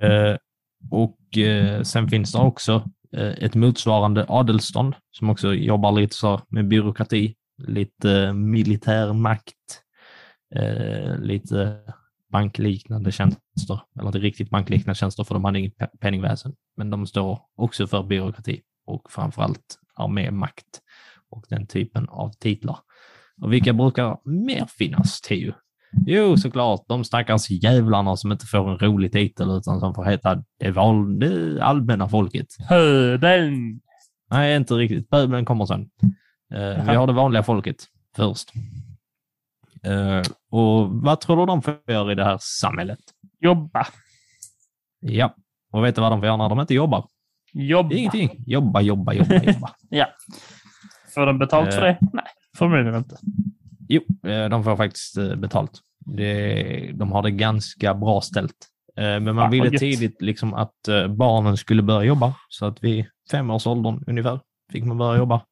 Eh, 0.00 0.36
och 0.90 1.38
eh, 1.38 1.82
sen 1.82 2.08
finns 2.08 2.32
det 2.32 2.38
också 2.38 2.88
eh, 3.12 3.28
ett 3.44 3.54
motsvarande 3.54 4.26
adelsstånd 4.28 4.94
som 5.10 5.30
också 5.30 5.54
jobbar 5.54 5.92
lite 5.92 6.14
så 6.14 6.40
med 6.48 6.68
byråkrati, 6.68 7.34
lite 7.58 8.32
militär 8.32 9.12
makt, 9.12 9.82
eh, 10.54 11.18
lite 11.18 11.78
bankliknande 12.32 13.12
tjänster, 13.12 13.80
eller 13.98 14.06
inte 14.06 14.18
riktigt 14.18 14.50
bankliknande 14.50 14.94
tjänster 14.98 15.24
för 15.24 15.34
de 15.34 15.44
hade 15.44 15.58
inget 15.58 15.76
pe- 15.76 15.98
penningväsen, 16.00 16.54
men 16.76 16.90
de 16.90 17.06
står 17.06 17.40
också 17.54 17.86
för 17.86 18.02
byråkrati 18.02 18.60
och 18.86 19.10
framförallt 19.12 19.78
armémakt 19.94 20.80
och 21.30 21.44
den 21.48 21.66
typen 21.66 22.08
av 22.08 22.30
titlar. 22.32 22.78
Och 23.42 23.52
vilka 23.52 23.72
brukar 23.72 24.16
mer 24.28 24.66
finnas, 24.78 25.20
Teo? 25.20 25.52
Jo, 26.06 26.36
såklart. 26.36 26.84
De 26.88 27.04
stackars 27.04 27.50
jävlarna 27.50 28.16
som 28.16 28.32
inte 28.32 28.46
får 28.46 28.70
en 28.70 28.78
rolig 28.78 29.12
titel 29.12 29.50
utan 29.50 29.80
som 29.80 29.94
får 29.94 30.04
heta 30.04 30.42
det, 30.60 30.70
val, 30.70 31.18
det 31.18 31.62
allmänna 31.64 32.08
folket. 32.08 32.46
Höbeln! 32.68 33.80
Nej, 34.30 34.56
inte 34.56 34.74
riktigt. 34.74 35.10
Pöbeln 35.10 35.44
kommer 35.44 35.66
sen. 35.66 35.80
Eh, 36.54 36.84
vi 36.88 36.94
har 36.94 37.06
det 37.06 37.12
vanliga 37.12 37.42
folket 37.42 37.76
först. 38.16 38.52
Eh, 39.82 40.22
och 40.50 40.90
vad 40.90 41.20
tror 41.20 41.36
du 41.36 41.46
de 41.46 41.62
får 41.62 41.78
göra 41.86 42.12
i 42.12 42.14
det 42.14 42.24
här 42.24 42.38
samhället? 42.40 42.98
Jobba. 43.40 43.86
Ja, 45.00 45.34
och 45.72 45.84
vet 45.84 45.94
du 45.94 46.00
vad 46.00 46.12
de 46.12 46.20
får 46.20 46.26
göra 46.26 46.36
när 46.36 46.48
de 46.48 46.60
inte 46.60 46.74
jobbar? 46.74 47.04
Jobba. 47.52 47.94
Ingenting. 47.94 48.44
Jobba, 48.46 48.80
jobba, 48.80 49.12
jobba, 49.12 49.34
jobba. 49.34 49.70
Ja. 49.90 50.06
Får 51.14 51.26
de 51.26 51.38
betalt 51.38 51.74
för 51.74 51.82
Eh. 51.82 51.94
det? 52.00 52.08
Nej, 52.12 52.24
förmodligen 52.56 52.94
inte. 52.94 53.16
Jo, 53.88 54.02
eh, 54.30 54.48
de 54.48 54.64
får 54.64 54.76
faktiskt 54.76 55.16
eh, 55.16 55.34
betalt. 55.36 55.80
Det, 55.98 56.90
de 56.94 57.12
har 57.12 57.22
det 57.22 57.30
ganska 57.30 57.94
bra 57.94 58.20
ställt. 58.20 58.66
Eh, 58.96 59.02
Men 59.02 59.24
man 59.34 59.36
Ja, 59.36 59.48
ville 59.48 59.78
tidigt 59.78 60.22
liksom 60.22 60.54
att 60.54 60.74
barnen 61.08 61.56
skulle 61.56 61.82
börja 61.82 62.04
jobba. 62.04 62.34
Så 62.48 62.66
att 62.66 62.84
vid 62.84 63.06
femårsåldern 63.30 64.04
ungefär 64.06 64.40
fick 64.72 64.84
man 64.84 64.98
börja 64.98 65.18
jobba. 65.18 65.42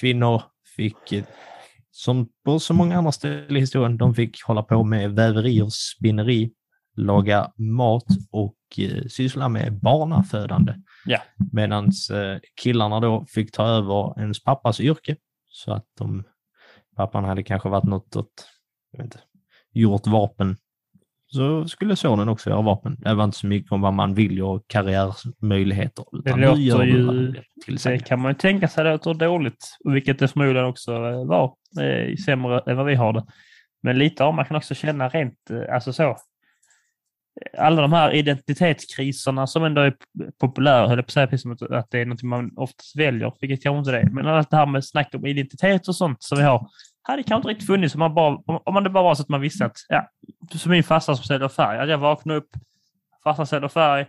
Kvinnor 0.00 0.42
fick, 0.76 1.24
som 1.90 2.28
på 2.44 2.60
så 2.60 2.74
många 2.74 2.98
andra 2.98 3.12
ställen 3.12 3.56
i 3.56 3.60
historien, 3.60 3.96
de 3.96 4.14
fick 4.14 4.42
hålla 4.44 4.62
på 4.62 4.84
med 4.84 5.10
väveri 5.12 5.62
och 5.62 5.72
spinneri, 5.72 6.50
laga 6.96 7.52
mat 7.56 8.04
och 8.30 8.54
syssla 9.08 9.48
med 9.48 9.80
barnafödande. 9.80 10.74
Ja. 11.06 11.18
Medan 11.52 11.84
eh, 11.86 12.38
killarna 12.62 13.00
då 13.00 13.26
fick 13.28 13.52
ta 13.52 13.66
över 13.66 14.20
ens 14.20 14.44
pappas 14.44 14.80
yrke. 14.80 15.16
Så 15.48 15.72
att 15.72 15.84
de, 15.98 16.24
pappan 16.96 17.24
hade 17.24 17.42
kanske 17.42 17.68
varit 17.68 17.84
något 17.84 18.16
åt, 18.16 18.48
jag 18.92 18.98
vet 18.98 19.04
inte, 19.04 19.18
gjort 19.72 20.06
vapen. 20.06 20.56
Så 21.30 21.68
skulle 21.68 21.96
sonen 21.96 22.28
också 22.28 22.50
göra 22.50 22.62
vapen. 22.62 22.96
Det 23.00 23.14
var 23.14 23.24
inte 23.24 23.36
så 23.38 23.46
mycket 23.46 23.72
om 23.72 23.80
vad 23.80 23.94
man 23.94 24.14
vill 24.14 24.42
och 24.42 24.64
karriärmöjligheter. 24.66 26.04
nu 26.36 26.46
låter 26.46 26.84
ju- 26.84 27.32
Det 27.90 27.98
kan 27.98 28.20
man 28.20 28.30
ju 28.30 28.34
tänka 28.38 28.68
sig 28.68 28.84
låter 28.84 29.14
dåligt, 29.14 29.76
vilket 29.84 30.18
det 30.18 30.28
förmodligen 30.28 30.64
också 30.66 30.92
eh, 30.92 31.24
var. 31.26 31.54
eh, 31.80 32.14
Sämre 32.16 32.60
än 32.66 32.76
vad 32.76 32.86
vi 32.86 32.94
har 32.94 33.12
det. 33.12 33.26
Men 33.82 33.98
lite 33.98 34.24
av 34.24 34.34
man 34.34 34.44
kan 34.44 34.56
också 34.56 34.74
känna 34.74 35.08
rent, 35.08 35.50
eh, 35.50 35.74
alltså 35.74 35.92
så. 35.92 36.16
Alla 37.58 37.82
de 37.82 37.92
här 37.92 38.14
identitetskriserna 38.14 39.46
som 39.46 39.64
ändå 39.64 39.80
är 39.80 39.94
populära, 40.40 40.88
höll 40.88 40.98
jag 40.98 41.06
på 41.06 41.08
att 41.08 41.12
säga, 41.12 41.26
precis 41.26 41.42
som 41.42 41.52
att- 41.78 41.90
det 41.90 42.00
är 42.00 42.06
något 42.06 42.22
man 42.22 42.50
oftast 42.56 42.96
väljer, 42.96 43.32
vilket 43.40 43.62
kanske 43.62 43.78
inte 43.78 43.90
det 43.90 44.00
är. 44.00 44.10
Men 44.10 44.26
allt 44.26 44.50
det 44.50 44.56
här 44.56 44.66
med 44.66 44.84
snack 44.84 45.14
om 45.14 45.26
identitet 45.26 45.88
och 45.88 45.96
sånt 45.96 46.22
som 46.22 46.38
vi 46.38 46.44
har, 46.44 46.68
hade 47.02 47.22
kanske 47.22 47.36
inte 47.36 47.48
riktigt 47.48 47.66
funnits 47.66 47.94
om 47.94 47.98
man, 47.98 48.14
bara, 48.14 48.38
om 48.64 48.74
man 48.74 48.84
det 48.84 48.90
bara 48.90 49.04
var 49.04 49.14
så 49.14 49.22
att 49.22 49.28
man 49.28 49.40
visste 49.40 49.64
att, 49.64 49.76
ja, 49.88 50.08
som 50.58 50.70
min 50.70 50.84
farsa 50.84 51.14
som 51.14 51.24
säljer 51.24 51.48
färg, 51.48 51.78
att 51.78 51.88
jag 51.88 51.98
vaknar 51.98 52.34
upp, 52.34 52.50
farsan 53.24 53.46
säljer 53.46 53.68
färg, 53.68 54.06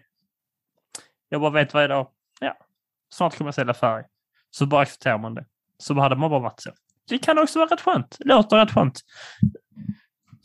jag 1.29 1.41
bara 1.41 1.51
vet 1.51 1.73
varje 1.73 1.87
dag, 1.87 2.07
ja, 2.41 2.57
snart 3.13 3.37
kommer 3.37 3.47
jag 3.47 3.55
sälja 3.55 3.73
färg. 3.73 4.03
Så 4.51 4.65
bara 4.65 4.81
accepterar 4.81 5.17
man 5.17 5.35
det. 5.35 5.45
Så 5.77 5.93
hade 5.93 6.15
man 6.15 6.29
bara 6.29 6.39
varit 6.39 6.61
så. 6.61 6.71
Det 7.09 7.17
kan 7.17 7.39
också 7.39 7.59
vara 7.59 7.69
rätt 7.69 7.81
skönt. 7.81 8.17
Låter 8.19 8.57
rätt 8.57 8.71
skönt. 8.71 8.99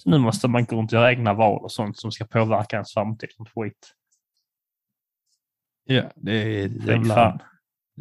Så 0.04 0.10
nu 0.10 0.18
måste 0.18 0.48
man 0.48 0.64
gå 0.64 0.76
runt 0.76 0.92
och 0.92 0.96
göra 0.96 1.12
egna 1.12 1.34
val 1.34 1.64
och 1.64 1.72
sånt 1.72 1.98
som 1.98 2.12
ska 2.12 2.24
påverka 2.24 2.76
ens 2.76 2.92
framtid. 2.92 3.28
Sånt 3.32 3.48
skit. 3.54 3.94
Ja, 5.84 6.02
det 6.16 6.32
är 6.32 6.66
ett 6.66 6.86
jävla, 6.86 7.14
fan. 7.14 7.38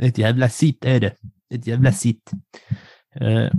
ett 0.02 0.18
jävla 0.18 0.50
sitt 0.50 0.86
är 0.86 1.00
det. 1.00 1.16
Ett 1.54 1.68
jävla 1.68 1.92
sitt. 1.92 2.32
Eh, 3.16 3.52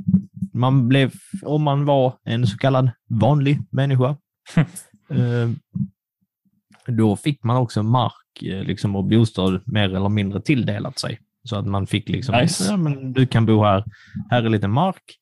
man 0.52 0.88
blev, 0.88 1.12
om 1.42 1.62
man 1.62 1.84
var 1.84 2.18
en 2.24 2.46
så 2.46 2.58
kallad 2.58 2.90
vanlig 3.08 3.58
människa, 3.70 4.16
eh, 5.10 5.50
då 6.86 7.16
fick 7.16 7.42
man 7.42 7.56
också 7.56 7.82
mark 7.82 8.42
eh, 8.42 8.62
liksom, 8.62 8.96
och 8.96 9.04
bostad 9.04 9.62
mer 9.66 9.94
eller 9.94 10.08
mindre 10.08 10.40
tilldelat 10.40 10.98
sig. 10.98 11.20
Så 11.44 11.56
att 11.56 11.66
man 11.66 11.86
fick 11.86 12.08
liksom, 12.08 12.34
Nice. 12.34 12.64
ja, 12.64 12.76
men 12.76 13.12
du 13.12 13.26
kan 13.26 13.46
bo 13.46 13.64
här, 13.64 13.84
här 14.30 14.42
är 14.42 14.48
lite 14.48 14.68
mark 14.68 15.18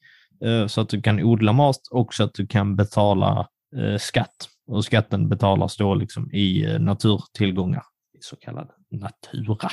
så 0.69 0.81
att 0.81 0.89
du 0.89 1.03
kan 1.03 1.23
odla 1.23 1.53
mat 1.53 1.81
och 1.91 2.15
så 2.15 2.25
att 2.25 2.35
du 2.35 2.47
kan 2.47 2.77
betala 2.77 3.49
eh, 3.77 3.99
skatt. 3.99 4.49
Och 4.67 4.85
skatten 4.85 5.29
betalas 5.29 5.77
då 5.77 5.95
liksom 5.95 6.31
i 6.33 6.65
eh, 6.65 6.81
naturtillgångar, 6.81 7.83
i 8.19 8.23
så 8.23 8.37
kallad 8.37 8.71
natura, 8.91 9.71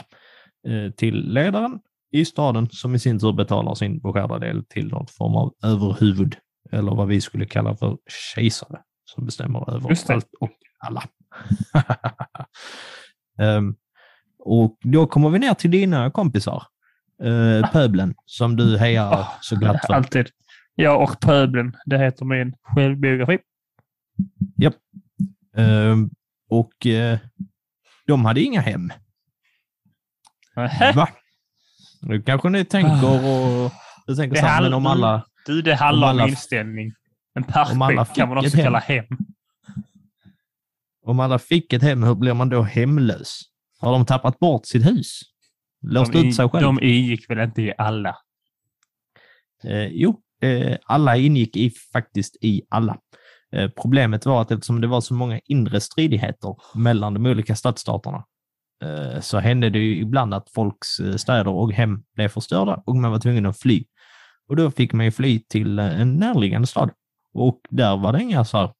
eh, 0.67 0.91
till 0.91 1.33
ledaren 1.33 1.79
i 2.11 2.25
staden 2.25 2.69
som 2.69 2.95
i 2.95 2.99
sin 2.99 3.19
tur 3.19 3.33
betalar 3.33 3.75
sin 3.75 3.99
beskärda 3.99 4.39
del 4.39 4.65
till 4.65 4.87
någon 4.87 5.07
form 5.07 5.35
av 5.35 5.53
överhuvud, 5.63 6.35
eller 6.71 6.95
vad 6.95 7.07
vi 7.07 7.21
skulle 7.21 7.45
kalla 7.45 7.75
för 7.75 7.97
kejsare, 8.35 8.79
som 9.05 9.25
bestämmer 9.25 9.73
över 9.75 10.13
allt 10.13 10.33
och 10.39 10.51
alla. 10.79 11.03
Ehm, 13.39 13.75
och 14.39 14.77
då 14.81 15.07
kommer 15.07 15.29
vi 15.29 15.39
ner 15.39 15.53
till 15.53 15.71
dina 15.71 16.11
kompisar, 16.11 16.63
uh, 17.23 17.71
pöbeln, 17.71 18.15
som 18.25 18.55
du 18.55 18.77
hejar 18.79 19.13
Ah, 19.13 19.27
så 19.41 19.55
glatt 19.55 19.85
för. 19.85 19.93
Alltid. 19.93 20.29
Jag 20.79 21.01
och 21.03 21.19
pöbeln. 21.19 21.75
Det 21.85 21.97
heter 21.97 22.25
min 22.25 22.55
självbiografi. 22.61 23.37
Ehm, 25.57 26.09
och 26.49 26.85
eh, 26.85 27.19
de 28.07 28.25
hade 28.25 28.41
inga 28.41 28.61
hem. 28.61 28.91
Nähä. 30.55 30.91
Va? 30.91 31.09
Nu 32.01 32.21
kanske 32.21 32.49
ni 32.49 32.65
tänker 32.65 33.25
och... 33.25 33.71
Du 34.07 34.15
tänker 34.15 34.35
Det 34.41 34.47
handlar- 34.47 34.77
om 34.77 34.85
alla... 34.85 35.25
Du, 35.45 35.61
det 35.61 35.75
handlar 35.75 36.13
Om 36.13 36.19
om, 36.21 36.29
inställning. 36.29 36.91
En 37.33 37.43
parkbänk 37.43 38.15
kan 38.15 38.29
man 38.29 38.37
också 38.37 38.57
kalla 38.57 38.79
hem. 38.79 39.05
Om 41.05 41.19
alla 41.19 41.39
fick 41.39 41.73
ett 41.73 41.81
hem, 41.83 42.03
hur 42.03 42.15
blir 42.15 42.33
man 42.33 42.49
då 42.49 42.61
hemlös? 42.61 43.41
Har 43.79 43.91
de 43.91 44.05
tappat 44.05 44.39
bort 44.39 44.65
sitt 44.65 44.85
hus? 44.85 45.21
Låst 45.81 46.15
ut 46.15 46.35
sig 46.35 46.49
själv? 46.49 46.63
de 46.63 46.79
ingick 46.81 47.29
väl 47.29 47.39
inte 47.39 47.61
i 47.61 47.73
alla? 47.77 48.15
Eh, 49.63 49.87
jo, 49.87 50.21
eh, 50.41 50.77
alla 50.85 51.17
ingick 51.17 51.55
i, 51.55 51.71
faktiskt 51.93 52.37
i 52.41 52.61
alla. 52.69 52.97
Eh, 53.51 53.69
problemet 53.81 54.25
var 54.25 54.41
att 54.41 54.51
eftersom 54.51 54.81
det 54.81 54.87
var 54.87 55.01
så 55.01 55.13
många 55.13 55.39
inre 55.45 55.81
stridigheter 55.81 56.55
mellan 56.75 57.13
de 57.13 57.25
olika 57.25 57.55
stadsstaterna 57.55 58.23
eh, 58.83 59.19
så 59.21 59.39
hände 59.39 59.69
det 59.69 59.79
ju 59.79 60.01
ibland 60.01 60.33
att 60.33 60.49
folks 60.49 60.87
städer 61.17 61.47
och 61.47 61.73
hem 61.73 62.03
blev 62.15 62.29
förstörda 62.29 62.83
och 62.85 62.95
man 62.95 63.11
var 63.11 63.19
tvungen 63.19 63.45
att 63.45 63.59
fly. 63.59 63.85
Och 64.47 64.55
då 64.55 64.71
fick 64.71 64.93
man 64.93 65.05
ju 65.05 65.11
fly 65.11 65.39
till 65.39 65.79
en 65.79 66.15
närliggande 66.15 66.67
stad. 66.67 66.91
Och 67.33 67.61
där 67.69 67.97
var 67.97 68.13
det 68.13 68.21
inga 68.21 68.45
så 68.45 68.57
här, 68.57 68.73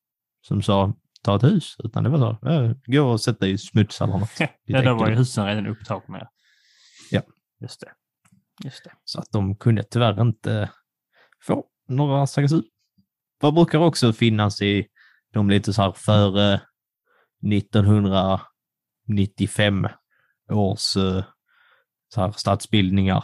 som 0.48 0.62
sa 0.62 0.94
ta 1.22 1.36
ett 1.36 1.44
hus, 1.44 1.76
utan 1.84 2.04
det 2.04 2.10
var 2.10 2.18
så 2.18 2.48
här, 2.48 2.76
gå 2.86 3.02
och 3.02 3.22
sätta 3.22 3.40
dig 3.40 3.52
i 3.52 3.58
smuts 3.58 4.02
eller 4.02 4.14
något. 4.14 4.30
Ja, 4.66 4.82
då 4.82 4.96
var 4.96 5.10
ju 5.10 5.16
husen 5.16 5.46
redan 5.46 5.68
upptagna. 5.68 6.28
Ja. 7.12 7.22
Just 7.62 7.80
det. 7.82 7.92
Just 8.64 8.84
det. 8.84 8.92
Så 9.04 9.20
att 9.20 9.32
de 9.32 9.56
kunde 9.56 9.84
tyvärr 9.84 10.22
inte 10.22 10.70
få 11.42 11.66
några 11.88 12.28
säkerhetsut. 12.28 12.66
Vad 13.42 13.54
brukar 13.54 13.80
också 13.80 14.14
finnas 14.14 14.62
i 14.62 14.88
de 15.34 15.50
lite 15.50 15.74
så 15.74 15.82
här 15.82 15.92
före 15.92 16.62
1995 17.54 19.88
års 20.52 20.98
eh, 20.98 21.24
så 22.14 22.22
här 22.22 22.32
stadsbildningar. 22.32 23.24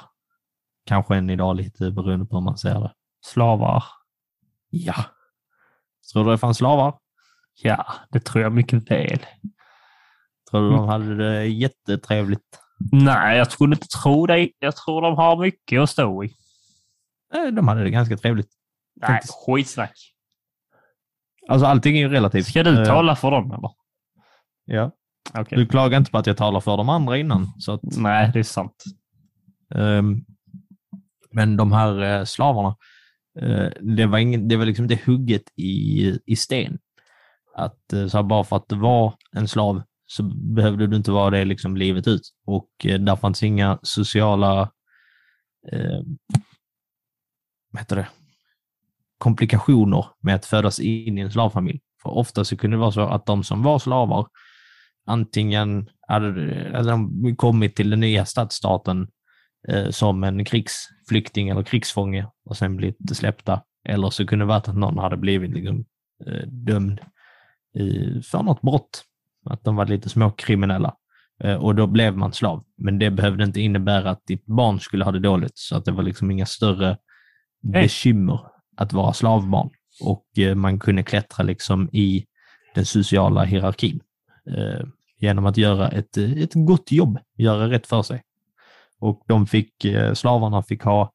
Kanske 0.86 1.16
än 1.16 1.30
idag 1.30 1.56
lite 1.56 1.92
beroende 1.92 2.26
på 2.26 2.36
hur 2.36 2.44
man 2.44 2.58
ser 2.58 2.80
det. 2.80 2.94
Slavar. 3.26 3.84
Ja. 4.70 4.96
Tror 6.14 6.26
du 6.26 6.32
det 6.32 6.38
fanns 6.38 6.58
slavar? 6.58 6.98
Ja, 7.54 7.86
det 8.12 8.20
tror 8.20 8.44
jag 8.44 8.54
mycket 8.54 8.92
väl. 8.92 9.26
Tror 10.52 10.62
du 10.62 10.70
de 10.70 10.88
hade 10.88 11.16
det 11.16 11.46
jättetrevligt? 11.46 12.60
Nej, 12.92 13.38
jag 13.38 13.52
skulle 13.52 13.76
inte 13.76 13.88
tro 13.88 14.26
det. 14.26 14.50
Jag 14.60 14.76
tror 14.76 15.02
de 15.02 15.16
har 15.16 15.38
mycket 15.38 15.82
att 15.82 15.90
stå 15.90 16.24
i. 16.24 16.34
Eh, 17.36 17.52
De 17.54 17.68
hade 17.68 17.84
det 17.84 17.90
ganska 17.90 18.18
trevligt. 18.18 18.50
Nej, 19.02 19.08
Faktiskt. 19.08 19.34
skitsnack. 19.34 19.94
Alltså 21.48 21.66
allting 21.68 21.96
är 21.98 22.00
ju 22.02 22.10
relativt. 22.10 22.46
Ska 22.48 22.64
du 22.64 22.80
Eh, 22.82 22.86
tala 22.86 23.16
för 23.16 23.32
dem 23.32 23.52
eller? 23.52 23.70
Ja. 24.66 24.92
Okej. 25.34 25.58
Du 25.58 25.66
klagar 25.68 25.98
inte 25.98 26.12
på 26.12 26.18
att 26.18 26.28
jag 26.28 26.38
talar 26.38 26.60
för 26.60 26.78
de 26.78 26.90
andra 26.90 27.18
innan. 27.18 27.48
Så 27.60 27.72
att, 27.72 27.80
Nej, 27.84 28.30
det 28.34 28.40
är 28.40 28.44
sant. 28.44 28.84
Ehm, 29.76 30.26
men 31.32 31.58
de 31.58 31.72
här 31.72 32.02
eh, 32.20 32.24
slavarna, 32.26 32.76
eh, 33.42 33.68
det, 33.82 34.06
var 34.06 34.18
ingen, 34.18 34.48
det 34.48 34.56
var 34.58 34.66
liksom 34.66 34.86
inte 34.92 35.00
hugget 35.06 35.44
i, 35.56 36.20
i 36.26 36.36
sten. 36.36 36.78
Att 37.56 37.94
eh, 37.94 38.08
så 38.08 38.18
här, 38.18 38.24
bara 38.24 38.44
för 38.44 38.56
att 38.56 38.70
det 38.70 38.76
var 38.76 39.14
en 39.36 39.48
slav 39.48 39.82
så 40.08 40.24
behövde 40.56 40.88
du 40.88 40.96
inte 40.98 41.12
vara 41.12 41.30
det 41.30 41.46
liksom 41.46 41.78
livet 41.78 42.08
ut. 42.08 42.22
Och 42.46 42.70
där 42.84 43.16
fanns 43.16 43.44
inga 43.44 43.80
sociala 43.84 44.72
vad 47.76 47.82
heter 47.82 47.96
det? 47.96 48.08
komplikationer 49.18 50.06
med 50.22 50.36
att 50.36 50.46
födas 50.46 50.80
in 50.80 51.18
i 51.18 51.22
en 51.22 51.32
slavfamilj. 51.32 51.80
För 52.04 52.10
ofta 52.10 52.46
så 52.46 52.58
kunde 52.58 52.78
det 52.78 52.82
vara 52.82 52.92
så 52.92 53.02
att 53.02 53.26
de 53.26 53.44
som 53.44 53.64
var 53.64 53.80
slavar 53.80 54.28
antingen 55.08 55.90
hade, 56.08 56.28
hade 56.74 56.90
de 56.90 57.36
kommit 57.36 57.76
till 57.76 57.90
den 57.90 58.00
nya 58.00 58.26
stadsstaten 58.26 59.08
eh, 59.68 59.90
som 59.90 60.24
en 60.24 60.46
krigsflykting 60.46 61.50
eller 61.50 61.64
krigsfånge 61.64 62.28
och 62.46 62.58
sen 62.58 62.76
blivit 62.76 63.18
släppta. 63.18 63.62
Eller 63.90 64.10
så 64.10 64.28
kunde 64.28 64.46
det 64.46 64.50
varit 64.50 64.68
att 64.68 64.78
någon 64.78 64.98
hade 64.98 65.18
blivit 65.18 65.52
liksom, 65.52 65.86
eh, 66.26 66.48
dömd 66.48 67.00
eh, 67.80 68.22
för 68.22 68.44
något 68.44 68.62
brott. 68.62 69.04
Att 69.50 69.64
de 69.64 69.76
var 69.76 69.86
lite 69.86 70.10
småkriminella. 70.10 70.96
Eh, 71.44 71.56
och 71.56 71.76
då 71.76 71.88
blev 71.88 72.18
man 72.18 72.34
slav. 72.34 72.64
Men 72.78 73.00
det 73.00 73.12
behövde 73.12 73.44
inte 73.44 73.62
innebära 73.62 74.10
att 74.10 74.26
ditt 74.26 74.46
barn 74.46 74.80
skulle 74.80 75.06
ha 75.06 75.12
det 75.12 75.20
dåligt. 75.20 75.58
Så 75.58 75.78
att 75.78 75.86
det 75.86 75.92
var 75.92 76.04
liksom 76.04 76.32
inga 76.32 76.46
större 76.46 76.98
bekymmer 77.66 78.40
att 78.78 78.94
vara 78.94 79.14
slavbarn. 79.14 79.70
Och 80.02 80.26
eh, 80.38 80.56
man 80.56 80.80
kunde 80.80 81.04
klättra 81.04 81.44
liksom 81.44 81.90
i 81.94 82.26
den 82.76 82.86
sociala 82.86 83.44
hierarkin 83.44 84.00
eh, 84.58 84.86
genom 85.20 85.46
att 85.46 85.58
göra 85.58 85.90
ett, 85.90 86.18
eh, 86.18 86.32
ett 86.32 86.52
gott 86.54 86.92
jobb, 86.92 87.20
göra 87.38 87.70
rätt 87.70 87.88
för 87.88 88.02
sig. 88.02 88.22
Och 89.00 89.24
de 89.28 89.48
fick, 89.48 89.86
eh, 89.86 90.14
slavarna 90.14 90.64
fick 90.64 90.84
ha 90.84 91.12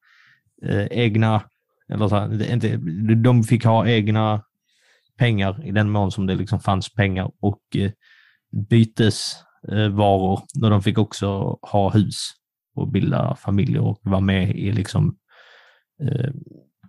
eh, 0.62 0.86
egna, 0.90 1.42
eller 1.88 2.08
så 2.08 2.16
här, 2.16 2.52
inte, 2.52 2.76
de 3.14 3.42
fick 3.42 3.64
ha 3.64 3.86
egna 3.88 4.42
pengar 5.18 5.66
i 5.66 5.70
den 5.70 5.90
mån 5.90 6.10
som 6.10 6.26
det 6.26 6.34
liksom 6.34 6.60
fanns 6.60 6.94
pengar 6.94 7.30
och 7.40 7.60
eh, 7.76 7.90
bytesvaror. 8.68 10.32
Och 10.62 10.70
de 10.70 10.82
fick 10.82 10.98
också 10.98 11.58
ha 11.62 11.90
hus 11.90 12.30
och 12.74 12.88
bilda 12.88 13.36
familjer 13.36 13.80
och 13.80 14.00
vara 14.02 14.20
med 14.20 14.56
i 14.56 14.72
liksom 14.72 15.16
eh, 16.02 16.30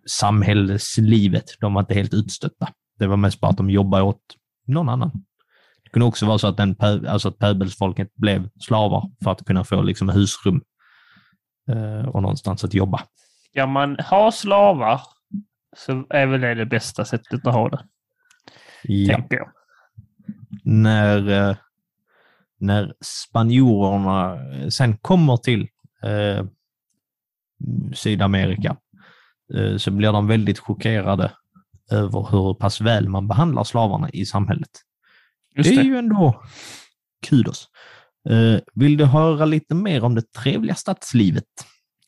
samhällslivet. 0.06 1.46
De 1.60 1.74
var 1.74 1.82
inte 1.82 1.94
helt 1.94 2.14
utstötta. 2.14 2.70
Det 3.00 3.08
var 3.08 3.18
mest 3.18 3.40
bara 3.40 3.52
att 3.52 3.58
de 3.58 3.70
jobbade 3.70 4.04
åt 4.04 4.22
någon 4.68 4.90
annan. 4.90 5.12
Det 5.84 5.90
kunde 5.90 6.06
också 6.06 6.26
vara 6.26 6.38
så 6.38 6.48
att, 6.48 6.58
den, 6.58 6.76
alltså 7.08 7.28
att 7.30 7.38
pöbelsfolket 7.38 8.16
blev 8.16 8.50
slavar 8.60 9.12
för 9.24 9.32
att 9.32 9.46
kunna 9.46 9.64
få 9.64 9.82
liksom 9.82 10.10
husrum 10.10 10.62
eh, 11.70 12.08
och 12.08 12.22
någonstans 12.22 12.64
att 12.64 12.74
jobba. 12.74 13.02
Ska 13.52 13.66
man 13.66 13.96
ha 14.00 14.32
slavar 14.32 15.02
så 15.78 16.06
är 16.10 16.26
väl 16.28 16.42
det 16.42 16.56
det 16.56 16.66
bästa 16.66 17.06
sättet 17.06 17.48
att 17.48 17.54
ha 17.54 17.70
det, 17.70 17.84
Ja. 18.84 19.16
tänker 19.18 19.38
jag. 19.38 19.50
När, 20.64 21.30
eh, 21.50 21.56
när 22.58 22.94
spanjorerna 23.02 24.38
sen 24.70 24.98
kommer 24.98 25.38
till 25.38 25.68
eh, 26.04 26.46
Sydamerika 27.94 28.78
så 29.78 29.92
blir 29.92 30.12
de 30.12 30.28
väldigt 30.28 30.60
chockerade 30.60 31.32
över 31.92 32.28
hur 32.32 32.54
pass 32.54 32.82
väl 32.82 33.10
man 33.10 33.28
behandlar 33.28 33.64
slavarna 33.64 34.10
i 34.10 34.26
samhället. 34.26 34.70
Just 35.56 35.70
det 35.70 35.76
är 35.76 35.84
det. 35.84 35.88
ju 35.90 35.98
ändå 35.98 36.44
kudos. 37.28 37.68
Eh, 38.30 38.60
vill 38.74 38.98
du 38.98 39.06
höra 39.06 39.46
lite 39.46 39.76
mer 39.76 40.04
om 40.04 40.16
det 40.16 40.32
trevliga 40.34 40.76
stadslivet? 40.76 41.44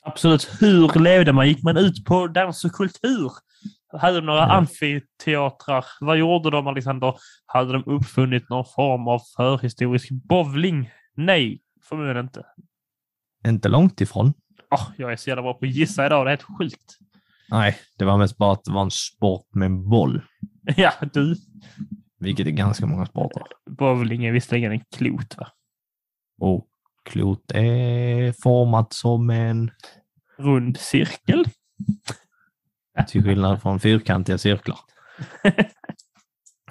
Absolut. 0.05 0.49
Hur 0.59 0.99
levde 0.99 1.33
man? 1.33 1.47
Gick 1.47 1.63
man 1.63 1.77
ut 1.77 2.05
på 2.05 2.27
dans 2.27 2.65
och 2.65 2.71
kultur? 2.71 3.31
Hade 3.97 4.15
de 4.15 4.25
några 4.25 4.39
Ja. 4.39 4.51
amfiteatrar? 4.51 5.85
Vad 6.01 6.17
gjorde 6.17 6.49
de, 6.49 6.67
Alexander? 6.67 7.15
Hade 7.45 7.73
de 7.73 7.83
uppfunnit 7.85 8.49
någon 8.49 8.65
form 8.75 9.07
av 9.07 9.19
förhistorisk 9.35 10.09
bowling? 10.11 10.89
Nej, 11.15 11.61
förmodligen 11.89 12.23
inte. 12.25 12.43
Inte 13.47 13.69
långt 13.69 14.01
ifrån. 14.01 14.33
Åh, 14.71 14.87
jag 14.97 15.11
är 15.11 15.15
så 15.15 15.29
jävla 15.29 15.41
bra 15.41 15.53
på 15.53 15.65
att 15.65 15.71
gissa 15.71 16.05
idag. 16.05 16.25
Det 16.25 16.29
är 16.29 16.37
helt 16.37 16.57
sjukt. 16.57 16.97
Nej, 17.53 17.77
det 17.97 18.05
var 18.05 18.17
mest 18.17 18.37
bara 18.37 18.51
att 18.51 18.63
det 18.63 18.71
var 18.71 18.81
en 18.81 18.91
sport 18.91 19.47
med 19.55 19.65
en 19.65 19.89
boll, 19.89 20.21
Ja, 20.77 20.93
du. 21.13 21.35
vilket 22.19 22.47
är 22.47 22.51
ganska 22.51 22.85
många 22.85 23.05
sporter. 23.05 23.43
Bowling 23.69 24.25
är 24.25 24.31
visserligen 24.31 24.71
en 24.71 24.83
klot, 24.95 25.37
va? 25.37 25.47
Och 26.41 26.67
klot 27.05 27.51
är 27.51 28.31
format 28.43 28.93
som 28.93 29.29
en, 29.29 29.71
Rund 30.37 30.77
cirkel. 30.77 31.45
till 33.07 33.23
skillnad 33.23 33.61
från 33.61 33.79
fyrkantiga 33.79 34.37
cirklar. 34.37 34.79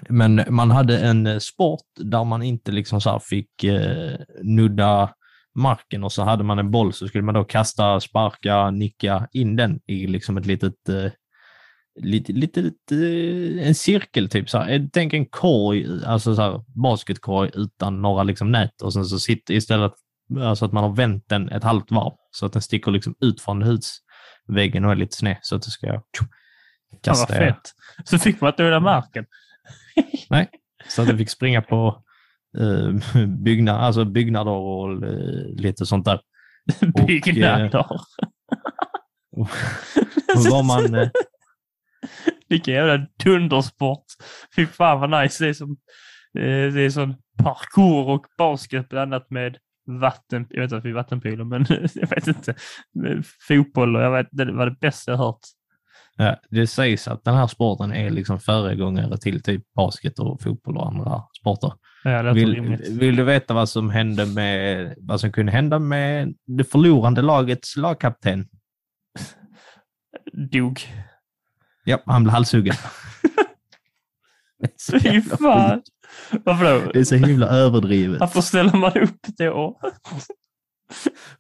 Men 0.09 0.45
man 0.49 0.71
hade 0.71 0.99
en 0.99 1.41
sport 1.41 1.87
där 1.97 2.25
man 2.25 2.43
inte 2.43 2.73
liksom 2.73 3.01
så 3.01 3.21
fick 3.21 3.65
eh, 3.65 4.19
nudda 4.43 5.15
marken 5.55 6.05
och 6.05 6.13
så 6.13 6.23
hade 6.23 6.45
man 6.45 6.59
en 6.59 6.71
boll 6.71 6.93
så 6.93 7.09
skulle 7.09 7.25
man 7.25 7.35
då 7.35 7.45
kasta, 7.45 8.01
sparka, 8.01 8.71
nicka 8.71 9.29
in 9.33 9.57
den 9.57 9.81
i 9.87 10.07
liksom 10.07 10.37
ett 10.37 10.47
litet, 10.47 10.89
eh, 10.89 11.11
lite, 12.01 12.33
lite, 12.33 12.61
lite, 12.61 12.97
en 13.63 13.75
cirkel 13.75 14.29
typ. 14.29 14.51
Så 14.51 14.59
här. 14.59 14.71
Eh, 14.71 14.83
Tänk 14.93 15.13
en 15.13 15.27
korg, 15.27 15.87
alltså 16.07 16.35
så 16.35 16.43
här, 16.43 16.65
basketkorg 16.67 17.51
utan 17.55 18.03
några 18.03 18.23
liksom 18.23 18.53
nät 18.53 18.83
och 18.83 18.93
sen 18.93 19.05
så 19.05 19.19
sitter 19.19 19.55
istället, 19.55 19.93
alltså 20.41 20.65
att 20.65 20.73
man 20.73 20.85
har 20.85 20.95
vänt 20.95 21.25
den 21.29 21.49
ett 21.49 21.65
halvt 21.65 21.91
varv 21.91 22.13
så 22.31 22.47
att 22.47 22.53
den 22.53 22.63
sticker 22.63 22.91
liksom 22.91 23.15
ut 23.21 23.41
från 23.41 23.63
husväggen 23.63 24.85
och 24.85 24.93
är 24.93 24.97
lite 24.97 25.17
sned 25.17 25.39
så 25.43 25.57
att 25.57 25.63
det 25.63 25.71
ska 25.71 25.93
vad 25.93 27.03
kasta. 27.03 27.35
fett. 27.35 27.73
Så 28.05 28.19
fick 28.19 28.41
man 28.41 28.51
inte 28.51 28.63
nudda 28.63 28.81
marken. 28.81 29.27
Nej, 30.31 30.49
så 30.89 31.03
att 31.03 31.09
jag 31.09 31.19
fick 31.19 31.31
springa 31.31 31.63
på 31.63 32.03
eh, 32.59 33.27
byggnad, 33.27 33.77
alltså 33.77 34.05
byggnader 34.05 34.53
och 34.53 35.05
eh, 35.05 35.55
lite 35.57 35.87
sånt 35.87 36.05
där. 36.05 36.21
Och, 36.95 37.07
Byggnader. 37.07 37.87
Och 39.37 39.49
var 40.51 40.63
man, 40.63 40.95
eh, 40.95 41.09
Vilken 42.49 42.75
jävla 42.75 43.07
dundersport. 43.25 44.05
Fy 44.57 44.67
fan 44.67 45.01
vad 45.01 45.23
nice. 45.23 45.45
Det 45.45 45.49
är 45.49 45.55
som, 45.55 45.71
eh, 46.39 46.73
det 46.75 46.81
är 46.81 46.91
som 46.91 47.15
parkour 47.43 48.09
och 48.09 48.27
basket 48.39 48.89
blandat 48.89 49.31
med 49.31 49.57
vatten. 50.01 50.47
Jag 50.51 50.63
vet 50.63 50.73
inte 50.73 50.89
är 50.89 50.93
vattenpolo, 50.93 51.45
men 51.45 51.67
jag 51.95 52.09
vet 52.09 52.27
inte. 52.27 52.55
Fotboll 53.49 53.97
och 53.97 54.03
jag 54.03 54.11
vet, 54.11 54.29
det 54.31 54.53
var 54.53 54.67
det 54.67 54.77
bästa 54.81 55.11
jag 55.11 55.19
hört. 55.19 55.41
ja, 56.17 56.37
det 56.51 56.67
sägs 56.67 57.09
att 57.09 57.25
den 57.25 57.35
här 57.35 57.47
sporten 57.47 57.93
är 57.93 58.11
liksom 58.11 58.41
föregångare 58.41 59.19
till 59.19 59.43
typ 59.43 59.63
basket 59.77 60.19
och 60.19 60.43
fotboll 60.43 60.77
och 60.77 60.87
andra 60.87 61.23
sporter. 61.41 61.73
Ja, 62.05 62.33
Vill, 62.33 62.77
vill 62.91 63.17
du 63.17 63.25
veta 63.25 63.55
vad 63.55 63.69
som 63.69 63.91
hände 63.91 64.27
med, 64.27 64.95
vad 64.99 65.21
som 65.21 65.33
kunde 65.33 65.53
hända 65.53 65.79
med 65.79 66.35
det 66.47 66.65
förlorande 66.65 67.23
lagets 67.23 67.77
lagkapten? 67.77 68.49
Dog. 70.53 70.81
Ja, 71.85 72.03
han 72.07 72.23
blev 72.23 72.33
halshuggen. 72.33 72.75
Fy 75.03 75.21
fan. 75.21 75.83
Varför 76.45 76.85
då? 76.85 76.93
Det 76.93 77.01
är 77.01 77.05
så 77.05 77.15
himla 77.15 77.47
överdrivet. 77.47 78.21
Varför 78.21 78.41
ställer 78.41 78.77
man 78.77 78.99
upp 78.99 79.27
då? 79.39 79.81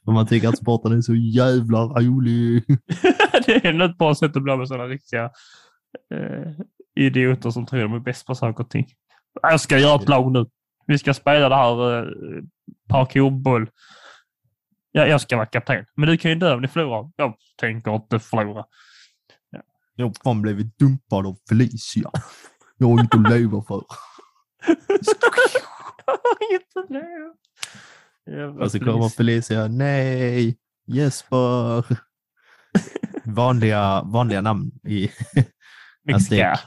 För 0.04 0.12
man 0.12 0.26
tycker 0.26 0.48
att 0.48 0.58
sporten 0.58 0.92
är 0.92 1.00
så 1.00 1.14
jävla 1.14 1.78
rolig. 1.78 2.64
det 3.46 3.54
är 3.54 3.66
ändå 3.66 3.84
ett 3.84 3.98
bra 3.98 4.14
sätt 4.14 4.36
att 4.36 4.42
bli 4.42 4.56
med 4.56 4.68
sådana 4.68 4.84
riktiga 4.84 5.24
eh, 6.14 6.52
idioter 6.94 7.50
som 7.50 7.66
tror 7.66 7.80
de 7.80 7.94
är 7.94 7.98
bäst 7.98 8.26
på 8.26 8.34
saker 8.34 8.64
och 8.64 8.70
ting. 8.70 8.86
Jag 9.42 9.60
ska 9.60 9.78
göra 9.78 10.02
ett 10.02 10.08
lag 10.08 10.32
nu. 10.32 10.46
Vi 10.86 10.98
ska 10.98 11.14
spela 11.14 11.48
det 11.48 11.54
här 11.54 11.98
eh, 11.98 12.04
parkourboll. 12.88 13.70
Ja, 14.92 15.06
jag 15.06 15.20
ska 15.20 15.36
vara 15.36 15.46
kapten. 15.46 15.86
Men 15.96 16.08
du 16.08 16.16
kan 16.16 16.30
ju 16.30 16.34
dö 16.34 16.54
om 16.54 16.62
ni 16.62 16.68
förlorar. 16.68 17.10
Jag 17.16 17.34
tänker 17.56 17.94
inte 17.94 18.18
förlora. 18.18 18.64
Jag 19.96 20.06
har 20.06 20.14
fan 20.24 20.42
blivit 20.42 20.78
dumpad 20.78 21.26
av 21.26 21.36
Felicia. 21.48 22.10
Jag 22.78 22.88
har 22.88 23.00
inte 23.00 23.16
att 23.16 23.30
leva 23.30 23.62
för. 23.62 23.84
Jävla 28.26 28.64
Och 28.64 28.72
så 28.72 28.78
kommer. 28.78 29.08
Felicia, 29.08 29.68
nej, 29.68 30.58
Jesper. 30.86 31.84
vanliga, 33.24 34.02
vanliga 34.02 34.40
namn 34.40 34.70
i 34.84 35.10
Mexika. 36.04 36.60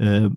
Uh, 0.00 0.32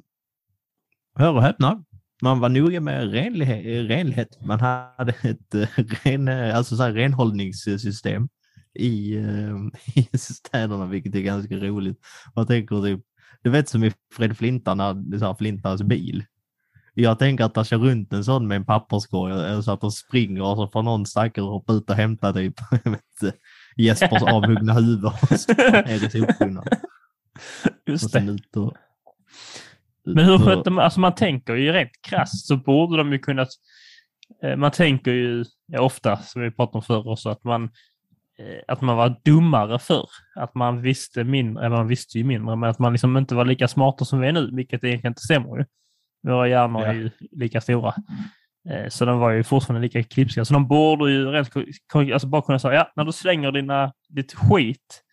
hör 1.20 1.34
och 1.34 1.42
häpna. 1.44 1.84
Man 2.22 2.40
var 2.40 2.50
noga 2.50 2.82
med 2.82 3.12
renlighet. 3.12 3.90
renlighet. 3.90 4.42
Man 4.42 4.60
hade 4.60 5.12
ett 5.22 5.56
uh, 5.56 5.68
ren, 6.04 6.28
eh, 6.28 6.58
alltså 6.58 6.76
så 6.76 6.84
renhållningssystem 6.84 8.30
i, 8.74 9.18
eh, 9.18 9.56
i 10.14 10.18
städerna, 10.18 10.86
vilket 10.86 11.16
är 11.16 11.22
ganska 11.22 11.56
roligt. 11.56 12.00
Man 12.36 12.48
tänker 12.48 12.82
typ, 12.82 13.06
du 13.44 13.50
vet 13.50 13.70
som 13.70 13.84
i 13.84 13.92
Fred 14.14 14.38
Flinta, 14.38 14.74
när 14.74 14.94
det 14.94 15.18
är 15.18 15.20
så 15.20 15.26
här 15.26 15.36
Flintans 15.36 15.84
bil. 15.84 16.24
Jag 16.94 17.20
tänker 17.20 17.44
att 17.44 17.54
det 17.54 17.66
kör 17.66 17.78
runt 17.78 18.14
en 18.14 18.24
sån 18.24 18.48
med 18.48 18.56
en 18.56 18.66
papperskorg, 18.66 19.64
så 19.64 19.72
att 19.72 19.82
de 19.82 19.92
springer 19.92 20.42
och 20.42 20.58
så 20.58 20.68
får 20.68 20.84
någon 20.84 21.06
stackare 21.06 21.46
hoppa 21.46 21.74
ut 21.74 21.90
och 21.90 21.96
hämta 21.96 22.34
typ 22.34 22.56
vet 22.84 23.34
Jespers 23.78 24.22
avhuggna 24.34 24.74
huvud 24.74 25.06
och 25.06 25.40
så 25.40 25.54
ner 25.54 26.06
i 26.06 26.10
soptunnan. 26.10 26.64
Och 26.68 27.90
Just 27.90 28.04
det. 28.04 28.10
sen 28.10 28.30
ut 28.30 28.56
och, 28.56 28.74
Men 30.16 30.26
hur 30.26 30.38
skötte 30.38 30.70
man, 30.70 30.84
alltså 30.84 31.00
man 31.00 31.16
tänker 31.16 31.56
ju 31.56 31.72
rent 31.72 31.92
krasst 32.10 32.48
så 32.48 32.56
borde 32.58 32.98
de 32.98 33.12
ju 33.12 33.20
kunnat, 33.20 33.48
eh, 34.44 34.56
man 34.56 34.72
tänker 34.72 35.12
ju 35.12 35.46
ja, 35.66 35.82
ofta, 35.82 36.18
som 36.18 36.42
vi 36.42 36.52
pratade 36.52 36.78
om 36.78 36.82
förr 36.84 37.08
också, 37.08 37.30
att 37.30 37.44
man, 37.44 37.64
eh, 38.40 38.62
att 38.68 38.82
man 38.82 38.98
var 38.98 39.16
dummare 39.26 39.80
förr. 39.80 40.08
Att 40.36 40.56
man 40.56 40.82
visste 40.82 41.24
mindre, 41.24 41.70
man 41.70 41.88
visste 41.88 42.18
ju 42.18 42.24
mindre, 42.24 42.56
men 42.56 42.70
att 42.70 42.80
man 42.80 42.92
liksom 42.92 43.18
inte 43.18 43.36
var 43.36 43.46
lika 43.46 43.68
smarta 43.68 44.06
som 44.06 44.20
vi 44.20 44.28
är 44.28 44.32
nu, 44.32 44.50
vilket 44.54 44.84
egentligen 44.84 45.12
inte 45.12 45.22
stämmer 45.22 45.58
ju. 45.58 45.66
Våra 46.28 46.48
hjärnor 46.48 46.82
Ja. 46.82 46.88
är 46.88 46.94
ju 46.94 47.10
lika 47.32 47.62
stora. 47.62 47.94
Eh, 48.70 48.88
Så 48.90 49.06
de 49.06 49.20
var 49.20 49.32
ju 49.32 49.44
fortfarande 49.44 49.82
lika 49.88 50.04
klipska. 50.04 50.46
Så 50.46 50.54
de 50.54 50.68
borde 50.68 51.12
ju 51.12 51.26
rent, 51.32 51.50
alltså 52.14 52.28
bara 52.28 52.42
kunna 52.42 52.60
säga, 52.60 52.74
ja, 52.74 52.92
när 52.96 53.04
du 53.06 53.12
slänger 53.12 53.52
dina, 53.52 53.94
ditt 54.10 54.34
skit, 54.34 55.04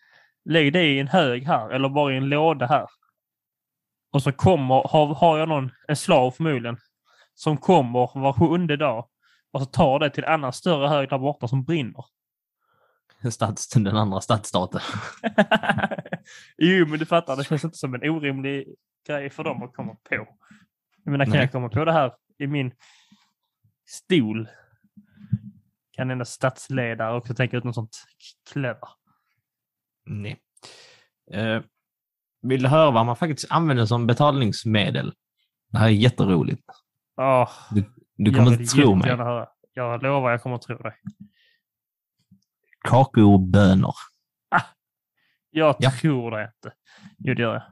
lägg 0.49 0.73
det 0.73 0.83
i 0.83 0.99
en 0.99 1.07
hög 1.07 1.43
här 1.47 1.69
eller 1.69 1.89
bara 1.89 2.13
i 2.13 2.17
en 2.17 2.29
låda 2.29 2.65
här. 2.65 2.85
Och 4.11 4.23
så 4.23 4.31
kommer, 4.31 4.87
har, 4.87 5.15
har 5.15 5.37
jag 5.37 5.49
någon, 5.49 5.71
en 5.87 5.95
slav 5.95 6.31
förmodligen, 6.31 6.77
som 7.33 7.57
kommer 7.57 8.19
var 8.19 8.33
sjunde 8.33 8.77
dag 8.77 9.07
och 9.51 9.59
så 9.61 9.65
tar 9.65 9.99
det 9.99 10.09
till 10.09 10.23
en 10.23 10.33
annan 10.33 10.53
större 10.53 10.87
hög 10.87 11.09
där 11.09 11.17
borta 11.17 11.47
som 11.47 11.63
brinner. 11.63 12.05
Stats, 13.31 13.69
den 13.69 13.87
andra 13.87 14.21
stadsstaten. 14.21 14.81
jo, 16.57 16.85
men 16.87 16.99
du 16.99 17.05
fattar, 17.05 17.35
det 17.35 17.43
känns 17.43 17.63
inte 17.63 17.77
som 17.77 17.93
en 17.95 18.09
orimlig 18.09 18.75
grej 19.07 19.29
för 19.29 19.43
dem 19.43 19.63
att 19.63 19.73
komma 19.73 19.95
på. 20.09 20.27
Jag 21.03 21.11
menar, 21.11 21.25
kan 21.25 21.31
Nej. 21.31 21.41
jag 21.41 21.51
komma 21.51 21.69
på 21.69 21.85
det 21.85 21.93
här 21.93 22.13
i 22.37 22.47
min 22.47 22.71
stol? 23.85 24.49
Kan 25.91 26.11
en 26.11 26.25
statsledare 26.25 27.17
också 27.17 27.33
tänka 27.33 27.57
ut 27.57 27.63
något 27.63 27.75
sånt 27.75 27.97
clever? 28.51 28.89
Nej. 30.05 30.39
Eh, 31.31 31.61
vill 32.41 32.63
du 32.63 32.69
höra 32.69 32.91
vad 32.91 33.05
man 33.05 33.15
faktiskt 33.15 33.51
använder 33.51 33.85
som 33.85 34.07
betalningsmedel? 34.07 35.13
Det 35.71 35.77
här 35.77 35.85
är 35.87 35.91
jätteroligt. 35.91 36.63
Oh, 37.17 37.49
Du 38.15 38.33
kommer 38.33 38.51
inte 38.51 38.63
tro 38.65 38.95
mig. 38.95 39.09
Höra. 39.09 39.47
Jag 39.73 40.03
lovar, 40.03 40.31
jag 40.31 40.41
kommer 40.43 40.55
att 40.55 40.61
tro 40.61 40.77
dig. 40.77 40.93
Kakaobönor. 42.83 43.93
Jag 45.49 45.75
Ja. 45.79 45.91
tror 45.91 46.31
det 46.31 46.43
inte. 46.43 46.75
Jo, 47.17 47.33
det 47.33 47.41
gör 47.41 47.53
jag. 47.53 47.63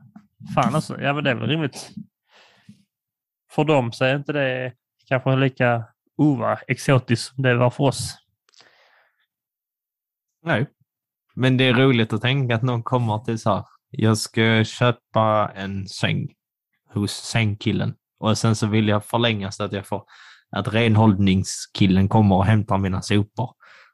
Fan 0.53 0.75
alltså, 0.75 1.01
ja 1.01 1.13
men 1.13 1.23
det 1.23 1.29
är 1.29 1.35
väl 1.35 1.49
rimligt. 1.49 1.89
För 3.51 3.63
dem 3.63 3.91
så 3.91 4.05
är 4.05 4.15
inte 4.15 4.33
det 4.33 4.73
kanske 5.07 5.35
lika 5.35 5.85
ova 6.17 6.55
exotiskt 6.67 7.33
som 7.35 7.43
det 7.43 7.55
var 7.55 7.69
för 7.69 7.83
oss. 7.83 8.17
Nej. 10.41 10.65
Men 11.35 11.57
det 11.57 11.63
är 11.63 11.73
roligt 11.73 12.13
att 12.13 12.21
tänka 12.21 12.55
att 12.55 12.63
någon 12.63 12.83
kommer 12.83 13.19
till 13.19 13.39
så 13.39 13.53
här. 13.53 13.65
Jag 13.97 14.17
ska 14.17 14.63
köpa 14.63 15.51
en 15.55 15.87
säng 15.87 16.27
hos 16.93 17.11
sängkillen 17.11 17.93
och 18.19 18.37
sen 18.37 18.55
så 18.55 18.67
vill 18.67 18.87
jag 18.87 19.05
förlänga 19.05 19.51
så 19.51 19.63
att 19.63 19.73
jag 19.73 19.87
får 19.87 20.03
att 20.51 20.73
renhållningskillen 20.73 22.09
kommer 22.09 22.35
och 22.35 22.45
hämtar 22.45 22.77
mina 22.77 23.01
sopor. 23.01 23.49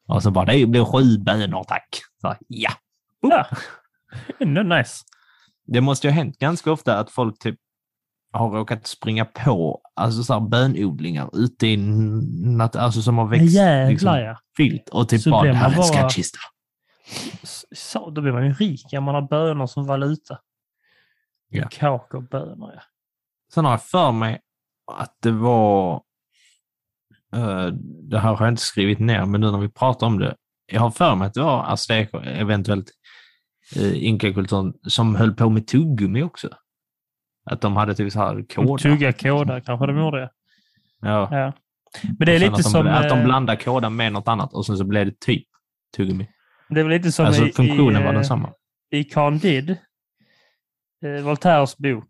Och 0.07 0.23
så 0.23 0.31
bara, 0.31 0.45
det 0.45 0.65
blir 0.65 0.85
sju 0.85 1.17
bönor 1.17 1.63
tack. 1.63 1.87
Så, 2.21 2.35
ja. 2.47 2.71
Ja, 3.21 3.45
ändå 4.39 4.63
nice. 4.63 5.03
Det 5.67 5.81
måste 5.81 6.07
ju 6.07 6.11
ha 6.11 6.15
hänt 6.15 6.37
ganska 6.39 6.71
ofta 6.71 6.99
att 6.99 7.11
folk 7.11 7.39
typ 7.39 7.55
har 8.31 8.49
råkat 8.49 8.87
springa 8.87 9.25
på 9.25 9.81
alltså 9.95 10.23
så 10.23 10.33
här 10.33 10.39
bönodlingar 10.39 11.29
ute 11.33 11.67
i 11.67 11.77
nat- 11.77 12.77
alltså 12.77 13.01
som 13.01 13.17
har 13.17 13.27
växt 13.27 13.53
Jävlar 13.53 13.91
liksom, 13.91 14.15
ja. 14.19 14.37
vilt 14.57 14.89
och 14.89 15.09
typ 15.09 15.21
Så 15.21 15.29
bara, 15.29 15.43
det 15.43 15.53
här 15.53 15.71
är 15.71 15.77
en 15.77 15.83
skattkista. 15.83 16.39
Då 17.93 18.21
blir 18.21 18.31
man 18.31 18.45
ju 18.45 18.53
rik 18.53 18.85
om 18.93 19.03
man 19.03 19.15
har 19.15 19.21
bönor 19.21 19.67
som 19.67 19.85
valuta. 19.85 20.39
Ja. 21.49 21.67
Kakaobönor 21.71 22.71
ja. 22.75 22.81
Sen 23.53 23.65
har 23.65 23.71
jag 23.71 23.83
för 23.83 24.11
mig 24.11 24.41
att 24.91 25.17
det 25.21 25.31
var, 25.31 25.93
eh, 27.35 27.67
det 28.09 28.19
här 28.19 28.35
har 28.35 28.45
jag 28.45 28.51
inte 28.51 28.61
skrivit 28.61 28.99
ner, 28.99 29.25
men 29.25 29.41
nu 29.41 29.51
när 29.51 29.57
vi 29.57 29.69
pratar 29.69 30.07
om 30.07 30.19
det, 30.19 30.35
jag 30.65 30.81
har 30.81 30.91
för 30.91 31.15
mig 31.15 31.27
att 31.27 31.33
det 31.33 31.41
var 31.41 31.63
azteker, 31.63 32.27
eventuellt 32.27 32.91
uh, 33.77 34.03
inkakulturen, 34.05 34.73
som 34.87 35.15
höll 35.15 35.33
på 35.33 35.49
med 35.49 35.67
tuggummi 35.67 36.23
också. 36.23 36.49
Att 37.45 37.61
de 37.61 37.75
hade 37.75 37.95
typ 37.95 38.13
så 38.13 38.19
här 38.19 38.35
De 38.35 38.43
kodar. 38.43 38.77
Tugga 38.77 39.13
kodar 39.13 39.59
kanske 39.59 39.85
de 39.85 39.97
gjorde. 39.97 40.29
Ja. 41.01 41.27
Ja. 41.31 41.53
Men 42.03 42.25
det 42.25 42.35
är 42.35 42.39
lite 42.39 42.51
att 42.51 42.57
de, 42.57 42.63
som... 42.63 42.87
Att 42.87 43.09
de 43.09 43.19
eh, 43.19 43.25
blandar 43.25 43.55
kodar 43.55 43.89
med 43.89 44.13
något 44.13 44.27
annat 44.27 44.53
och 44.53 44.65
sen 44.65 44.77
så 44.77 44.83
blev 44.83 45.05
det 45.05 45.19
typ 45.19 45.47
tuggummi. 45.97 46.27
Det 46.71 46.79
är 46.79 46.83
väl 46.83 46.93
lite 46.93 47.11
som 47.11 47.25
Alltså 47.25 47.45
i, 47.47 47.51
funktionen 47.51 48.01
i, 48.01 48.05
var 48.05 48.11
eh, 48.11 48.13
densamma. 48.15 48.53
i 48.91 49.03
Candide, 49.03 49.77
eh, 51.05 51.23
Voltaires 51.23 51.77
bok, 51.77 52.09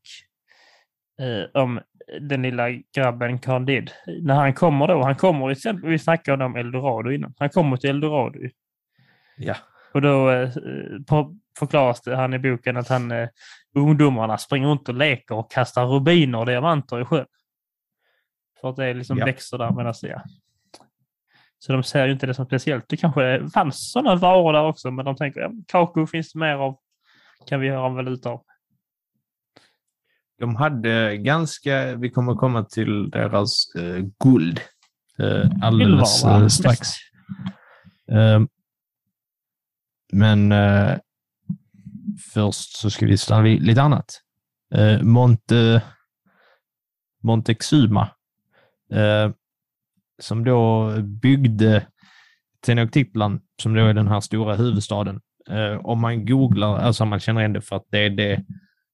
eh, 1.21 1.61
om 1.61 1.79
den 2.21 2.41
lilla 2.41 2.69
grabben 2.95 3.39
Candide. 3.39 3.91
När 4.21 4.35
han 4.35 4.53
kommer 4.53 4.87
då, 4.87 5.03
han 5.03 5.15
kommer 5.15 5.49
exempel, 5.49 5.89
vi 5.89 5.99
snackade 5.99 6.45
om 6.45 6.55
Eldorado 6.55 7.11
innan, 7.11 7.33
han 7.37 7.49
kommer 7.49 7.77
till 7.77 7.89
Eldorado. 7.89 8.39
Ja. 9.37 9.55
och 9.93 10.01
då 10.01 10.31
eh, 10.31 10.49
förklaras 11.59 12.01
det 12.01 12.15
han 12.15 12.33
i 12.33 12.39
boken 12.39 12.77
att 12.77 12.87
han, 12.87 13.11
eh, 13.11 13.29
ungdomarna 13.75 14.37
springer 14.37 14.67
runt 14.67 14.89
och 14.89 14.95
leker 14.95 15.35
och 15.35 15.51
kastar 15.51 15.85
rubiner 15.85 16.39
och 16.39 16.45
diamanter 16.45 17.01
i 17.01 17.05
sjön. 17.05 17.25
För 18.61 18.69
att 18.69 18.75
det 18.75 18.93
liksom 18.93 19.17
Ja. 19.17 19.25
växer 19.25 19.57
där 19.57 19.71
medan 19.71 19.93
det 20.01 20.09
är. 20.09 20.21
Så 21.63 21.73
de 21.73 21.83
ser 21.83 22.05
ju 22.05 22.13
inte 22.13 22.25
det 22.25 22.33
som 22.33 22.45
speciellt. 22.45 22.89
Det 22.89 22.97
kanske 22.97 23.49
fanns 23.53 23.91
sådana 23.91 24.15
varor 24.15 24.53
där 24.53 24.63
också, 24.63 24.91
men 24.91 25.05
de 25.05 25.15
tänker 25.15 25.39
ja, 25.39 25.51
kakao 25.67 26.07
finns 26.07 26.33
det 26.33 26.39
mer 26.39 26.55
av. 26.55 26.77
Kan 27.47 27.59
vi 27.59 27.67
göra 27.67 27.87
en 27.87 27.95
valuta 27.95 28.29
av. 28.29 28.43
De 30.39 30.55
hade 30.55 31.17
ganska, 31.17 31.95
vi 31.95 32.09
kommer 32.09 32.35
komma 32.35 32.63
till 32.63 33.09
deras 33.09 33.75
eh, 33.75 34.05
guld 34.23 34.59
eh, 35.19 35.49
alldeles 35.61 36.23
eh, 36.23 36.47
strax. 36.47 36.87
Eh, 38.11 38.41
men 40.13 40.53
först 42.33 42.77
så 42.77 42.89
ska 42.89 43.05
vi 43.05 43.17
stanna 43.17 43.41
vid 43.41 43.63
lite 43.63 43.81
annat. 43.81 44.21
Eh, 44.75 45.01
Monte, 45.01 45.81
Montezuma, 47.23 48.09
eh, 48.91 49.31
som 50.23 50.43
då 50.43 50.91
byggde 51.01 51.87
Tenochtitlan, 52.65 53.39
som 53.61 53.73
då 53.73 53.81
är 53.85 53.93
den 53.93 54.07
här 54.07 54.19
stora 54.19 54.55
huvudstaden. 54.55 55.21
Eh, 55.49 55.85
om 55.85 56.01
man 56.01 56.25
googlar, 56.25 56.77
alltså 56.77 57.05
man 57.05 57.19
känner 57.19 57.41
igen 57.41 57.53
det 57.53 57.61
för 57.61 57.75
att 57.75 57.85
det 57.91 57.99
är 57.99 58.09
det 58.09 58.45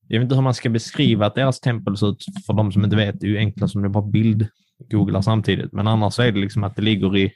jag 0.09 0.19
vet 0.19 0.23
inte 0.23 0.35
hur 0.35 0.41
man 0.41 0.53
ska 0.53 0.69
beskriva 0.69 1.25
att 1.25 1.35
deras 1.35 1.59
tempel 1.59 1.97
ser 1.97 2.09
ut 2.09 2.23
för 2.45 2.53
de 2.53 2.71
som 2.71 2.83
inte 2.83 2.95
vet. 2.95 3.19
Det 3.19 3.27
är 3.27 3.29
ju 3.29 3.37
enklast 3.37 3.75
om 3.75 3.81
du 3.81 3.89
bara 3.89 4.05
bild-googlar 4.05 5.21
samtidigt. 5.21 5.73
Men 5.73 5.87
annars 5.87 6.13
så 6.13 6.21
är 6.21 6.31
det 6.31 6.39
liksom 6.39 6.63
att 6.63 6.75
det 6.75 6.81
ligger 6.81 7.17
i... 7.17 7.31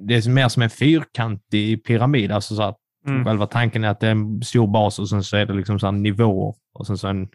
Det 0.00 0.14
är 0.14 0.30
mer 0.30 0.48
som 0.48 0.62
en 0.62 0.70
fyrkantig 0.70 1.84
pyramid. 1.84 2.32
Alltså 2.32 2.54
så 2.56 2.62
att 2.62 2.76
Mm. 3.06 3.24
själva 3.24 3.46
tanken 3.46 3.84
är 3.84 3.88
att 3.88 4.00
det 4.00 4.06
är 4.06 4.10
en 4.10 4.42
stor 4.42 4.66
bas 4.66 4.98
och 4.98 5.08
sen 5.08 5.22
så 5.22 5.36
är 5.36 5.46
det 5.46 5.54
liksom 5.54 5.78
så 5.78 5.86
här 5.86 5.92
nivåer 5.92 6.54
och 6.74 6.86
sen 6.86 6.98
så 6.98 7.08
en 7.08 7.28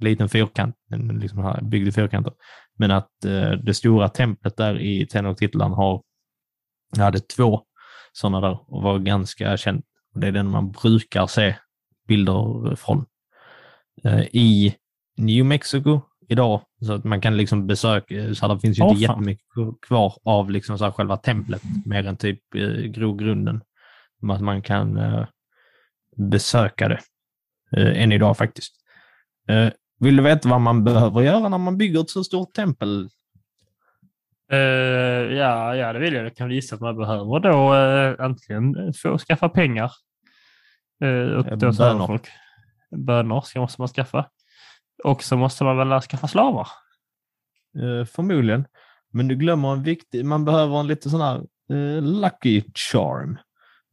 liten 0.00 0.28
fyrkant, 0.28 0.76
en 0.90 1.08
liksom 1.08 1.38
här 1.38 1.60
byggd 1.62 1.88
i 1.88 1.92
fyrkanter. 1.92 2.32
Men 2.78 2.90
att 2.90 3.24
eh, 3.24 3.50
det 3.50 3.74
stora 3.74 4.08
templet 4.08 4.56
där 4.56 4.80
i 4.80 5.06
Tenochtitlan 5.06 5.72
har, 5.72 6.02
hade 6.98 7.20
två 7.20 7.62
sådana 8.12 8.40
där 8.40 8.58
och 8.66 8.82
var 8.82 8.98
ganska. 8.98 9.52
Och 10.14 10.20
det 10.20 10.26
är 10.26 10.32
den 10.32 10.50
man 10.50 10.70
brukar 10.70 11.26
se 11.26 11.56
bilder 12.08 12.76
från. 12.76 13.04
Eh, 14.04 14.20
I 14.20 14.74
New 15.16 15.44
Mexico 15.44 16.00
idag, 16.28 16.60
så 16.80 16.92
att 16.92 17.04
man 17.04 17.20
kan 17.20 17.36
liksom 17.36 17.66
besöka, 17.66 18.34
så 18.34 18.46
här, 18.46 18.54
det 18.54 18.60
finns 18.60 18.78
ju 18.78 18.82
Åh, 18.82 18.90
inte 18.90 19.06
fan. 19.06 19.16
jättemycket 19.16 19.46
kvar 19.86 20.14
av 20.24 20.50
liksom 20.50 20.78
så 20.78 20.84
här 20.84 20.92
själva 20.92 21.16
templet, 21.16 21.62
mer 21.84 22.06
än 22.06 22.16
typ 22.16 22.54
eh, 22.54 22.68
grogrunden. 22.68 23.62
Att 24.30 24.40
man 24.40 24.62
kan 24.62 24.96
eh, 24.96 25.26
besöka 26.16 26.88
det 26.88 27.00
eh, 27.76 28.02
än 28.02 28.12
idag 28.12 28.36
faktiskt. 28.36 28.74
Eh, 29.48 29.68
vill 30.02 30.16
du 30.16 30.22
veta 30.22 30.48
vad 30.48 30.60
man 30.60 30.84
behöver 30.84 31.20
göra 31.20 31.48
när 31.48 31.58
man 31.58 31.78
bygger 31.78 32.00
ett 32.00 32.10
så 32.10 32.24
stort 32.24 32.54
tempel? 32.54 33.08
Eh, 34.52 34.58
ja, 35.38 35.76
ja, 35.76 35.92
det 35.92 35.98
vill 35.98 36.14
jag. 36.14 36.24
Jag 36.24 36.36
kan 36.36 36.50
gissa 36.50 36.74
att 36.74 36.80
man 36.80 36.96
behöver 36.96 37.40
då 37.40 37.74
uh, 37.74 38.24
antingen 38.26 38.92
få 39.02 39.18
skaffa 39.18 39.48
pengar. 39.48 39.92
Uh, 41.04 41.32
och 41.32 41.46
Eh, 41.46 41.56
då 41.58 41.72
så 41.72 41.82
här 41.82 41.92
bönor. 41.92 42.06
folk. 42.06 42.28
Bönor 42.96 43.40
ska, 43.40 43.60
måste 43.60 43.80
man 43.80 43.88
skaffa. 43.88 44.26
Och 45.04 45.22
så 45.22 45.36
måste 45.36 45.64
man 45.64 45.76
väl 45.76 46.00
skaffa 46.00 46.28
slavar. 46.28 46.68
Eh, 47.78 48.04
förmodligen. 48.06 48.64
Men 49.12 49.28
du 49.28 49.36
glömmer 49.36 49.72
en 49.72 49.82
viktig, 49.82 50.24
man 50.24 50.44
behöver 50.44 50.80
en 50.80 50.86
lite 50.86 51.10
sån 51.10 51.20
här 51.20 51.36
eh, 51.70 52.02
lucky 52.02 52.62
charm. 52.74 53.38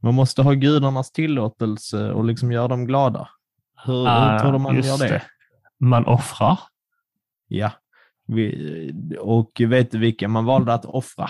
Man 0.01 0.13
måste 0.13 0.41
ha 0.41 0.53
gudarnas 0.53 1.11
tillåtelse 1.11 2.11
och 2.11 2.25
liksom 2.25 2.51
göra 2.51 2.67
dem 2.67 2.85
glada. 2.85 3.29
Hur, 3.85 3.93
hur 3.93 4.07
Ah, 4.07 4.39
tror 4.39 4.51
du 4.51 4.57
man 4.59 4.75
gör 4.75 4.97
det? 4.97 5.07
det. 5.07 5.21
Man 5.79 6.05
offrar. 6.05 6.59
Ja. 7.47 7.71
Vi, 8.27 9.17
och 9.19 9.61
vet 9.67 9.91
du 9.91 9.97
vilka 9.97 10.27
man 10.27 10.45
valde 10.45 10.73
att 10.73 10.85
offra? 10.85 11.29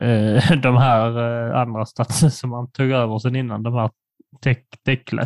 Eh, 0.00 0.58
de 0.62 0.76
här 0.76 1.18
eh, 1.48 1.60
andra 1.60 1.86
statser 1.86 2.28
som 2.28 2.50
man 2.50 2.70
tog 2.70 2.90
över 2.90 3.18
sen 3.18 3.36
innan. 3.36 3.62
De 3.62 3.74
här 3.74 3.90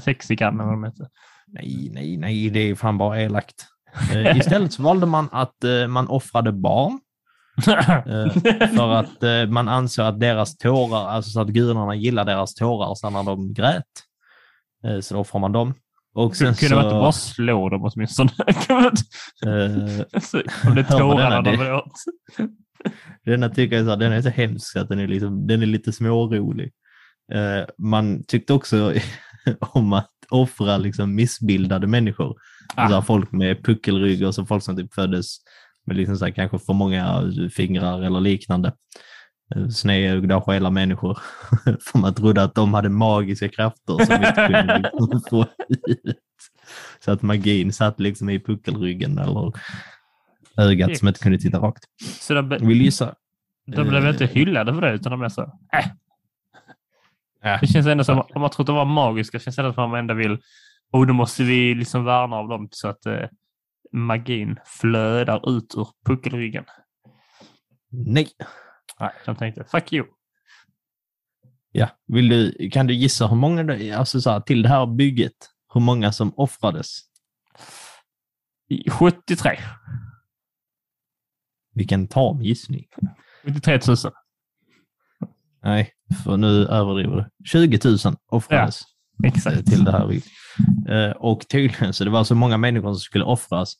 texikan 0.00 0.55
eller 0.55 0.64
vad 0.64 0.74
de 0.74 0.84
heter. 0.84 1.07
Nej, 1.46 1.90
nej, 1.92 2.16
nej, 2.16 2.50
det 2.50 2.61
är 2.61 2.74
fan 2.74 2.98
bara 2.98 3.20
elakt. 3.20 3.66
Eh, 4.14 4.36
istället 4.38 4.72
så 4.72 4.82
valde 4.82 5.07
man 5.07 5.28
att 5.32 5.57
man 5.88 6.09
offrade 6.09 6.53
barn. 6.53 7.00
För 8.76 8.92
att 8.92 9.50
man 9.50 9.68
anser 9.68 10.03
att 10.03 10.20
deras 10.20 10.57
tårar, 10.57 11.09
alltså 11.09 11.30
så 11.30 11.40
att 11.40 11.48
gudarna 11.48 11.94
gillar 11.94 12.24
deras 12.24 12.55
tårar 12.55 12.94
så 12.94 13.11
när 13.11 13.22
de 13.22 13.55
grät. 13.55 13.84
Så 15.00 15.18
offrar 15.18 15.40
man 15.40 15.53
dem. 15.53 15.74
Och 16.14 16.36
sen 16.36 16.54
Kunde 16.54 16.74
man 16.74 16.84
inte 16.84 16.94
bara 16.94 17.12
så... 17.12 17.34
slå 17.34 17.68
dem 17.68 17.90
åtminstone? 17.94 18.30
Eh, 19.46 20.20
Så 20.20 20.42
Om 20.68 20.74
det 20.74 20.84
tårarna 20.90 21.42
denna? 21.42 21.64
de 21.64 21.72
åt. 21.72 21.92
denna 23.24 23.48
tycker 23.48 23.76
jag 23.76 23.84
så 23.84 23.90
här, 23.90 23.96
den 23.96 24.12
är 24.12 24.22
så 24.22 24.28
hemsk 24.28 24.76
att 24.76 24.88
den 24.88 24.98
är, 24.98 25.06
liksom, 25.08 25.46
den 25.46 25.62
är 25.62 25.66
lite 25.66 25.92
smårolig. 25.92 26.70
Eh, 27.32 27.64
man 27.78 28.24
tyckte 28.24 28.52
också 28.52 28.94
om 29.60 29.92
att 29.92 30.10
offra 30.30 30.76
liksom 30.76 31.14
missbildade 31.14 31.86
människor. 31.86 32.36
Ah. 32.74 32.82
Alltså 32.82 33.02
folk 33.02 33.32
med 33.32 33.64
puckelrygg 33.64 34.26
och 34.26 34.34
så 34.34 34.46
folk 34.46 34.62
som 34.62 34.76
typ 34.76 34.94
föddes 34.94 35.36
med 35.86 35.96
liksom 35.96 36.16
så 36.16 36.24
här, 36.24 36.32
kanske 36.32 36.58
för 36.58 36.72
många 36.72 37.32
fingrar 37.54 38.02
eller 38.02 38.20
liknande. 38.20 38.72
Eh, 39.57 39.68
Snedögda 39.68 40.36
och 40.36 40.42
stela 40.42 40.70
människor. 40.70 41.18
för 41.64 41.98
man 41.98 42.14
trodde 42.14 42.42
att 42.42 42.55
de 42.55 42.74
hade 42.74 42.88
magiska 42.88 43.48
krafter 43.48 44.05
som 44.05 44.14
inte 44.14 44.32
kunde 44.32 44.78
liksom 44.92 45.22
få 45.30 45.46
ut. 45.86 46.16
Så 47.05 47.12
att 47.12 47.22
magin 47.22 47.72
satt 47.72 48.00
liksom 48.00 48.30
i 48.30 48.40
puckelryggen 48.40 49.18
eller 49.18 49.53
ögat 50.57 50.98
som 50.98 51.09
inte 51.09 51.20
kunde 51.20 51.38
titta 51.38 51.59
rakt. 51.59 51.84
Så 52.20 52.34
de, 52.34 52.48
Vill 52.48 52.82
gissa? 52.82 53.14
de 53.66 53.88
blev 53.88 54.07
inte 54.07 54.26
hyllade 54.26 54.74
för 54.74 54.80
det, 54.80 54.92
utan 54.92 55.12
de 55.12 55.22
är 55.22 55.28
så... 55.28 55.42
Äh. 55.42 55.86
Ja. 57.42 57.59
Det 57.61 57.66
känns 57.66 57.86
ändå 57.86 58.05
som, 58.05 58.22
om 58.34 58.40
man 58.40 58.50
tror 58.50 58.62
att 58.62 58.66
de 58.66 58.76
var 58.76 58.84
magiska, 58.84 59.38
känns 59.38 59.57
det 59.57 59.62
ändå 59.62 59.74
som 59.74 59.84
att 59.84 59.90
man 59.90 59.98
ändå 59.98 60.14
vill... 60.14 60.38
Och 60.90 61.07
då 61.07 61.12
måste 61.14 61.42
vi 61.42 61.74
liksom 61.74 62.05
värna 62.05 62.36
av 62.36 62.48
dem 62.48 62.68
så 62.70 62.88
att 62.88 63.07
eh, 63.07 63.28
magin 63.92 64.59
flödar 64.64 65.57
ut 65.57 65.74
ur 65.76 65.88
puckelryggen. 66.07 66.64
Nej. 67.90 68.28
Nej, 69.01 69.11
de 69.26 69.36
tänkte 69.36 69.64
fuck 69.64 69.93
you. 69.93 70.07
Ja. 71.72 71.88
Vill 72.07 72.28
du, 72.28 72.70
kan 72.70 72.86
du 72.86 72.95
gissa 72.95 73.26
hur 73.26 73.36
många, 73.36 73.62
det- 73.62 73.93
alltså 73.93 74.20
så 74.20 74.30
här, 74.30 74.40
till 74.40 74.62
det 74.62 74.68
här 74.68 74.86
bygget, 74.86 75.32
hur 75.74 75.80
många 75.80 76.12
som 76.12 76.32
offrades? 76.36 77.01
I 78.68 78.90
73. 78.90 79.59
Vilken 81.74 82.09
tam 82.09 82.43
gissning. 82.43 82.84
73 83.45 83.80
000. 83.88 83.97
Nej, 85.62 85.93
för 86.24 86.36
nu 86.36 86.66
överdriver 86.66 87.16
du. 87.16 87.47
20 87.49 87.78
000 87.84 87.99
offrades 88.30 88.80
eh, 89.24 89.28
Exakt. 89.28 89.66
till 89.66 89.84
det 89.84 89.93
här 89.93 90.07
bygget. 90.07 90.24
Eh, 90.88 91.11
Och 91.11 91.49
tydligen 91.49 91.93
så 91.93 92.05
det 92.05 92.11
var 92.11 92.24
så 92.24 92.34
många 92.34 92.57
människor 92.57 92.93
som 92.93 93.01
skulle 93.01 93.24
offras 93.24 93.74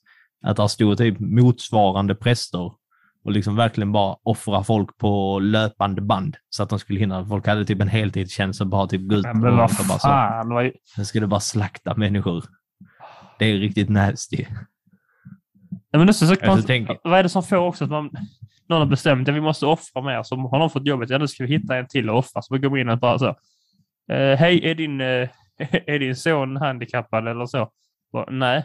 att 0.45 0.57
där 0.57 0.67
stod 0.69 0.99
typ 0.99 1.21
motsvarande 1.21 2.15
präster 2.15 2.73
och 3.25 3.33
liksom 3.33 3.57
verkligen 3.57 3.93
bara 3.93 4.17
offra 4.23 4.65
folk 4.65 4.99
på 4.99 5.39
löpande 5.39 6.01
band 6.03 6.37
så 6.49 6.63
att 6.63 6.71
de 6.71 6.79
skulle 6.79 6.99
hinna. 6.99 7.27
Folk 7.27 7.47
hade 7.47 7.65
typ 7.65 7.81
en 7.81 7.89
heltidstjänst 7.89 8.61
och 8.61 8.67
bara 8.67 8.87
typ 8.87 9.09
gå 9.09 9.17
ut 9.17 9.25
men 9.25 9.47
och 9.47 9.57
bara 9.57 9.69
så. 9.69 10.09
Vad... 10.45 10.71
Sen 10.95 11.07
skulle 11.07 11.27
bara 11.27 11.41
slakta 11.41 11.95
människor. 11.97 12.45
Det 13.39 13.45
är 13.45 13.59
riktigt 13.59 13.89
nasty. 13.89 14.45
Ja, 15.91 15.99
men 15.99 16.07
det 16.07 16.11
är 16.11 16.13
så, 16.13 16.27
så 16.27 16.37
Alltså, 16.51 16.67
tänk- 16.67 16.89
Vad 17.05 17.19
är 17.19 17.23
det 17.23 17.29
som 17.29 17.43
får 17.43 17.57
också 17.57 17.85
att 17.85 17.91
man, 17.91 18.11
någon 18.69 18.79
har 18.79 18.87
bestämt 18.87 19.29
att 19.29 19.35
vi 19.35 19.41
måste 19.41 19.67
offra 19.67 20.03
mer, 20.03 20.23
så 20.23 20.37
har 20.37 20.59
någon 20.59 20.71
fått 20.71 20.87
jobbet, 20.87 21.11
ja 21.11 21.19
nu 21.19 21.29
ska 21.29 21.45
vi 21.45 21.51
hitta 21.59 21.77
en 21.77 21.87
till 21.89 22.09
att 22.09 22.15
offra. 22.15 22.43
Så 22.43 22.55
vi 22.55 22.61
går 22.61 22.79
in 22.79 22.89
och 22.89 22.99
bara 22.99 23.19
så. 23.19 23.29
Eh, 24.13 24.39
Hej, 24.39 24.71
är 24.71 24.75
din, 24.75 25.01
eh, 25.01 25.29
är 25.87 25.99
din 25.99 26.17
son 26.17 26.57
handikappad 26.57 27.29
eller 27.29 27.47
så? 27.47 27.71
Bara, 28.13 28.31
Nej, 28.31 28.65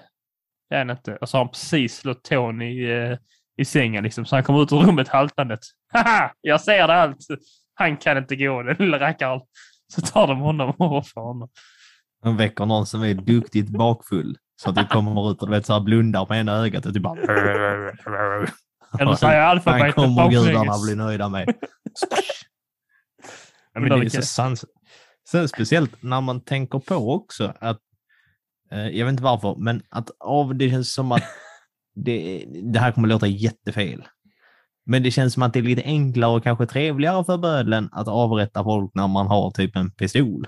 det 0.70 0.76
är 0.76 0.80
han 0.80 0.89
inte. 0.89 1.16
Och 1.16 1.30
så 1.30 1.38
har 1.38 1.43
han 1.43 1.51
precis 1.51 1.95
slått 1.97 2.24
tån 2.24 2.62
i, 2.62 2.84
eh, 2.84 3.18
i 3.58 3.66
sängen 3.66 4.03
liksom, 4.03 4.26
så 4.26 4.36
han 4.36 4.43
kommer 4.43 4.64
ut 4.64 4.72
ur 4.72 4.78
rummet 4.78 5.08
haltandet. 5.08 5.60
Haha, 5.93 6.32
jag 6.41 6.62
ser 6.62 6.88
det 6.88 6.93
allt! 6.95 7.18
Han 7.74 7.97
kan 7.97 8.18
inte 8.18 8.36
gå, 8.36 8.64
den 8.64 8.76
lilla 8.80 8.99
rackaren. 8.99 9.41
Så 9.93 10.01
tar 10.01 10.28
de 10.28 10.39
honom 10.39 10.70
och 10.78 10.97
offrar 10.97 11.24
honom. 11.24 11.49
De 12.24 12.38
väcker 12.38 12.66
någon 12.66 12.86
som 12.86 13.03
är 13.03 13.14
duktigt 13.14 13.70
bakfull. 13.70 14.38
Så 14.62 14.70
att 14.70 14.76
du 14.76 14.86
kommer 14.86 15.32
ut 15.32 15.41
och 15.41 15.47
du 15.47 15.51
vet, 15.53 15.66
så 15.66 15.74
här 15.74 15.80
blundar 15.80 16.26
på 16.26 16.36
ena 16.36 16.51
ögat 16.53 16.86
och 16.86 16.93
typ 16.93 17.03
bara... 17.03 17.20
Eller 18.99 19.12
så 19.12 19.16
säger 19.16 19.41
Han 19.41 19.49
alfabetet 19.49 19.95
kommer 19.95 20.30
gudarna 20.30 20.53
baklänges. 20.60 20.86
bli 20.86 20.95
nöjda 20.95 21.30
med. 21.30 21.53
Ja, 23.74 23.80
men 23.80 23.89
det 23.99 24.05
är 24.05 24.10
så 24.10 24.22
sans. 24.22 24.66
Sen 25.30 25.49
speciellt 25.49 26.03
när 26.03 26.22
man 26.22 26.41
tänker 26.41 26.80
på 26.80 27.14
också 27.14 27.53
att 27.60 27.80
Eh, 28.72 28.88
Jag 28.88 29.05
vet 29.05 29.12
inte 29.12 29.24
varför, 29.24 29.55
men 29.58 29.82
att 29.89 30.10
av 30.20 30.55
det 30.55 30.70
känns 30.70 30.93
som 30.93 31.12
att 31.12 31.24
det, 32.06 32.45
det 32.74 32.80
här 32.80 32.91
kommer 32.91 33.08
låta 33.08 33.28
jättefel. 33.28 34.04
Men 34.86 35.04
det 35.04 35.12
känns 35.12 35.34
som 35.34 35.43
att 35.43 35.54
det 35.54 35.60
är 35.60 35.64
lite 35.64 35.84
enklare 35.84 36.32
och 36.32 36.43
kanske 36.43 36.66
trevligare 36.66 37.24
för 37.24 37.38
bödlen 37.38 37.89
att 37.91 38.08
avrätta 38.08 38.64
folk 38.64 38.91
när 38.93 39.08
man 39.08 39.28
har 39.28 39.52
typ 39.52 39.76
en 39.76 39.91
pistol. 39.91 40.48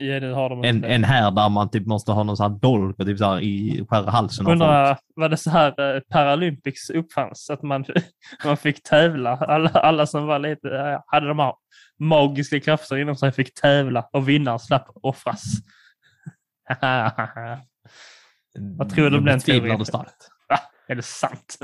Ja, 0.00 0.20
det 0.20 0.34
har 0.34 0.50
de 0.50 0.64
inte. 0.64 0.88
än 0.88 1.04
här 1.04 1.30
där 1.30 1.48
man 1.48 1.70
typ 1.70 1.86
måste 1.86 2.12
ha 2.12 2.22
någon 2.22 2.36
sån 2.36 2.52
här 2.52 2.58
dolk 2.58 2.98
och 2.98 3.06
typ 3.06 3.18
så 3.18 3.38
i 3.38 3.86
skära 3.88 4.10
halsen. 4.10 4.46
Undrar, 4.46 4.98
var 5.16 5.28
det 5.28 5.36
så 5.36 5.50
här 5.50 5.94
eh, 5.96 6.00
Paralympics 6.00 6.90
uppfanns? 6.90 7.50
Att 7.50 7.62
man, 7.62 7.84
man 8.44 8.56
fick 8.56 8.82
tävla? 8.82 9.36
Alla, 9.36 9.70
alla 9.70 10.06
som 10.06 10.26
var 10.26 10.38
lite, 10.38 11.00
hade 11.06 11.28
de 11.28 11.38
här 11.38 11.54
magiska 11.98 12.60
krafter 12.60 12.96
inom 12.96 13.16
sig 13.16 13.32
fick 13.32 13.54
tävla 13.54 14.08
och 14.12 14.28
vinnaren 14.28 14.58
slapp 14.58 14.88
offras. 14.94 15.42
Vad 18.60 18.90
tror 18.90 19.10
du 19.10 19.18
om 19.18 19.24
den 19.24 19.40
teorin? 19.40 19.84
starkt. 19.84 20.28
är 20.88 20.94
det 20.94 21.02
sant? 21.02 21.58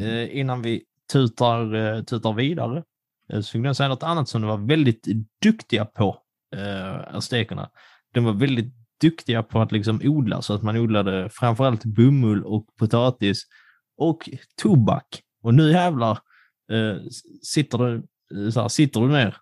Eh, 0.00 0.38
innan 0.38 0.62
vi 0.62 0.82
tutar, 1.12 1.74
eh, 1.74 2.02
tutar 2.02 2.32
vidare 2.32 2.82
eh, 3.32 3.40
så 3.40 3.58
vill 3.58 3.64
jag 3.64 3.76
säga 3.76 3.88
något 3.88 4.02
annat 4.02 4.28
som 4.28 4.42
de 4.42 4.48
var 4.48 4.68
väldigt 4.68 5.06
duktiga 5.42 5.84
på, 5.84 6.18
eh, 6.56 7.14
aztekerna. 7.16 7.70
De 8.14 8.24
var 8.24 8.32
väldigt 8.32 8.74
duktiga 9.00 9.42
på 9.42 9.60
att 9.60 9.72
liksom 9.72 10.00
odla 10.04 10.42
så 10.42 10.54
att 10.54 10.62
man 10.62 10.76
odlade 10.76 11.28
framförallt 11.30 11.84
bomull 11.84 12.44
och 12.44 12.66
potatis 12.78 13.46
och 13.96 14.28
tobak. 14.62 15.22
Och 15.42 15.54
nu 15.54 15.70
jävlar 15.70 16.18
eh, 16.72 16.96
sitter, 17.42 17.78
du, 17.78 17.94
eh, 18.44 18.50
så 18.50 18.60
här, 18.60 18.68
sitter 18.68 19.00
du 19.00 19.08
ner 19.08 19.36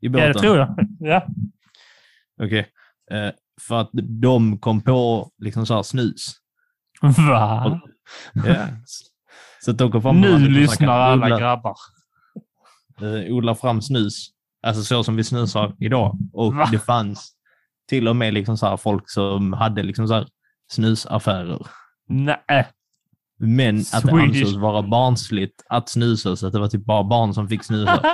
i 0.00 0.08
båten. 0.08 0.26
Ja, 0.26 0.32
det 0.32 0.38
tror 0.38 0.56
jag. 0.56 0.76
Ja. 1.00 1.26
Okej. 2.42 2.66
Eh, 3.10 3.30
för 3.68 3.80
att 3.80 3.90
de 4.22 4.58
kom 4.58 4.80
på 4.80 5.30
liksom 5.38 5.66
så 5.66 5.82
snus. 5.82 6.34
Va? 7.02 7.80
Ja. 8.32 8.66
Så 9.64 9.72
de 9.72 9.92
kom 9.92 10.02
fram 10.02 10.20
Nu 10.20 10.38
lyssnar 10.48 10.88
alla 10.98 11.26
odla- 11.26 11.38
grabbar. 11.38 11.74
eh, 13.00 13.34
odla 13.34 13.54
fram 13.54 13.82
snus. 13.82 14.28
Alltså 14.66 14.82
så 14.82 15.04
som 15.04 15.16
vi 15.16 15.24
snusar 15.24 15.74
idag. 15.78 16.18
Och 16.32 16.54
Va? 16.54 16.68
det 16.72 16.78
fanns 16.78 17.32
till 17.88 18.08
och 18.08 18.16
med 18.16 18.34
liksom 18.34 18.56
så 18.58 18.76
folk 18.76 19.10
som 19.10 19.52
hade 19.52 19.82
liksom 19.82 20.08
så 20.08 20.26
snusaffärer. 20.72 21.66
Nej. 22.08 22.66
Men 23.38 23.78
att 23.78 24.02
det 24.02 24.08
Swedish. 24.08 24.42
ansågs 24.42 24.56
vara 24.56 24.82
barnsligt 24.82 25.62
att 25.68 25.88
snusa, 25.88 26.36
så 26.36 26.46
att 26.46 26.52
det 26.52 26.58
var 26.60 26.68
typ 26.68 26.84
bara 26.84 27.04
barn 27.04 27.34
som 27.34 27.48
fick 27.48 27.64
snusa. 27.64 28.02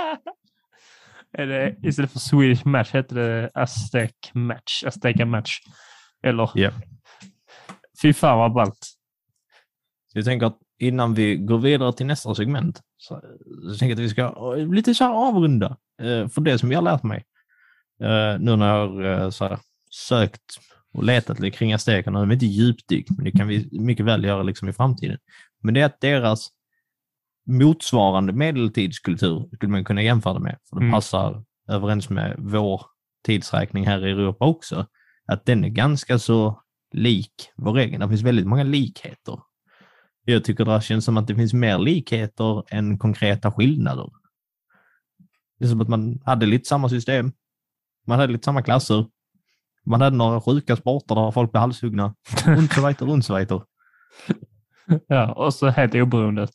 det, 1.47 1.77
istället 1.83 2.13
för 2.13 2.19
Swedish 2.19 2.67
match 2.67 2.93
hette 2.93 3.15
det 3.15 3.51
Aztec 3.55 4.13
match. 4.33 4.85
Azteca 4.85 5.27
match. 5.27 5.61
Eller? 6.23 6.51
Ja. 6.55 6.71
Fy 8.03 8.13
fan 8.13 8.39
vad 8.39 8.53
ballt. 8.53 8.99
Så 10.13 10.19
jag 10.19 10.25
tänker 10.25 10.47
att 10.47 10.59
innan 10.79 11.15
vi 11.15 11.37
går 11.37 11.59
vidare 11.59 11.93
till 11.93 12.07
nästa 12.07 12.35
segment 12.35 12.81
så, 12.97 13.21
så 13.63 13.79
tänker 13.79 13.87
jag 13.87 13.93
att 13.93 14.05
vi 14.05 14.09
ska 14.09 14.57
eh, 14.57 14.73
lite 14.73 14.95
så 14.95 15.05
här 15.05 15.13
avrunda. 15.13 15.77
Eh, 16.03 16.29
för 16.29 16.41
det 16.41 16.59
som 16.59 16.73
jag 16.73 16.79
har 16.79 16.85
lärt 16.85 17.03
mig 17.03 17.25
eh, 18.03 18.41
nu 18.41 18.57
när 18.57 18.69
jag 18.69 18.89
har 18.89 19.05
eh, 19.05 19.31
så 19.31 19.45
här, 19.45 19.59
sökt 19.91 20.43
och 20.95 21.05
letat 21.05 21.41
lite 21.41 21.57
kring 21.57 21.73
aztekerna, 21.73 22.21
de 22.21 22.31
är 22.31 22.35
inte 22.35 22.47
djupdykt, 22.47 23.11
men 23.11 23.25
det 23.25 23.31
kan 23.31 23.49
vi 23.49 23.69
mycket 23.73 24.07
väl 24.07 24.25
göra 24.25 24.43
liksom 24.43 24.69
i 24.69 24.73
framtiden. 24.73 25.19
Men 25.63 25.75
det 25.75 25.81
är 25.81 25.87
att 25.87 26.01
deras 26.01 26.49
motsvarande 27.49 28.33
medeltidskultur 28.33 29.49
skulle 29.55 29.73
man 29.73 29.85
kunna 29.85 30.03
jämföra 30.03 30.39
med, 30.39 30.59
för 30.69 30.77
det 30.77 30.83
Mm. 30.85 30.93
passar 30.93 31.45
överens 31.69 32.11
med 32.11 32.35
vår 32.39 32.83
tidsräkning 33.25 33.87
här 33.87 34.07
i 34.07 34.11
Europa 34.11 34.45
också, 34.45 34.87
att 35.27 35.47
den 35.47 35.65
är 35.65 35.69
ganska 35.69 36.19
så 36.19 36.63
lik 36.93 37.33
vår 37.57 37.79
egen. 37.79 38.01
Det 38.01 38.09
finns 38.09 38.23
väldigt 38.23 38.47
många 38.47 38.65
likheter. 38.65 39.41
Jag 40.25 40.45
tycker 40.45 40.65
det 40.65 40.81
känns 40.83 41.05
som 41.05 41.17
att 41.17 41.27
det 41.27 41.35
finns 41.35 41.53
mer 41.53 41.79
likheter 41.79 42.65
än 42.75 42.99
konkreta 42.99 43.53
skillnader. 43.53 44.11
Det 45.59 45.65
är 45.65 45.69
som 45.69 45.81
att 45.81 45.89
man 45.89 46.21
hade 46.25 46.47
lite 46.47 46.69
samma 46.69 46.89
system. 46.89 47.33
Man 48.07 48.19
hade 48.19 48.33
lite 48.33 48.45
samma 48.45 48.63
klasser. 48.63 49.07
Man 49.87 50.01
hade 50.01 50.17
några 50.17 50.41
sjuka 50.41 50.77
sporter 50.77 51.15
där 51.15 51.31
folk 51.31 51.53
blev 51.53 51.61
halshuggna. 51.61 52.15
Und 52.47 52.73
so 52.73 52.87
weiter, 52.87 53.09
und 53.09 53.25
so 53.25 53.35
weiter. 53.35 53.63
Ja, 55.07 55.33
och 55.33 55.55
så 55.55 55.69
helt 55.69 55.95
oberoende 55.95 56.49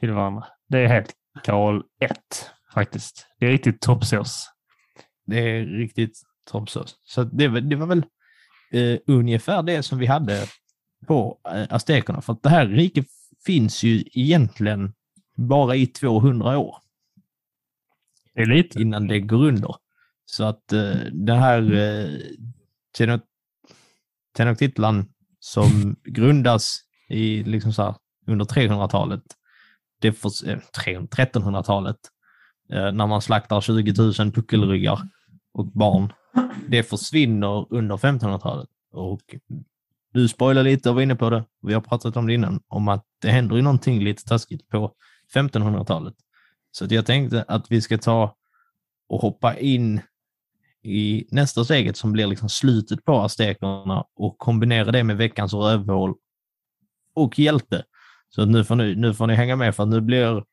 till 0.00 0.10
varandra. 0.12 0.46
Det 0.68 0.78
är 0.78 0.86
helt 0.88 1.14
Karol 1.44 1.82
1 2.00 2.12
faktiskt. 2.74 3.26
Det 3.40 3.46
är 3.46 3.50
riktigt 3.50 3.80
toppsås. 3.80 4.50
Det 5.26 5.38
är 5.38 5.64
riktigt 5.66 6.20
toppsås. 6.50 7.00
Så 7.04 7.24
det, 7.24 7.48
var- 7.48 7.60
det 7.60 7.76
var 7.76 7.86
väl 7.86 8.04
eh, 8.72 8.98
ungefär 9.06 9.62
det 9.62 9.82
som 9.82 9.98
vi 9.98 10.06
hade 10.06 10.46
på 11.06 11.40
eh, 11.54 11.66
aztekerna. 11.70 12.20
För 12.20 12.32
att 12.32 12.42
det 12.42 12.48
här 12.48 12.66
riket 12.66 13.06
finns 13.46 13.82
ju 13.82 14.04
egentligen 14.12 14.92
bara 15.36 15.76
i 15.76 15.86
200 15.86 16.58
år. 16.58 16.76
Det 18.34 18.40
är 18.42 18.46
lite. 18.46 18.82
innan 18.82 19.06
det 19.08 19.20
går 19.20 19.44
under. 19.48 19.74
Så 20.24 20.44
att 20.44 20.72
eh, 20.72 20.94
det 21.12 21.34
här 21.34 21.72
eh, 21.74 22.10
Tenoch- 22.98 23.22
Tenochtitlan 24.36 25.08
som 25.38 25.96
grundas 26.04 26.78
i 27.08 27.42
liksom 27.44 27.72
så 27.72 27.82
här, 27.82 27.94
under 28.26 28.44
300-talet, 28.44 29.22
det 29.98 30.12
för, 30.12 30.48
eh, 30.48 30.58
1300-talet, 31.16 31.96
eh, 32.72 32.92
när 32.92 33.06
man 33.06 33.22
slaktar 33.22 33.60
20 33.60 33.94
000 34.18 34.32
puckelryggar 34.32 35.00
och 35.52 35.66
barn, 35.66 36.12
det 36.68 36.82
försvinner 36.82 37.74
under 37.74 37.96
1500-talet. 37.96 38.68
Och 38.92 39.34
du 40.12 40.28
spoilar 40.28 40.62
lite 40.62 40.88
och 40.88 40.94
var 40.94 41.02
inne 41.02 41.16
på 41.16 41.30
det, 41.30 41.44
vi 41.62 41.74
har 41.74 41.80
pratat 41.80 42.16
om 42.16 42.26
det 42.26 42.34
innan, 42.34 42.60
om 42.68 42.88
att 42.88 43.04
det 43.22 43.30
händer 43.30 43.56
ju 43.56 43.62
någonting 43.62 44.04
lite 44.04 44.24
taskigt 44.24 44.68
på 44.68 44.92
1500-talet. 45.34 46.14
Så 46.70 46.84
att 46.84 46.90
jag 46.90 47.06
tänkte 47.06 47.44
att 47.48 47.70
vi 47.70 47.82
ska 47.82 47.98
ta 47.98 48.36
och 49.08 49.20
hoppa 49.20 49.58
in 49.58 50.00
i 50.82 51.26
nästa 51.30 51.64
steget 51.64 51.96
som 51.96 52.12
blir 52.12 52.26
liksom 52.26 52.48
slutet 52.48 53.04
på 53.04 53.18
aztekerna 53.18 54.04
och 54.16 54.38
kombinera 54.38 54.92
det 54.92 55.04
med 55.04 55.16
veckans 55.16 55.54
rövhål 55.54 56.14
och 57.14 57.38
hjälte. 57.38 57.84
Så 58.36 58.44
nu, 58.46 58.64
får 58.64 58.74
ni, 58.76 58.94
nu 58.94 59.14
får 59.14 59.26
ni 59.26 59.34
hänga 59.34 59.56
med 59.56 59.74
för 59.76 59.82
att 59.82 59.88
nu 59.88 60.00
blir, 60.00 60.44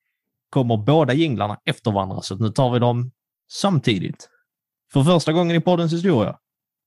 kommer 0.50 0.78
båda 0.78 1.14
jinglarna 1.14 1.60
efter 1.66 1.92
varandra 1.92 2.22
så 2.22 2.36
nu 2.36 2.50
tar 2.50 2.72
vi 2.74 2.80
dem 2.80 3.12
samtidigt. 3.52 4.30
För 4.94 5.04
första 5.04 5.34
gången 5.34 5.56
i 5.56 5.60
poddens 5.62 5.94
historia. 5.94 6.38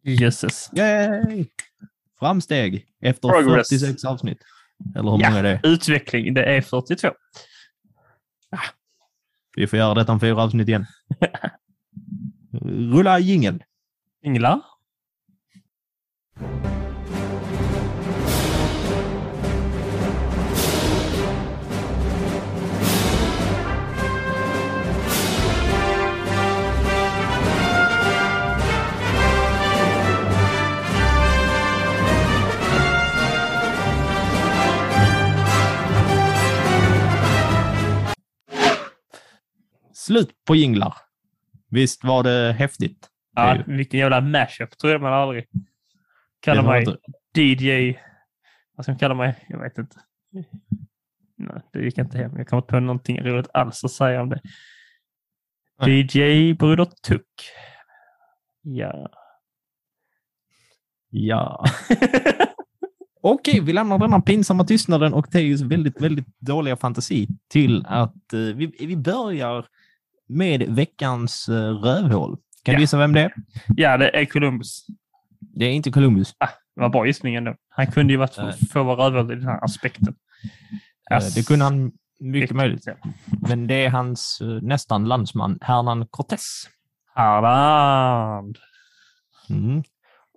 Jösses. 0.03 0.71
Yay! 0.77 1.47
Framsteg 2.19 2.87
efter 3.01 3.29
Progress. 3.29 3.69
46 3.69 4.05
avsnitt. 4.05 4.39
Eller 4.97 5.11
hur 5.11 5.21
Ja. 5.23 5.31
många 5.31 5.39
är 5.39 5.43
det? 5.43 5.61
Utveckling, 5.63 6.35
det 6.35 6.45
är 6.45 6.61
42. 6.61 7.09
Vi 9.57 9.67
får 9.67 9.79
göra 9.79 9.95
detta 9.95 10.13
om 10.13 10.21
fyra 10.21 10.43
avsnitt 10.43 10.69
igen. 10.69 10.87
Rulla 12.93 13.19
jingel. 13.19 13.63
Inglar? 14.23 14.61
Slut 40.07 40.31
på 40.45 40.57
jinglar. 40.57 40.95
Visst 41.71 42.05
var 42.05 42.23
det 42.23 42.53
häftigt? 42.59 43.09
Ja, 43.35 43.63
vilken 43.67 44.01
jävla 44.01 44.21
mashup, 44.21 44.79
tror 44.79 44.93
jag 44.93 45.03
man 45.03 45.13
aldrig. 45.13 45.47
Kalla 46.41 46.61
Det 46.63 46.67
var 46.67 46.75
mig 46.75 46.81
inte- 47.35 47.41
DJ... 47.65 47.99
Vad 48.77 48.85
ska 48.85 48.93
man 48.93 48.99
kalla 48.99 49.15
mig? 49.15 49.47
Jag 49.49 49.59
vet 49.61 49.79
inte. 49.79 49.97
Nej, 51.37 51.63
det 51.73 51.85
gick 51.85 51.99
inte 51.99 52.19
hem. 52.19 52.37
Jag 52.37 52.49
kom 52.49 52.57
inte 52.59 52.69
på 52.71 52.81
någonting 52.81 53.21
roligt 53.21 53.49
alls 53.55 53.85
att 53.85 53.91
säga 53.91 54.23
om 54.23 54.29
det. 54.29 54.41
Nej. 55.81 56.01
DJ 56.01 56.55
Broder 56.55 56.85
Tuck. 56.85 57.29
Ja. 58.63 59.11
Ja. 61.11 61.65
Okej, 63.23 63.61
vi 63.61 63.73
lämnar 63.73 63.99
denna 63.99 64.21
pinsamma 64.21 64.65
tystnaden 64.65 65.15
och 65.15 65.31
Teos 65.31 65.61
väldigt, 65.61 66.03
väldigt 66.03 66.39
dåliga 66.39 66.77
fantasi 66.77 67.29
till 67.49 67.87
att 67.87 68.33
eh, 68.33 68.39
vi, 68.41 68.67
vi 68.81 68.97
börjar 68.97 69.67
med 70.29 70.63
veckans 70.69 71.49
uh, 71.49 71.55
rövhål. 71.57 72.37
Kan 72.65 72.73
Ja. 72.73 72.79
du 72.79 72.83
gissa 72.83 72.99
vem 72.99 73.13
det 73.13 73.21
är? 73.21 73.33
ja, 73.77 73.97
det 73.97 74.17
är 74.21 74.25
Columbus. 74.25 74.87
Det 75.41 75.65
är 75.65 75.73
inte 75.73 75.91
Columbus. 75.91 76.35
Det 76.75 76.81
var 76.81 76.89
bra 76.89 77.07
gissning 77.07 77.35
ändå. 77.35 77.55
Han 77.69 77.87
kunde 77.87 78.13
ju 78.13 78.17
varit 78.17 78.39
Nej. 78.39 78.53
få 78.73 78.83
vara 78.83 79.05
rövhål 79.07 79.33
i 79.33 79.35
den 79.35 79.45
här 79.49 79.65
aspekten. 79.65 80.15
Eh, 81.11 81.19
det 81.35 81.47
kunde 81.47 81.65
han 81.65 81.93
mycket 82.21 82.57
möjligt. 82.57 82.87
ja. 82.87 82.95
Men 83.49 83.67
det 83.67 83.75
är 83.85 83.91
hans 83.91 84.39
eh, 84.41 84.47
nästan 84.49 85.05
landsman, 85.05 85.59
Hernan 85.61 86.07
Cortés. 86.11 86.69
Harland. 87.15 88.59
Mm. 89.51 89.83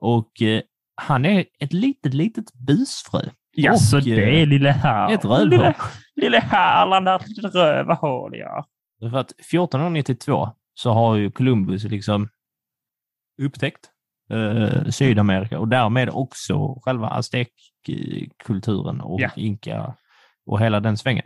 Och 0.02 0.42
eh, 0.42 0.62
han 0.96 1.26
är 1.26 1.46
ett 1.60 1.74
litet, 1.74 2.14
litet 2.14 2.54
busfrö. 2.54 3.22
Ja, 3.52 3.78
så 3.78 4.00
det 4.00 4.24
eh, 4.24 4.42
är 4.42 4.46
lille 4.46 4.72
här. 4.72 5.14
ett 5.14 5.26
rövhål. 5.26 5.50
Lille, 5.50 5.76
lille 6.16 6.40
Härland, 6.40 7.06
där 7.06 7.16
ett 7.16 7.56
rövhål, 7.56 8.32
ja. 8.38 8.66
För 9.00 9.18
att 9.18 9.32
1492 9.32 10.50
så 10.74 10.92
har 10.92 11.16
ju 11.16 11.32
Columbus 11.32 11.84
liksom 11.84 12.30
upptäckt 13.42 13.90
eh, 14.32 14.90
Sydamerika 14.90 15.60
och 15.60 15.68
därmed 15.68 16.10
också 16.10 16.80
själva 16.86 17.08
aztekkulturen 17.08 19.02
och 19.02 19.22
Ja. 19.22 19.30
inka 19.36 19.96
och 20.46 20.60
hela 20.60 20.80
den 20.80 20.98
svängen. 20.98 21.26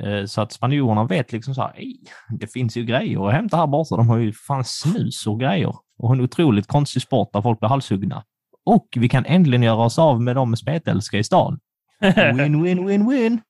Eh, 0.00 0.24
så 0.24 0.40
att 0.40 0.52
spanjorerna 0.52 1.04
vet 1.04 1.32
liksom 1.32 1.54
så 1.54 1.62
här, 1.62 1.72
"Ej, 1.76 2.00
det 2.38 2.46
finns 2.52 2.76
ju 2.76 2.84
grejer 2.84 3.26
att 3.28 3.32
hämta 3.34 3.56
här 3.56 3.66
borta. 3.66 3.96
De 3.96 4.08
har 4.08 4.18
ju 4.18 4.32
fan 4.32 4.64
snus 4.64 5.26
och 5.26 5.40
grejer 5.40 5.74
och 5.98 6.12
en 6.14 6.20
otroligt 6.20 6.66
konstig 6.66 7.02
sport 7.02 7.32
där 7.32 7.42
folk 7.42 7.60
blir 7.60 7.68
halshugna. 7.68 8.24
Och 8.64 8.88
vi 8.96 9.08
kan 9.08 9.24
äntligen 9.24 9.62
göra 9.62 9.84
oss 9.84 9.98
av 9.98 10.22
med 10.22 10.36
de 10.36 10.56
spetälska 10.56 11.18
i 11.18 11.24
stan. 11.24 11.60
Win, 12.34 12.62
win, 12.62 12.86
win, 12.86 13.08
win. 13.10 13.40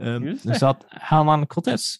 Eh. 0.00 0.54
Så 0.54 0.66
att 0.66 0.84
Hernan 0.90 1.46
Cortés, 1.46 1.96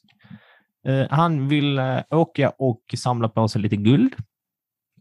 han 1.11 1.49
vill 1.49 1.78
eh, 1.78 2.03
åka 2.11 2.51
och 2.51 2.83
samla 2.97 3.28
på 3.28 3.49
sig 3.49 3.62
lite 3.62 3.76
guld. 3.76 4.14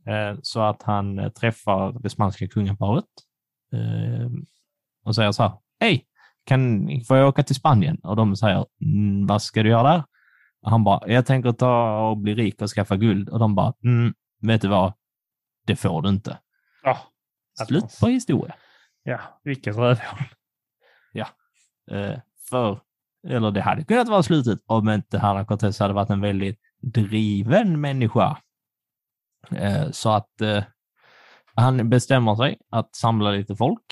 Eh, 0.07 0.37
så 0.41 0.61
att 0.61 0.83
han 0.83 1.19
eh, 1.19 1.29
träffar 1.29 1.99
det 1.99 2.09
spanska 2.09 2.47
kungaparet 2.47 3.05
eh, 3.73 4.29
och 5.03 5.15
säger 5.15 5.31
så 5.31 5.43
här, 5.43 5.51
hej, 5.79 6.05
kan, 6.45 6.89
får 7.07 7.17
jag 7.17 7.27
åka 7.29 7.43
till 7.43 7.55
Spanien? 7.55 7.99
Och 8.03 8.15
de 8.15 8.35
säger, 8.35 8.65
mm, 8.81 9.27
vad 9.27 9.41
ska 9.41 9.63
du 9.63 9.69
göra 9.69 9.91
där? 9.91 10.03
Och 10.61 10.71
han 10.71 10.83
bara, 10.83 11.11
jag 11.11 11.25
tänker 11.25 11.51
ta 11.51 11.99
och 12.09 12.17
bli 12.17 12.35
rik 12.35 12.61
och 12.61 12.69
skaffa 12.69 12.95
guld. 12.97 13.29
Och 13.29 13.39
de 13.39 13.55
bara, 13.55 13.73
mm, 13.83 14.13
vet 14.41 14.61
du 14.61 14.67
vad? 14.67 14.93
Det 15.65 15.75
får 15.75 16.01
du 16.01 16.09
inte. 16.09 16.37
Ja, 16.83 16.97
Slut 17.67 17.99
på 17.99 18.07
historia. 18.07 18.55
ja 19.03 19.19
vilket 19.43 19.75
rövhål. 19.75 20.19
Eh, 21.91 22.19
för, 22.49 22.79
eller 23.27 23.51
det 23.51 23.61
hade 23.61 23.83
kunnat 23.83 24.09
vara 24.09 24.23
slutet 24.23 24.59
om 24.65 24.89
inte 24.89 25.19
Hernan 25.19 25.45
Cortés 25.45 25.79
hade 25.79 25.93
varit 25.93 26.09
en 26.09 26.21
väldigt 26.21 26.59
driven 26.81 27.81
människa. 27.81 28.37
Eh, 29.51 29.91
så 29.91 30.09
att 30.09 30.41
eh, 30.41 30.63
han 31.55 31.89
bestämmer 31.89 32.35
sig 32.35 32.57
att 32.69 32.95
samla 32.95 33.31
lite 33.31 33.55
folk 33.55 33.83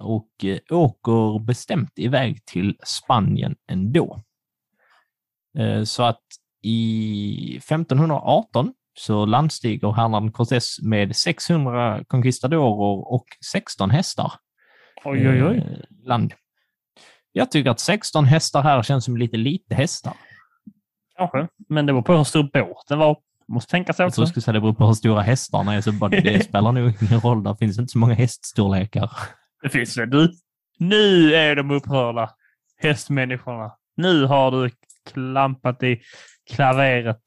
och 0.00 0.44
eh, 0.44 0.58
åker 0.70 1.44
bestämt 1.44 1.92
iväg 1.96 2.44
till 2.44 2.76
Spanien 2.84 3.54
ändå. 3.70 4.20
Eh, 5.58 5.82
så 5.82 6.02
att 6.02 6.22
i 6.62 7.56
1518 7.56 8.74
så 8.94 9.26
landstiger 9.26 9.92
Hernan 9.92 10.32
Cortés 10.32 10.82
med 10.82 11.16
600 11.16 12.04
conquistadorer 12.04 13.12
och 13.12 13.24
16 13.52 13.90
hästar 13.90 14.32
Oj, 15.04 15.28
oj, 15.28 15.44
oj. 15.44 15.84
land. 16.04 16.34
Jag 17.32 17.50
tycker 17.50 17.70
att 17.70 17.80
16 17.80 18.24
hästar 18.24 18.62
här 18.62 18.82
känns 18.82 19.04
som 19.04 19.16
lite 19.16 19.36
lite 19.36 19.74
hästar. 19.74 20.12
Kanske. 21.16 21.48
Men 21.68 21.86
det 21.86 21.92
var 21.92 22.02
på 22.02 22.16
hur 22.16 22.24
stor 22.24 22.42
båten 22.52 22.98
var. 22.98 23.16
Måste 23.48 23.70
tänka 23.70 23.92
sig 23.92 24.06
också. 24.06 24.20
jag 24.20 24.28
skulle 24.28 24.42
säga 24.42 24.52
det 24.52 24.60
beror 24.60 24.72
på 24.72 24.86
hur 24.86 24.92
stora 24.92 25.20
hästarna 25.20 25.74
är, 25.74 25.80
så 25.80 25.92
bara 25.92 26.10
det 26.10 26.44
spelar 26.48 26.72
nog 26.72 27.02
ingen 27.02 27.20
roll. 27.20 27.42
Det 27.42 27.56
finns 27.58 27.78
inte 27.78 27.92
så 27.92 27.98
många 27.98 28.14
häststorlekar. 28.14 29.10
Det 29.62 29.68
finns 29.68 29.94
det. 29.94 30.06
Du, 30.06 30.32
nu 30.78 31.34
är 31.34 31.56
de 31.56 31.70
upprörda. 31.70 32.30
Hästmänniskorna. 32.76 33.72
Nu 33.96 34.24
har 34.24 34.50
du 34.50 34.70
klampat 35.10 35.82
i 35.82 36.00
klaveret, 36.50 37.22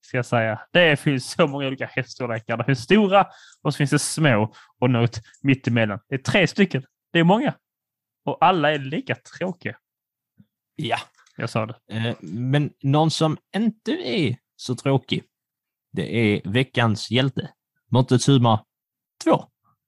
ska 0.00 0.16
jag 0.16 0.26
säga. 0.26 0.60
Det 0.72 1.00
finns 1.00 1.30
så 1.30 1.46
många 1.46 1.66
olika 1.66 1.86
häststorlekar. 1.86 2.56
Det 2.56 2.64
finns 2.64 2.80
stora 2.80 3.26
och 3.62 3.74
så 3.74 3.76
finns 3.76 3.90
det 3.90 3.98
små 3.98 4.52
och 4.80 4.90
något 4.90 5.20
mittemellan. 5.42 5.98
Det 6.08 6.14
är 6.14 6.18
tre 6.18 6.46
stycken. 6.46 6.84
Det 7.12 7.18
är 7.18 7.24
många. 7.24 7.54
Och 8.26 8.38
alla 8.40 8.72
är 8.74 8.78
lika 8.78 9.14
tråkiga. 9.14 9.76
Ja. 10.76 10.96
Jag 11.36 11.50
sa 11.50 11.66
det. 11.66 11.74
Eh, 11.90 12.14
Men 12.20 12.70
någon 12.82 13.10
som 13.10 13.36
inte 13.56 13.90
är 13.92 14.36
så 14.56 14.74
tråkig, 14.74 15.24
det 15.92 16.16
är 16.16 16.50
veckans 16.50 17.10
hjälte. 17.10 17.50
Montezuma 17.90 18.64
2. 19.24 19.44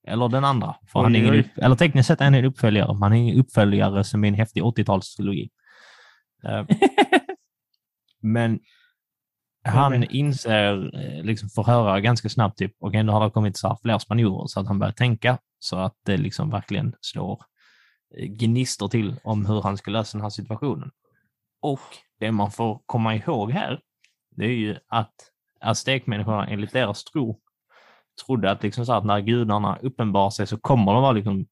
Eller 0.06 0.28
den 0.28 0.44
andra. 0.44 0.76
För 0.86 1.00
han 1.02 1.16
är 1.16 1.18
ingen 1.18 1.44
eller 1.56 1.76
tekniskt 1.76 2.06
sett 2.06 2.20
är 2.20 2.24
han 2.24 2.34
en 2.34 2.44
uppföljare, 2.44 2.96
han 3.00 3.12
är 3.12 3.16
ingen 3.16 3.40
uppföljare 3.40 4.04
som 4.04 4.24
är 4.24 4.28
en 4.28 4.34
häftig 4.34 4.62
80-talstrilogi. 4.62 5.48
Eh, 6.44 6.66
Men 8.20 8.60
han 9.64 10.04
inser, 10.04 10.96
eh, 11.02 11.24
liksom 11.24 11.48
får 11.48 11.64
höra 11.64 12.00
ganska 12.00 12.28
snabbt 12.28 12.58
typ, 12.58 12.72
och 12.80 12.94
ändå 12.94 13.12
har 13.12 13.24
det 13.24 13.30
kommit 13.30 13.56
så 13.56 13.68
här 13.68 13.76
fler 13.82 13.98
spanjorer 13.98 14.46
så 14.46 14.60
att 14.60 14.66
han 14.66 14.78
börjar 14.78 14.92
tänka 14.92 15.38
så 15.58 15.76
att 15.76 15.94
det 16.06 16.16
liksom 16.16 16.50
verkligen 16.50 16.94
slår 17.00 17.42
gnistor 18.16 18.88
till 18.88 19.16
om 19.24 19.46
hur 19.46 19.62
han 19.62 19.76
ska 19.76 19.90
lösa 19.90 20.18
den 20.18 20.22
här 20.22 20.30
situationen. 20.30 20.90
Och 21.60 21.80
det 22.18 22.32
man 22.32 22.50
får 22.50 22.80
komma 22.86 23.14
ihåg 23.14 23.50
här, 23.50 23.80
det 24.30 24.44
är 24.44 24.56
ju 24.56 24.76
att 24.88 25.14
aztekmänniskorna 25.60 26.46
enligt 26.46 26.72
deras 26.72 27.04
tro 27.04 27.40
trodde 28.26 28.50
att, 28.50 28.62
liksom 28.62 28.86
så 28.86 28.92
att 28.92 29.04
när 29.04 29.20
gudarna 29.20 29.78
uppenbarar 29.82 30.30
sig 30.30 30.46
så 30.46 30.58
kommer 30.58 30.92
de 30.92 31.02
vara 31.02 31.12
liksom 31.12 31.46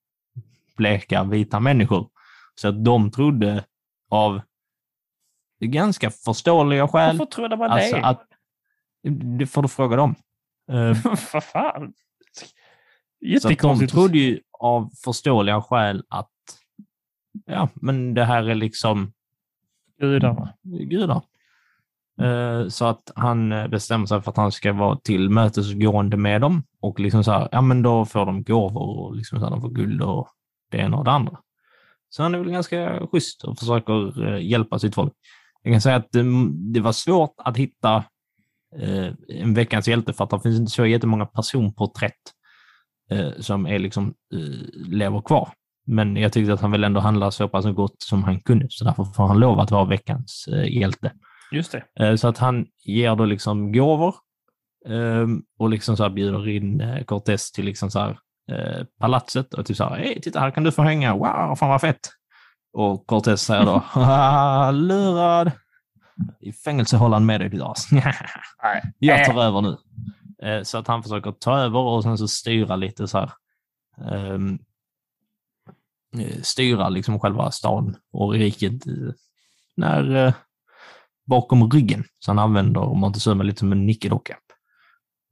bleka 0.76 1.24
vita 1.24 1.60
människor. 1.60 2.08
Så 2.54 2.68
att 2.68 2.84
de 2.84 3.10
trodde 3.10 3.64
av 4.10 4.40
ganska 5.60 6.10
förståeliga 6.10 6.88
skäl 6.88 7.18
Varför 7.18 7.32
trodde 7.32 7.56
man 7.56 7.70
Alltså 7.70 7.96
det? 7.96 8.04
att, 8.04 8.26
det 9.38 9.46
får 9.46 9.62
du 9.62 9.68
fråga 9.68 9.96
dem. 9.96 10.14
Eh, 10.72 11.04
Vad 11.32 11.44
fan? 11.44 11.92
Så 13.40 13.48
att 13.48 13.58
de 13.58 13.86
trodde 13.86 14.18
ju 14.18 14.40
av 14.58 14.90
förståeliga 15.04 15.62
skäl 15.62 16.04
att 16.08 16.30
ja, 17.44 17.68
men 17.74 18.14
det 18.14 18.24
här 18.24 18.48
är 18.48 18.54
liksom 18.54 19.12
Gudarna. 19.98 20.54
gudar. 20.62 21.22
Eh, 22.20 22.68
Så 22.68 22.84
att 22.84 23.12
han 23.14 23.52
eh, 23.52 23.68
bestämmer 23.68 24.06
sig 24.06 24.22
för 24.22 24.30
att 24.30 24.36
han 24.36 24.52
ska 24.52 24.72
vara 24.72 24.96
till 24.96 25.30
mötesgående 25.30 26.16
med 26.16 26.40
dem 26.40 26.62
och 26.80 27.00
liksom 27.00 27.24
så 27.24 27.30
här, 27.30 27.48
ja 27.52 27.60
men 27.60 27.82
då 27.82 28.04
får 28.04 28.26
de 28.26 28.42
gåvor 28.42 28.98
och 28.98 29.16
liksom 29.16 29.38
så 29.38 29.44
här, 29.44 29.50
de 29.50 29.60
får 29.60 29.70
guld 29.70 30.02
och 30.02 30.28
det 30.70 30.78
ena 30.78 30.96
och 30.96 31.04
det 31.04 31.10
andra. 31.10 31.38
Så 32.08 32.22
han 32.22 32.34
är 32.34 32.38
väl 32.38 32.50
ganska 32.50 33.06
schysst 33.06 33.44
och 33.44 33.58
försöker 33.58 34.26
eh, 34.28 34.46
hjälpa 34.46 34.78
sitt 34.78 34.94
folk. 34.94 35.12
Jag 35.62 35.74
kan 35.74 35.80
säga 35.80 35.96
att 35.96 36.12
det, 36.12 36.24
det 36.72 36.80
var 36.80 36.92
svårt 36.92 37.34
att 37.36 37.56
hitta 37.56 38.04
eh, 38.76 39.12
en 39.28 39.54
veckans 39.54 39.88
hjälte 39.88 40.12
för 40.12 40.24
att 40.24 40.30
det 40.30 40.40
finns 40.40 40.60
inte 40.60 40.72
så 40.72 40.86
jättemånga 40.86 41.26
personporträtt 41.26 42.32
som 43.38 43.66
är 43.66 43.78
liksom, 43.78 44.14
lever 44.74 45.20
kvar. 45.20 45.52
Men 45.86 46.16
jag 46.16 46.32
tyckte 46.32 46.52
att 46.52 46.60
han 46.60 46.70
väl 46.70 46.84
ändå 46.84 47.00
handlade 47.00 47.32
så 47.32 47.48
pass 47.48 47.64
gott 47.66 47.96
som 48.02 48.24
han 48.24 48.40
kunde, 48.40 48.66
så 48.70 48.84
därför 48.84 49.04
får 49.04 49.26
han 49.26 49.38
lov 49.38 49.60
att 49.60 49.70
vara 49.70 49.84
veckans 49.84 50.48
eh, 50.52 50.78
hjälte. 50.78 51.12
Just 51.52 51.72
det. 51.72 52.04
Eh, 52.06 52.14
Så 52.16 52.28
att 52.28 52.38
han 52.38 52.66
ger 52.84 53.16
då 53.16 53.24
liksom 53.24 53.72
gåvor 53.72 54.14
eh, 54.88 55.26
och 55.58 55.70
liksom 55.70 55.96
så 55.96 56.02
här 56.02 56.10
bjuder 56.10 56.48
in 56.48 56.80
eh, 56.80 57.04
Cortés 57.04 57.52
till 57.52 57.64
liksom 57.64 57.90
så 57.90 57.98
här, 58.00 58.18
palatset 59.00 59.54
och 59.54 59.66
typ 59.66 59.76
så 59.76 59.84
här, 59.84 59.96
hej, 59.96 60.20
titta 60.22 60.40
här 60.40 60.50
kan 60.50 60.64
du 60.64 60.72
få 60.72 60.82
hänga, 60.82 61.14
wow, 61.14 61.54
fan 61.56 61.68
vad 61.68 61.80
fett. 61.80 62.00
Och 62.72 63.06
Cortés 63.06 63.42
säger 63.42 63.64
då, 63.64 63.78
"Haha, 63.84 64.70
lurad. 64.70 65.50
I 66.40 66.52
fängelse 66.52 66.96
håller 66.96 67.16
han 67.16 67.26
med 67.26 67.40
dig 67.40 67.48
ditt 67.48 67.62
as. 67.62 67.88
Jag 68.98 69.24
tar 69.24 69.42
över 69.42 69.60
nu. 69.60 69.76
Så 70.64 70.78
att 70.78 70.86
han 70.86 71.02
försöker 71.02 71.32
ta 71.32 71.58
över 71.58 71.78
och 71.78 72.02
sen 72.02 72.18
så 72.18 72.28
styra 72.28 72.76
lite 72.76 73.08
så 73.08 73.18
här. 73.18 73.30
Eh, 76.20 76.42
styra 76.42 76.88
liksom 76.88 77.20
själva 77.20 77.50
stan 77.50 77.96
och 78.12 78.32
riket 78.32 78.82
när, 79.76 80.26
eh, 80.26 80.34
bakom 81.26 81.70
ryggen. 81.70 82.04
Så 82.18 82.30
han 82.30 82.38
använder 82.38 82.94
Montezuma 82.94 83.44
lite 83.44 83.58
som 83.58 83.72
en 83.72 83.86
nickedocka. 83.86 84.36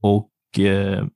Och 0.03 0.59
eh, 0.59 1.07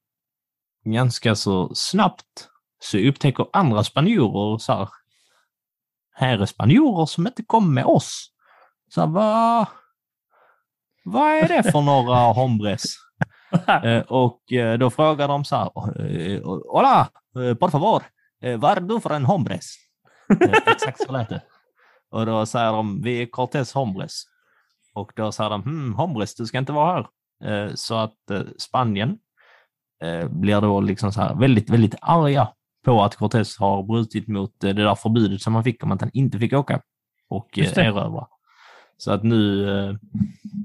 ganska 0.85 1.35
så 1.35 1.75
snabbt 1.75 2.49
så 2.81 2.99
upptäcker 2.99 3.47
andra 3.53 3.85
spanjorer 3.85 4.59
så 4.59 4.73
här, 4.73 4.89
här 6.12 6.39
är 6.39 6.47
spanjorer 6.47 7.07
som 7.07 7.27
inte 7.27 7.43
kommer 7.43 7.69
med 7.69 7.85
oss. 7.85 8.33
Så 8.89 9.01
här, 9.01 9.09
vad, 9.09 9.66
vad 11.05 11.31
är 11.31 11.49
det 11.49 11.73
för 11.73 11.81
några 11.81 12.16
hombres? 12.16 12.85
Eh, 13.85 14.01
och 14.01 14.43
då 14.79 14.91
frågar 14.91 15.29
de 15.29 15.45
så 15.45 15.57
här, 15.57 15.71
hola, 16.73 17.09
por 17.61 17.71
favor, 17.71 18.03
eh, 18.43 18.74
du 18.80 19.01
för 19.01 19.11
en 19.11 19.24
hombres? 19.24 19.74
Eh, 20.41 20.72
Exakt 20.72 21.07
så 21.07 21.12
lät 21.12 21.28
det. 21.28 21.43
Och 22.11 22.26
då 22.26 22.47
säger 22.47 22.72
de, 22.72 23.03
vi 23.03 23.22
är 23.22 23.26
Cortés 23.26 23.72
hombres. 23.72 24.22
Och 24.95 25.12
då 25.16 25.32
säger 25.32 25.51
de, 25.51 25.62
hmm, 25.62 25.95
hombres, 25.95 26.34
du 26.34 26.47
ska 26.47 26.59
inte 26.59 26.72
vara 26.72 26.93
här. 26.93 27.66
Eh, 27.66 27.74
så 27.74 27.95
att 27.95 28.16
Spanien 28.59 29.18
blir 30.30 30.61
då 30.61 30.80
liksom 30.80 31.12
så 31.12 31.20
här 31.20 31.34
väldigt, 31.34 31.70
väldigt 31.70 31.95
arga 32.01 32.49
på 32.84 33.03
att 33.03 33.16
Cortés 33.16 33.59
har 33.59 33.82
brutit 33.82 34.28
mot 34.28 34.55
det 34.61 34.72
där 34.72 34.95
förbudet 34.95 35.43
som 35.43 35.55
han 35.55 35.64
fick 35.64 35.84
om 35.84 35.93
att 35.93 36.01
han 36.01 36.11
inte 36.12 36.39
fick 36.39 36.53
åka 36.53 36.80
och 37.28 37.59
erövra. 37.59 38.26
Så 38.97 39.12
att 39.12 39.22
nu 39.22 39.70
eh, 39.70 39.97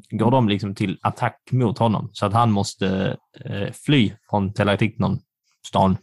går 0.09 0.31
de 0.31 0.49
liksom 0.49 0.75
till 0.75 0.99
attack 1.01 1.49
mot 1.51 1.77
honom 1.77 2.09
så 2.13 2.25
att 2.25 2.33
han 2.33 2.51
måste 2.51 3.17
eh, 3.39 3.71
fly 3.71 4.11
från 4.29 4.53
Telatiknon, 4.53 5.19
stan. 5.67 5.97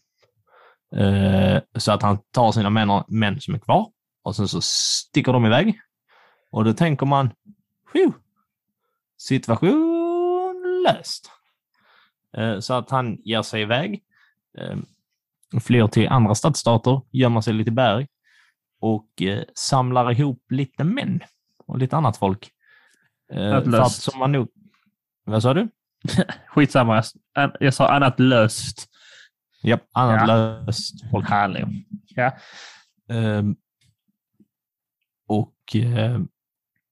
Eh, 0.97 1.61
så 1.75 1.93
att 1.93 2.03
han 2.03 2.19
tar 2.31 2.53
sina 2.53 2.71
män, 2.71 3.03
män 3.09 3.41
som 3.41 3.55
är 3.55 3.59
kvar 3.59 3.91
och 4.23 4.37
sen 4.37 4.49
så 4.49 4.61
sticker 4.61 5.33
de 5.33 5.47
iväg. 5.47 5.81
Och 6.51 6.65
då 6.65 6.73
tänker 6.73 7.07
man, 7.07 7.31
Phew, 7.93 8.13
situation 9.17 10.83
löst. 10.87 11.31
Eh, 12.37 12.59
så 12.59 12.75
att 12.75 12.91
han 12.91 13.19
ger 13.25 13.43
sig 13.43 13.63
iväg, 13.63 14.03
eh, 14.59 14.77
flyr 15.61 15.87
till 15.87 16.09
andra 16.09 16.35
stadsstater, 16.35 17.01
gömmer 17.11 17.41
sig 17.41 17.55
lite 17.55 17.71
i 17.71 17.73
berg 17.73 18.09
och 18.81 19.09
samlar 19.55 20.13
ihop 20.13 20.43
lite 20.51 20.85
män 20.85 21.21
och 21.67 21.79
lite 21.79 21.97
annat 21.97 22.17
folk. 22.17 22.51
Annat 23.33 23.75
att 23.75 23.93
som 23.93 24.19
man 24.19 24.33
nog... 24.33 24.49
Vad 25.25 25.43
sa 25.43 25.55
du? 25.55 25.69
Skitsamma, 26.49 27.03
jag 27.61 27.75
sa 27.75 27.89
annat 27.89 28.21
löst. 28.21 28.90
Ja, 29.63 29.79
annat 29.93 30.21
Ja. 30.21 30.27
löst 30.27 31.11
folk. 31.11 31.29
Hallå. 31.29 31.69
Ja. 32.17 32.33
Ehm, 33.11 33.57
och 35.29 35.77
eh, 35.77 36.19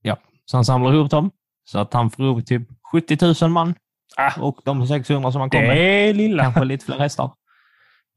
ja, 0.03 0.17
så 0.45 0.57
han 0.57 0.65
samlar 0.65 0.95
ihop 0.95 1.11
dem 1.11 1.31
så 1.65 1.79
att 1.79 1.93
han 1.95 2.11
får 2.11 2.25
ihop 2.25 2.47
typ 2.47 2.63
70 2.93 3.45
000 3.45 3.51
man 3.51 3.75
Ah, 4.17 4.41
och 4.41 4.61
de 4.65 4.87
600 4.87 5.33
som 5.33 5.41
han 5.41 5.51
kom 5.51 5.61
med. 5.61 6.17
lilla. 6.17 6.43
kanske 6.43 6.65
lite 6.65 6.85
fler 6.85 6.99
hästar. 6.99 7.31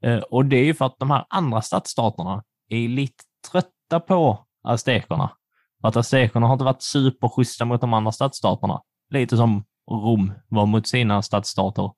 Eh, 0.04 0.18
och 0.18 0.46
det 0.46 0.56
är 0.56 0.64
ju 0.64 0.74
för 0.74 0.84
att 0.86 0.96
de 0.98 1.10
här 1.10 1.24
andra 1.28 1.62
stadsstaterna 1.62 2.42
är 2.68 2.88
lite 2.88 3.24
trötta 3.52 4.00
på 4.00 4.46
aztekerna. 4.62 5.30
För 5.80 5.88
att 5.88 5.96
aztekerna 5.96 6.46
har 6.46 6.52
inte 6.54 6.64
varit 6.64 6.82
superschyssta 6.82 7.64
mot 7.64 7.80
de 7.80 7.94
andra 7.94 8.12
stadsstaterna. 8.12 8.80
Lite 9.10 9.36
som 9.36 9.64
Rom 9.90 10.32
var 10.48 10.66
mot 10.66 10.86
sina 10.86 11.22
stadsstater. 11.22 11.90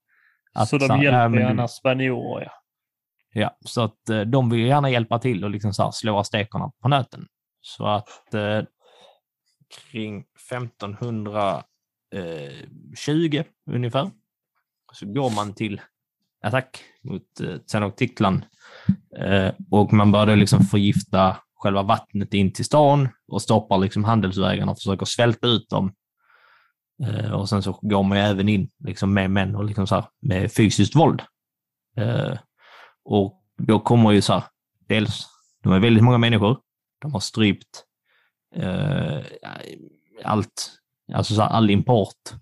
Att 0.54 0.68
så 0.68 0.78
de 0.78 1.02
hjälper 1.02 1.28
du- 1.28 1.40
gärna 1.40 1.68
spanjorer. 1.68 2.44
Ja. 2.44 2.50
Ja, 3.36 3.56
så 3.60 3.82
att 3.82 4.08
eh, 4.08 4.20
de 4.20 4.50
vill 4.50 4.60
gärna 4.60 4.90
hjälpa 4.90 5.18
till 5.18 5.44
och 5.44 5.50
liksom 5.50 5.74
så 5.74 5.82
här 5.82 5.90
slå 5.90 6.18
aztekerna 6.18 6.70
på 6.82 6.88
nöten. 6.88 7.26
Så 7.60 7.86
att 7.86 8.34
eh, 8.34 8.62
kring 9.90 10.24
1520 10.50 13.42
ungefär 13.70 14.10
så 14.92 15.06
går 15.06 15.30
man 15.36 15.54
till 15.54 15.80
attack 16.42 16.80
mot 17.02 17.40
eh, 17.40 17.56
Tenochtitlan 17.56 18.44
eh, 19.18 19.52
och 19.70 19.92
man 19.92 20.12
började 20.12 20.36
liksom 20.36 20.60
förgifta 20.60 21.36
själva 21.54 21.82
vattnet 21.82 22.34
in 22.34 22.52
till 22.52 22.64
stan 22.64 23.08
och 23.28 23.42
stoppar 23.42 23.78
liksom 23.78 24.04
handelsvägarna 24.04 24.72
och 24.72 24.78
försöker 24.78 25.06
svälta 25.06 25.46
ut 25.46 25.70
dem. 25.70 25.94
Eh, 27.02 27.32
och 27.32 27.48
sen 27.48 27.62
så 27.62 27.78
går 27.82 28.02
man 28.02 28.18
ju 28.18 28.24
även 28.24 28.48
in 28.48 28.70
liksom 28.84 29.14
med 29.14 29.30
män 29.30 29.56
och 29.56 29.64
liksom 29.64 29.86
så 29.86 29.94
här, 29.94 30.04
med 30.22 30.52
fysiskt 30.52 30.96
våld. 30.96 31.22
Eh, 31.96 32.38
och 33.04 33.42
då 33.58 33.80
kommer 33.80 34.12
ju 34.12 34.20
så 34.20 34.32
här, 34.32 34.44
dels, 34.88 35.26
de 35.62 35.72
är 35.72 35.80
väldigt 35.80 36.04
många 36.04 36.18
människor, 36.18 36.58
de 37.00 37.12
har 37.12 37.20
strypt 37.20 37.84
eh, 38.56 39.18
allt, 40.24 40.70
alltså 41.12 41.34
så 41.34 41.42
här, 41.42 41.48
all 41.48 41.70
import. 41.70 42.32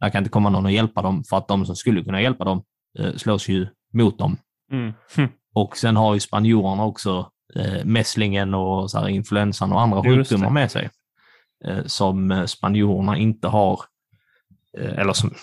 Där 0.00 0.10
kan 0.10 0.18
inte 0.18 0.30
komma 0.30 0.50
någon 0.50 0.64
och 0.64 0.72
hjälpa 0.72 1.02
dem 1.02 1.24
för 1.24 1.36
att 1.36 1.48
de 1.48 1.66
som 1.66 1.76
skulle 1.76 2.04
kunna 2.04 2.22
hjälpa 2.22 2.44
dem 2.44 2.62
eh, 2.98 3.14
slås 3.16 3.48
ju 3.48 3.66
mot 3.92 4.18
dem. 4.18 4.36
Mm. 4.72 4.92
Och 5.54 5.76
sen 5.76 5.96
har 5.96 6.14
ju 6.14 6.20
spanjorerna 6.20 6.84
också 6.84 7.30
eh, 7.54 7.84
mässlingen 7.84 8.54
och 8.54 8.90
så 8.90 8.98
här, 8.98 9.08
influensan 9.08 9.72
och 9.72 9.80
andra 9.80 9.96
Just 10.04 10.30
sjukdomar 10.30 10.46
det. 10.46 10.52
med 10.52 10.70
sig. 10.70 10.90
Eh, 11.64 11.84
som 11.86 12.30
eh, 12.30 12.44
spanjorerna 12.44 13.16
inte 13.16 13.48
har, 13.48 13.80
eh, 14.78 14.98
eller 14.98 15.12
som 15.12 15.34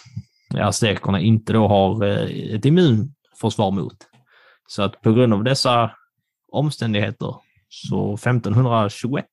aztekerna 0.53 1.19
inte 1.19 1.53
då 1.53 1.67
har 1.67 2.03
ett 2.55 2.65
immunförsvar 2.65 3.71
mot. 3.71 4.07
Så 4.67 4.83
att 4.83 5.01
på 5.01 5.13
grund 5.13 5.33
av 5.33 5.43
dessa 5.43 5.91
omständigheter 6.51 7.35
så 7.69 8.13
1521 8.13 9.25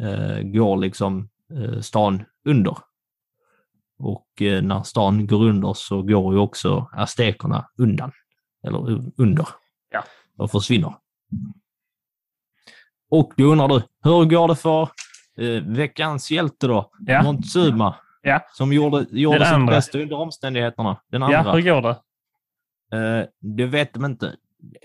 eh, 0.00 0.40
går 0.42 0.76
liksom 0.76 1.28
stan 1.80 2.24
under. 2.44 2.76
Och 3.98 4.26
när 4.40 4.82
stan 4.82 5.26
går 5.26 5.42
under 5.42 5.74
så 5.74 6.02
går 6.02 6.34
ju 6.34 6.40
också 6.40 6.90
aztekerna 6.92 7.68
undan. 7.78 8.12
Eller 8.66 9.10
under. 9.16 9.48
Ja. 9.90 10.04
Och 10.36 10.50
försvinner. 10.50 10.94
Och 13.10 13.32
då 13.36 13.44
undrar 13.44 13.68
du, 13.68 13.82
hur 14.02 14.24
går 14.24 14.48
det 14.48 14.56
för 14.56 14.88
eh, 15.40 15.62
veckans 15.62 16.30
hjälte 16.30 16.66
då? 16.66 16.90
Ja. 17.06 17.22
Montezuma. 17.22 17.94
Ja. 18.22 18.40
Som 18.52 18.72
gjorde, 18.72 19.06
gjorde 19.10 19.38
Den 19.38 19.46
sitt 19.46 19.54
andra. 19.54 19.74
bästa 19.74 19.98
under 19.98 20.16
omständigheterna. 20.16 20.96
Den 21.12 21.22
ja, 21.22 21.38
andra. 21.38 21.52
hur 21.52 21.62
går 21.62 21.82
det? 21.82 21.96
Eh, 22.96 23.26
det 23.40 23.66
vet 23.66 23.94
de 23.94 24.04
inte. 24.04 24.34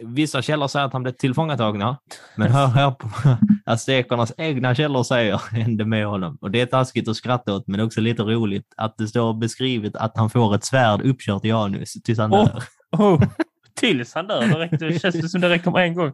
Vissa 0.02 0.42
källor 0.42 0.68
säger 0.68 0.86
att 0.86 0.94
han 0.94 1.04
blev 1.04 1.14
tillfångatagna, 1.14 1.98
men 2.36 2.52
hör 2.52 2.68
här 2.68 2.92
på 2.92 3.10
aztekernas 3.66 4.34
egna 4.38 4.76
källor 4.76 5.04
säger 5.04 5.38
hände 5.52 5.86
med 5.86 6.06
honom. 6.08 6.38
Och 6.42 6.52
det 6.52 6.62
är 6.62 6.66
taskigt 6.66 7.08
att 7.08 7.16
skratta 7.16 7.54
åt, 7.56 7.68
men 7.68 7.80
också 7.80 8.02
lite 8.02 8.24
roligt 8.24 8.74
att 8.78 8.98
det 8.98 9.08
står 9.08 9.34
beskrivet 9.34 9.96
att 9.96 10.18
han 10.18 10.30
får 10.30 10.56
ett 10.56 10.66
svärd 10.66 11.02
uppkört 11.02 11.46
i 11.46 11.52
anus 11.52 11.94
tills 11.94 12.20
han 12.20 12.34
Åh. 12.34 12.46
dör. 12.46 12.64
Oh, 12.92 13.24
tills 13.76 14.14
han 14.16 14.28
dör. 14.28 14.42
Det, 14.42 14.60
räcker, 14.60 14.78
det 14.78 15.00
känns 15.00 15.32
som 15.32 15.42
det 15.42 15.50
räcker 15.50 15.72
med 15.72 15.84
en 15.84 15.94
gång. 15.96 16.12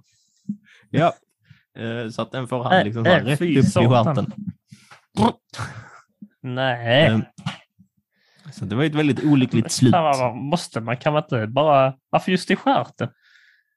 Ja. 0.89 1.13
Eh, 1.77 2.09
så 2.09 2.21
att 2.21 2.31
den 2.31 2.47
får 2.47 2.63
han 2.63 2.83
liksom 2.85 3.05
så 3.05 3.11
äh, 3.11 3.23
rätt 3.25 3.41
upp 3.41 3.47
i 3.47 3.63
stjärten. 3.63 4.31
Nej. 6.41 7.05
Eh, 7.07 7.19
Så 8.51 8.65
det 8.65 8.75
var 8.75 8.83
ett 8.83 8.95
väldigt 8.95 9.23
olyckligt 9.23 9.71
slut. 9.71 9.93
Måste 10.35 10.79
man? 10.81 10.97
Kan 10.97 11.13
man 11.13 11.23
inte 11.23 11.47
bara... 11.47 11.93
Varför 12.09 12.31
just 12.31 12.51
i 12.51 12.55
stjärten? 12.55 13.09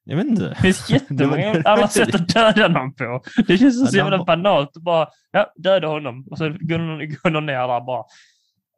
Jag 0.05 0.17
vet 0.17 0.27
inte. 0.27 0.49
Det 0.49 0.55
finns 0.55 0.91
jättemånga 0.91 1.37
Det 1.53 1.63
var- 1.65 1.73
andra 1.73 1.89
sätt 1.89 2.15
att 2.15 2.29
döda 2.29 2.69
någon 2.69 2.95
på. 2.95 3.23
Det 3.47 3.59
känns 3.59 3.91
så 3.91 3.97
Ja, 3.97 4.03
jävla 4.03 4.17
de- 4.17 4.27
banalt. 4.27 4.73
Bara, 4.77 5.09
ja, 5.31 5.53
döda 5.57 5.87
honom. 5.89 6.27
Och 6.31 6.39
så 6.39 6.49
går 6.61 6.79
någon, 6.79 6.99
går 6.99 7.31
någon 7.31 7.47
ner 7.47 7.69
där 7.69 7.81
bara. 7.81 8.05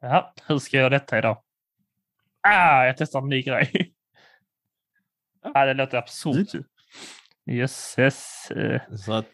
Ja, 0.01 0.33
hur 0.47 0.59
ska 0.59 0.77
jag 0.77 0.81
göra 0.81 0.89
detta 0.89 1.17
idag? 1.17 1.37
Ah, 2.41 2.85
jag 2.85 2.97
testar 2.97 3.19
en 3.21 3.29
ny 3.29 3.41
grej. 3.41 3.93
Ja, 5.53 5.65
det 5.65 5.73
låter 5.73 5.97
absurt. 5.97 6.47
Jösses. 7.47 8.51
eh, 8.51 8.81
Så 8.95 9.13
att 9.13 9.31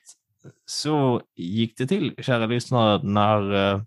så 0.65 1.21
gick 1.35 1.77
det 1.77 1.87
till, 1.87 2.15
kära 2.19 2.45
lyssnare, 2.45 2.99
när 3.03 3.53
uh, 3.53 3.81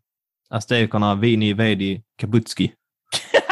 aztekerna 0.51 1.15
Vini 1.15 1.53
Vedi 1.53 2.03
Kabutski. 2.17 2.73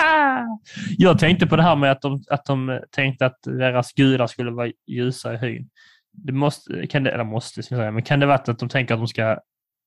Jag 0.98 1.18
tänkte 1.18 1.46
på 1.46 1.56
det 1.56 1.62
här 1.62 1.76
med 1.76 1.92
att 1.92 2.02
de, 2.02 2.22
att 2.30 2.44
de 2.44 2.80
tänkte 2.90 3.26
att 3.26 3.42
deras 3.42 3.92
gudar 3.92 4.26
skulle 4.26 4.50
vara 4.50 4.72
ljusa 4.86 5.34
i 5.34 5.36
hyn. 5.36 5.70
Det 6.12 6.32
måste, 6.32 6.86
kan 6.86 7.02
det, 7.02 7.10
eller 7.10 7.24
måste, 7.24 7.62
ska 7.62 7.76
säga, 7.76 7.90
men 7.90 8.02
kan 8.02 8.20
det 8.20 8.26
vara 8.26 8.36
att 8.36 8.58
de 8.58 8.68
tänker 8.68 8.94
att 8.94 9.00
de 9.00 9.08
ska 9.08 9.38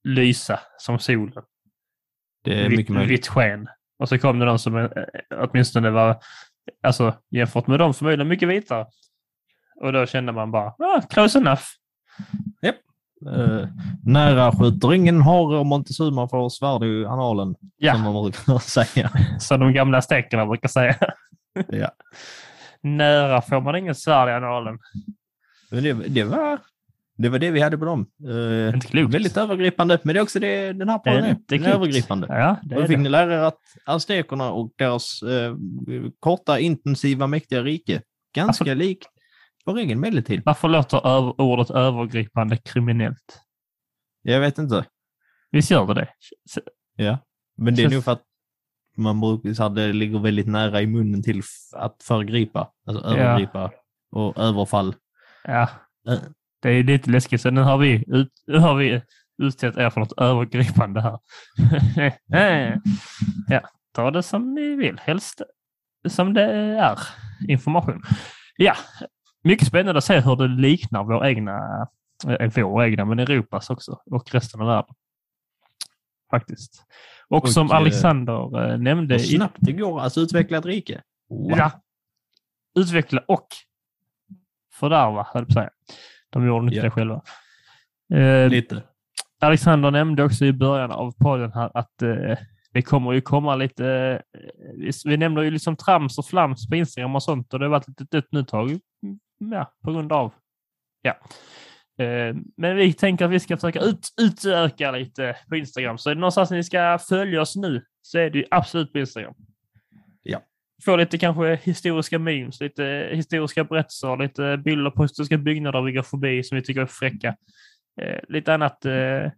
lysa 0.04 0.60
som 0.78 1.00
solen? 1.00 1.44
Det 2.44 2.66
är 2.66 2.70
mycket 2.70 2.90
möjligt. 2.90 3.12
vitt 3.12 3.28
sken. 3.28 3.68
Och 4.00 4.10
så 4.10 4.20
kom 4.20 4.40
det 4.40 4.46
någon 4.46 4.60
som 4.60 4.78
eh, 4.78 4.90
åtminstone 5.36 5.90
var, 5.90 6.22
alltså 6.84 7.16
jämfört 7.32 7.68
med 7.68 7.80
dem 7.80 7.94
förmodligen 7.94 8.28
mycket 8.28 8.50
vitare. 8.50 8.86
Och 9.82 9.94
då 9.94 10.06
kände 10.06 10.32
man 10.32 10.52
bara, 10.52 10.66
ah, 10.68 11.02
close 11.10 11.38
enough. 11.40 11.62
Uh, 13.28 13.68
nära 14.04 14.52
skjuter 14.52 14.94
ingen 14.94 15.22
hare 15.22 15.58
och 15.60 15.66
Montezuma 15.66 16.28
får 16.30 16.50
svärd 16.50 16.84
i 16.84 17.06
analen, 17.06 17.56
som 17.56 17.70
Ja, 17.78 17.98
man 17.98 18.24
brukar 18.24 18.60
säga. 18.86 19.12
som 19.40 19.60
de 19.60 19.74
gamla 19.74 20.02
stekarna 20.02 20.46
brukar 20.46 20.68
säga. 20.70 20.96
Ja. 21.68 21.92
Nära 22.82 23.42
får 23.42 23.62
man 23.62 23.76
ingen 23.76 23.96
svärd 23.96 24.30
i 24.30 24.32
analen. 24.32 24.80
Men 25.72 25.84
det, 25.84 25.94
det, 25.94 26.24
var, 26.24 26.60
det 27.18 27.30
var 27.30 27.40
det 27.40 27.52
vi 27.52 27.62
hade 27.62 27.78
på 27.78 27.86
dem. 27.86 28.06
Uh, 28.28 28.74
Inte 28.76 28.88
klokt. 28.88 29.14
väldigt 29.14 29.38
övergripande, 29.38 30.00
men 30.04 30.14
det 30.14 30.20
är 30.20 30.24
också 30.24 30.40
det 30.40 30.74
den 30.74 30.90
här 30.90 30.98
podden 30.98 31.24
är. 31.26 31.30
inte 31.30 31.58
Den 31.58 31.66
är 31.66 31.74
övergripande. 31.74 32.28
Ja, 32.30 32.56
det 32.64 32.76
Då 32.76 32.82
är 32.82 32.88
fick 32.88 32.98
det. 32.98 33.04
ni 33.04 33.10
lära 33.10 33.34
er 33.34 33.40
att 33.40 33.60
aztekerna 33.86 34.52
och 34.52 34.72
deras 34.78 35.22
eh, 35.24 35.56
korta, 36.20 36.60
intensiva, 36.60 37.28
mäktiga 37.28 37.64
rike 37.64 38.02
ganska 38.36 38.64
Alltså- 38.64 38.74
likt 38.74 39.08
vår 39.68 39.78
egen 39.78 40.00
medeltid. 40.00 40.42
Varför 40.46 40.68
låter 40.68 41.08
över, 41.08 41.42
ordet 41.42 41.70
övergripande 41.70 42.58
kriminellt? 42.58 43.42
Jag 44.22 44.40
vet 44.40 44.58
inte. 44.58 44.86
Visst 45.52 45.72
gör 45.72 45.86
det 45.88 45.94
det? 45.94 46.08
Ja. 46.96 47.18
Men 47.58 47.76
det 47.76 47.82
är 47.82 47.84
Känns- 47.84 47.94
nog 47.94 48.04
för 48.04 48.12
att 48.12 48.24
man 48.98 49.20
brukar 49.22 49.54
säga 49.54 49.66
att 49.68 49.76
det 49.76 49.94
ligger 49.94 50.20
väldigt 50.20 50.48
nära 50.48 50.82
i 50.82 50.88
munnen 50.88 51.24
till 51.24 51.42
att 51.76 52.04
förgripa. 52.04 52.72
Alltså 52.88 53.04
Ja. 53.06 53.10
övergripa 53.16 53.72
och 54.12 54.38
överfall. 54.38 54.96
Ja, 55.44 55.70
det 56.62 56.70
är 56.70 56.84
lite 56.84 57.10
läskigt. 57.10 57.42
Så 57.42 57.50
nu 57.50 57.62
har 57.62 57.78
vi, 57.78 58.04
ut, 58.08 58.32
nu 58.48 58.58
har 58.58 58.76
vi 58.76 59.02
utsett 59.44 59.78
er 59.78 59.90
för 59.90 60.00
något 60.00 60.18
övergripande 60.18 61.02
här. 61.02 61.20
Ja, 63.50 63.62
ta 63.94 64.12
det 64.12 64.24
som 64.24 64.54
ni 64.54 64.76
vill. 64.76 65.00
Helst 65.00 65.42
som 66.08 66.34
det 66.34 66.44
är 66.44 67.00
information. 67.48 68.02
Ja, 68.58 68.76
mycket 69.44 69.68
spännande 69.68 69.98
att 69.98 70.04
se 70.04 70.20
hur 70.20 70.36
det 70.36 70.48
liknar 70.48 71.04
vår 71.04 71.26
egna, 71.26 71.88
eh, 72.28 72.52
vår 72.56 72.84
egna, 72.84 73.06
men 73.06 73.20
Europas 73.20 73.70
också 73.70 74.00
och 74.06 74.34
resten 74.34 74.62
av 74.62 74.68
världen. 74.68 74.96
faktiskt. 76.32 76.84
Och, 77.30 77.44
Och, 77.44 77.50
som 77.50 77.72
eh, 77.72 77.76
Alexander 77.76 78.72
eh, 78.72 78.78
nämnde... 78.78 79.14
Hur 79.14 79.20
snabbt 79.20 79.58
det 79.60 79.72
går 79.72 80.02
att 80.02 80.18
utveckla 80.18 80.58
ett 80.58 80.66
rike. 80.66 81.02
Wow. 81.30 81.58
Ja. 81.58 81.72
Utveckla 82.80 83.24
och 83.28 83.48
fördärva, 84.74 85.28
höll 85.34 85.42
jag 85.42 85.48
på 85.48 85.54
säga. 85.54 85.70
De 86.30 86.48
gjorde 86.48 86.66
inte 86.66 86.76
Ja. 86.76 86.84
det 86.84 86.92
själva. 86.92 87.22
Eh, 88.14 88.50
Lite. 88.50 88.84
Alexander 89.42 89.92
nämnde 89.92 90.24
också 90.24 90.46
i 90.46 90.54
början 90.54 90.92
av 90.92 91.12
podden 91.12 91.52
här 91.54 91.72
att 91.74 92.02
eh, 92.02 92.38
det 92.74 92.82
kommer 92.82 93.14
ju 93.14 93.22
komma 93.22 93.56
lite... 93.56 93.88
Eh, 94.34 94.94
vi, 95.06 95.18
nämnde 95.18 95.44
ju 95.46 95.52
liksom 95.52 95.76
trams 95.76 96.18
och 96.18 96.26
flams 96.26 96.70
på 96.70 96.76
Instagram 96.76 97.16
och 97.16 97.24
sånt 97.24 97.54
och 97.54 97.60
det 97.60 97.66
har 97.66 97.70
varit 97.70 97.88
lite 97.88 98.04
dött 98.04 98.28
nu 98.32 98.44
tag. 98.44 98.80
Ja, 99.38 99.74
på 99.84 99.92
grund 99.92 100.12
av... 100.12 100.34
Ja. 101.02 101.18
Eh, 102.06 102.36
men 102.58 102.76
vi 102.76 102.94
tänker 102.94 103.26
att 103.26 103.32
vi 103.32 103.40
ska 103.40 103.58
försöka 103.58 103.80
ut, 103.80 104.08
utöka 104.22 104.92
lite 104.92 105.36
på 105.50 105.56
Instagram. 105.56 105.98
Så 105.98 106.10
är 106.10 106.16
det 106.16 106.22
någonstans 106.22 106.52
ni 106.52 106.64
ska 106.64 107.00
följa 107.10 107.42
oss 107.42 107.56
nu 107.56 107.86
så 108.02 108.18
är 108.18 108.30
det 108.30 108.38
ju 108.38 108.46
absolut 108.52 108.94
på 108.94 109.00
Instagram. 109.00 109.34
Ja. 110.24 110.42
Få 110.86 110.96
lite 110.96 111.18
kanske 111.18 111.56
historiska 111.64 112.20
memes, 112.20 112.62
lite 112.62 113.10
historiska 113.12 113.64
berättelser, 113.64 114.18
lite 114.18 114.58
bilder 114.58 114.92
på 114.92 115.04
historiska 115.04 115.38
byggnader 115.38 115.82
vi 115.82 115.92
går 115.92 116.04
förbi 116.04 116.44
som 116.44 116.56
vi 116.56 116.62
tycker 116.62 116.82
är 116.82 116.86
fräcka. 116.86 117.36
Eh, 118.02 118.20
lite 118.28 118.54
annat, 118.54 118.86
eh, 118.86 119.32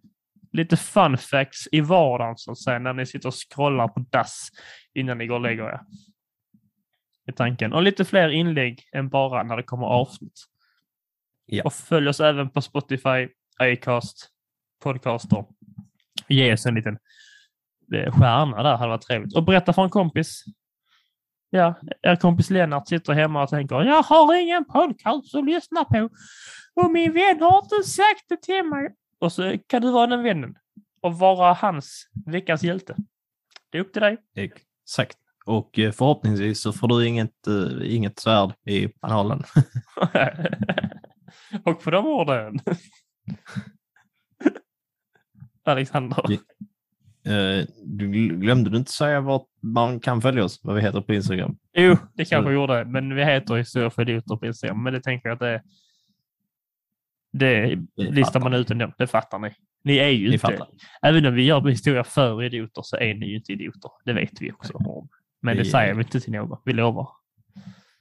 lite 0.51 0.77
fun 0.77 1.17
facts 1.17 1.67
i 1.71 1.81
vardagen 1.81 2.37
så 2.37 2.51
att 2.51 2.59
säga, 2.59 2.79
när 2.79 2.93
ni 2.93 3.05
sitter 3.05 3.27
och 3.27 3.35
scrollar 3.49 3.87
på 3.87 3.99
dass 3.99 4.49
innan 4.93 5.17
ni 5.17 5.27
går 5.27 5.35
och 5.35 5.41
lägger 5.41 5.63
er. 5.63 5.79
I 7.29 7.31
tanken. 7.31 7.73
Och 7.73 7.83
lite 7.83 8.05
fler 8.05 8.29
inlägg 8.29 8.83
än 8.91 9.09
bara 9.09 9.43
när 9.43 9.57
det 9.57 9.63
kommer 9.63 9.87
avsnitt. 9.87 10.45
Ja. 11.45 11.63
Och 11.65 11.73
följ 11.73 12.09
oss 12.09 12.19
även 12.19 12.49
på 12.49 12.61
Spotify, 12.61 13.27
Acast, 13.59 14.29
Podcaster. 14.83 15.45
Ge 16.27 16.53
oss 16.53 16.65
en 16.65 16.75
liten 16.75 16.97
eh, 17.93 18.19
stjärna 18.19 18.63
där, 18.63 18.77
hade 18.77 18.89
varit 18.89 19.01
trevligt. 19.01 19.35
Och 19.35 19.43
berätta 19.43 19.73
för 19.73 19.83
en 19.83 19.89
kompis. 19.89 20.43
Ja, 21.49 21.73
er 22.01 22.15
kompis 22.15 22.49
Lennart 22.49 22.87
sitter 22.87 23.13
hemma 23.13 23.43
och 23.43 23.49
tänker 23.49 23.81
jag 23.81 24.03
har 24.03 24.41
ingen 24.41 24.65
podcast 24.65 25.35
att 25.35 25.45
lyssna 25.45 25.85
på 25.85 26.09
och 26.73 26.91
min 26.91 27.13
vän 27.13 27.41
har 27.41 27.63
inte 27.63 27.89
sagt 27.89 28.29
det 28.29 28.41
till 28.41 28.63
mig. 28.63 28.95
Och 29.19 29.31
så 29.31 29.57
kan 29.67 29.81
du 29.81 29.91
vara 29.91 30.07
den 30.07 30.23
vännen 30.23 30.55
och 31.01 31.19
vara 31.19 31.53
hans 31.53 32.09
veckans 32.25 32.63
hjälte. 32.63 32.95
Det 33.69 33.77
är 33.77 33.81
upp 33.81 33.93
till 33.93 34.01
dig. 34.01 34.17
Exakt. 34.35 35.17
Och 35.49 35.79
eh, 35.79 35.91
förhoppningsvis 35.91 36.61
så 36.61 36.73
får 36.73 36.87
du 36.87 37.07
inget, 37.07 37.47
eh, 37.47 37.95
inget 37.95 38.19
svärd 38.19 38.53
i 38.65 38.89
analen. 38.99 39.43
och 41.65 41.83
på 41.83 41.91
de 41.91 42.05
orden. 42.05 42.59
Alexander. 45.63 46.23
Eh, 47.25 47.65
du 47.85 48.07
gl- 48.11 48.35
glömde 48.39 48.69
du 48.69 48.77
inte 48.77 48.91
säga 48.91 49.21
vart 49.21 49.47
man 49.61 49.99
kan 49.99 50.21
följa 50.21 50.43
oss? 50.43 50.59
Vad 50.63 50.75
vi 50.75 50.81
heter 50.81 51.01
på 51.01 51.13
Instagram? 51.13 51.57
Jo, 51.73 51.97
det 52.13 52.25
kanske 52.25 52.51
jag 52.51 52.61
gjorde, 52.61 52.85
men 52.85 53.15
vi 53.15 53.25
heter 53.25 53.55
Historia 53.55 53.89
för 53.89 54.01
idioter 54.01 54.35
på 54.35 54.45
Instagram. 54.45 54.83
Men 54.83 54.93
det 54.93 55.01
tänker 55.01 55.29
jag 55.29 55.33
att 55.33 55.39
det, 55.39 55.61
det 57.31 57.75
Det 57.95 58.11
listar 58.11 58.39
man 58.39 58.53
ut 58.53 58.71
ändå. 58.71 58.93
Det 58.97 59.07
fattar 59.07 59.39
ni. 59.39 59.53
Ni 59.83 59.97
är 59.97 60.09
ju 60.09 60.27
Ni 60.27 60.33
inte, 60.33 60.39
fattar. 60.39 60.67
även 61.01 61.25
om 61.25 61.33
vi 61.33 61.43
gör 61.43 61.67
historia 61.67 62.03
för 62.03 62.43
idioter 62.43 62.81
så 62.81 62.97
är 62.97 63.13
ni 63.13 63.25
ju 63.25 63.35
inte 63.35 63.51
idioter. 63.53 63.91
Det 64.05 64.13
vet 64.13 64.41
vi 64.41 64.51
också 64.51 64.73
om. 64.73 65.09
Men 65.41 65.57
det 65.57 65.65
säger 65.65 65.93
vi 65.93 66.03
inte 66.03 66.19
till 66.19 66.33
någon. 66.33 66.57
Vi 66.65 66.73
lovar. 66.73 67.09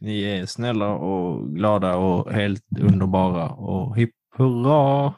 Ni 0.00 0.22
är 0.22 0.46
snälla 0.46 0.88
och 0.88 1.54
glada 1.54 1.96
och 1.96 2.32
helt 2.32 2.64
underbara 2.80 3.48
och 3.48 3.96
hipp 3.96 4.14
hurra. 4.36 5.14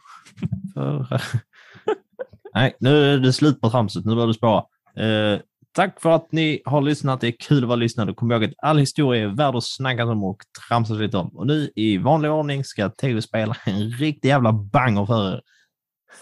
För... 0.74 1.06
Nej, 2.54 2.76
nu 2.80 3.14
är 3.14 3.18
det 3.18 3.32
slut 3.32 3.60
på 3.60 3.70
tramset. 3.70 4.04
Nu 4.04 4.14
börjar 4.14 4.26
det 4.26 4.34
spåra. 4.34 4.64
Eh, 4.96 5.40
tack 5.72 6.00
för 6.00 6.10
att 6.10 6.32
ni 6.32 6.62
har 6.64 6.80
lyssnat. 6.80 7.20
Det 7.20 7.28
är 7.28 7.34
kul 7.40 7.62
att 7.64 7.68
vara 7.68 7.76
lyssnade. 7.76 8.14
Kom 8.14 8.32
ihåg 8.32 8.44
att 8.44 8.52
all 8.58 8.78
historia 8.78 9.22
är 9.22 9.28
värd 9.28 9.54
att 9.54 9.64
snacka 9.64 10.04
om 10.04 10.24
och 10.24 10.42
tramsa 10.68 10.94
lite 10.94 11.16
om. 11.16 11.36
Och 11.36 11.46
nu 11.46 11.70
i 11.76 11.98
vanlig 11.98 12.30
ordning 12.30 12.64
ska 12.64 12.88
Theo 12.88 13.20
spela 13.20 13.56
en 13.66 13.90
riktig 13.90 14.28
jävla 14.28 14.52
banger 14.52 15.06
för 15.06 15.32
er. 15.32 15.40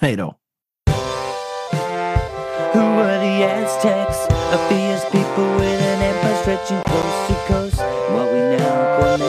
Hej 0.00 0.16
då! 0.16 0.38
Aztecs? 3.42 4.26
A 4.54 4.58
fierce 4.68 5.04
people 5.10 5.48
with 5.56 5.80
an 5.80 6.02
empire 6.02 6.36
stretching 6.42 6.82
coast 6.82 7.28
to 7.28 7.34
coast. 7.46 7.80
What 8.12 8.32
we 8.32 8.40
now 8.56 8.98
call 8.98 9.27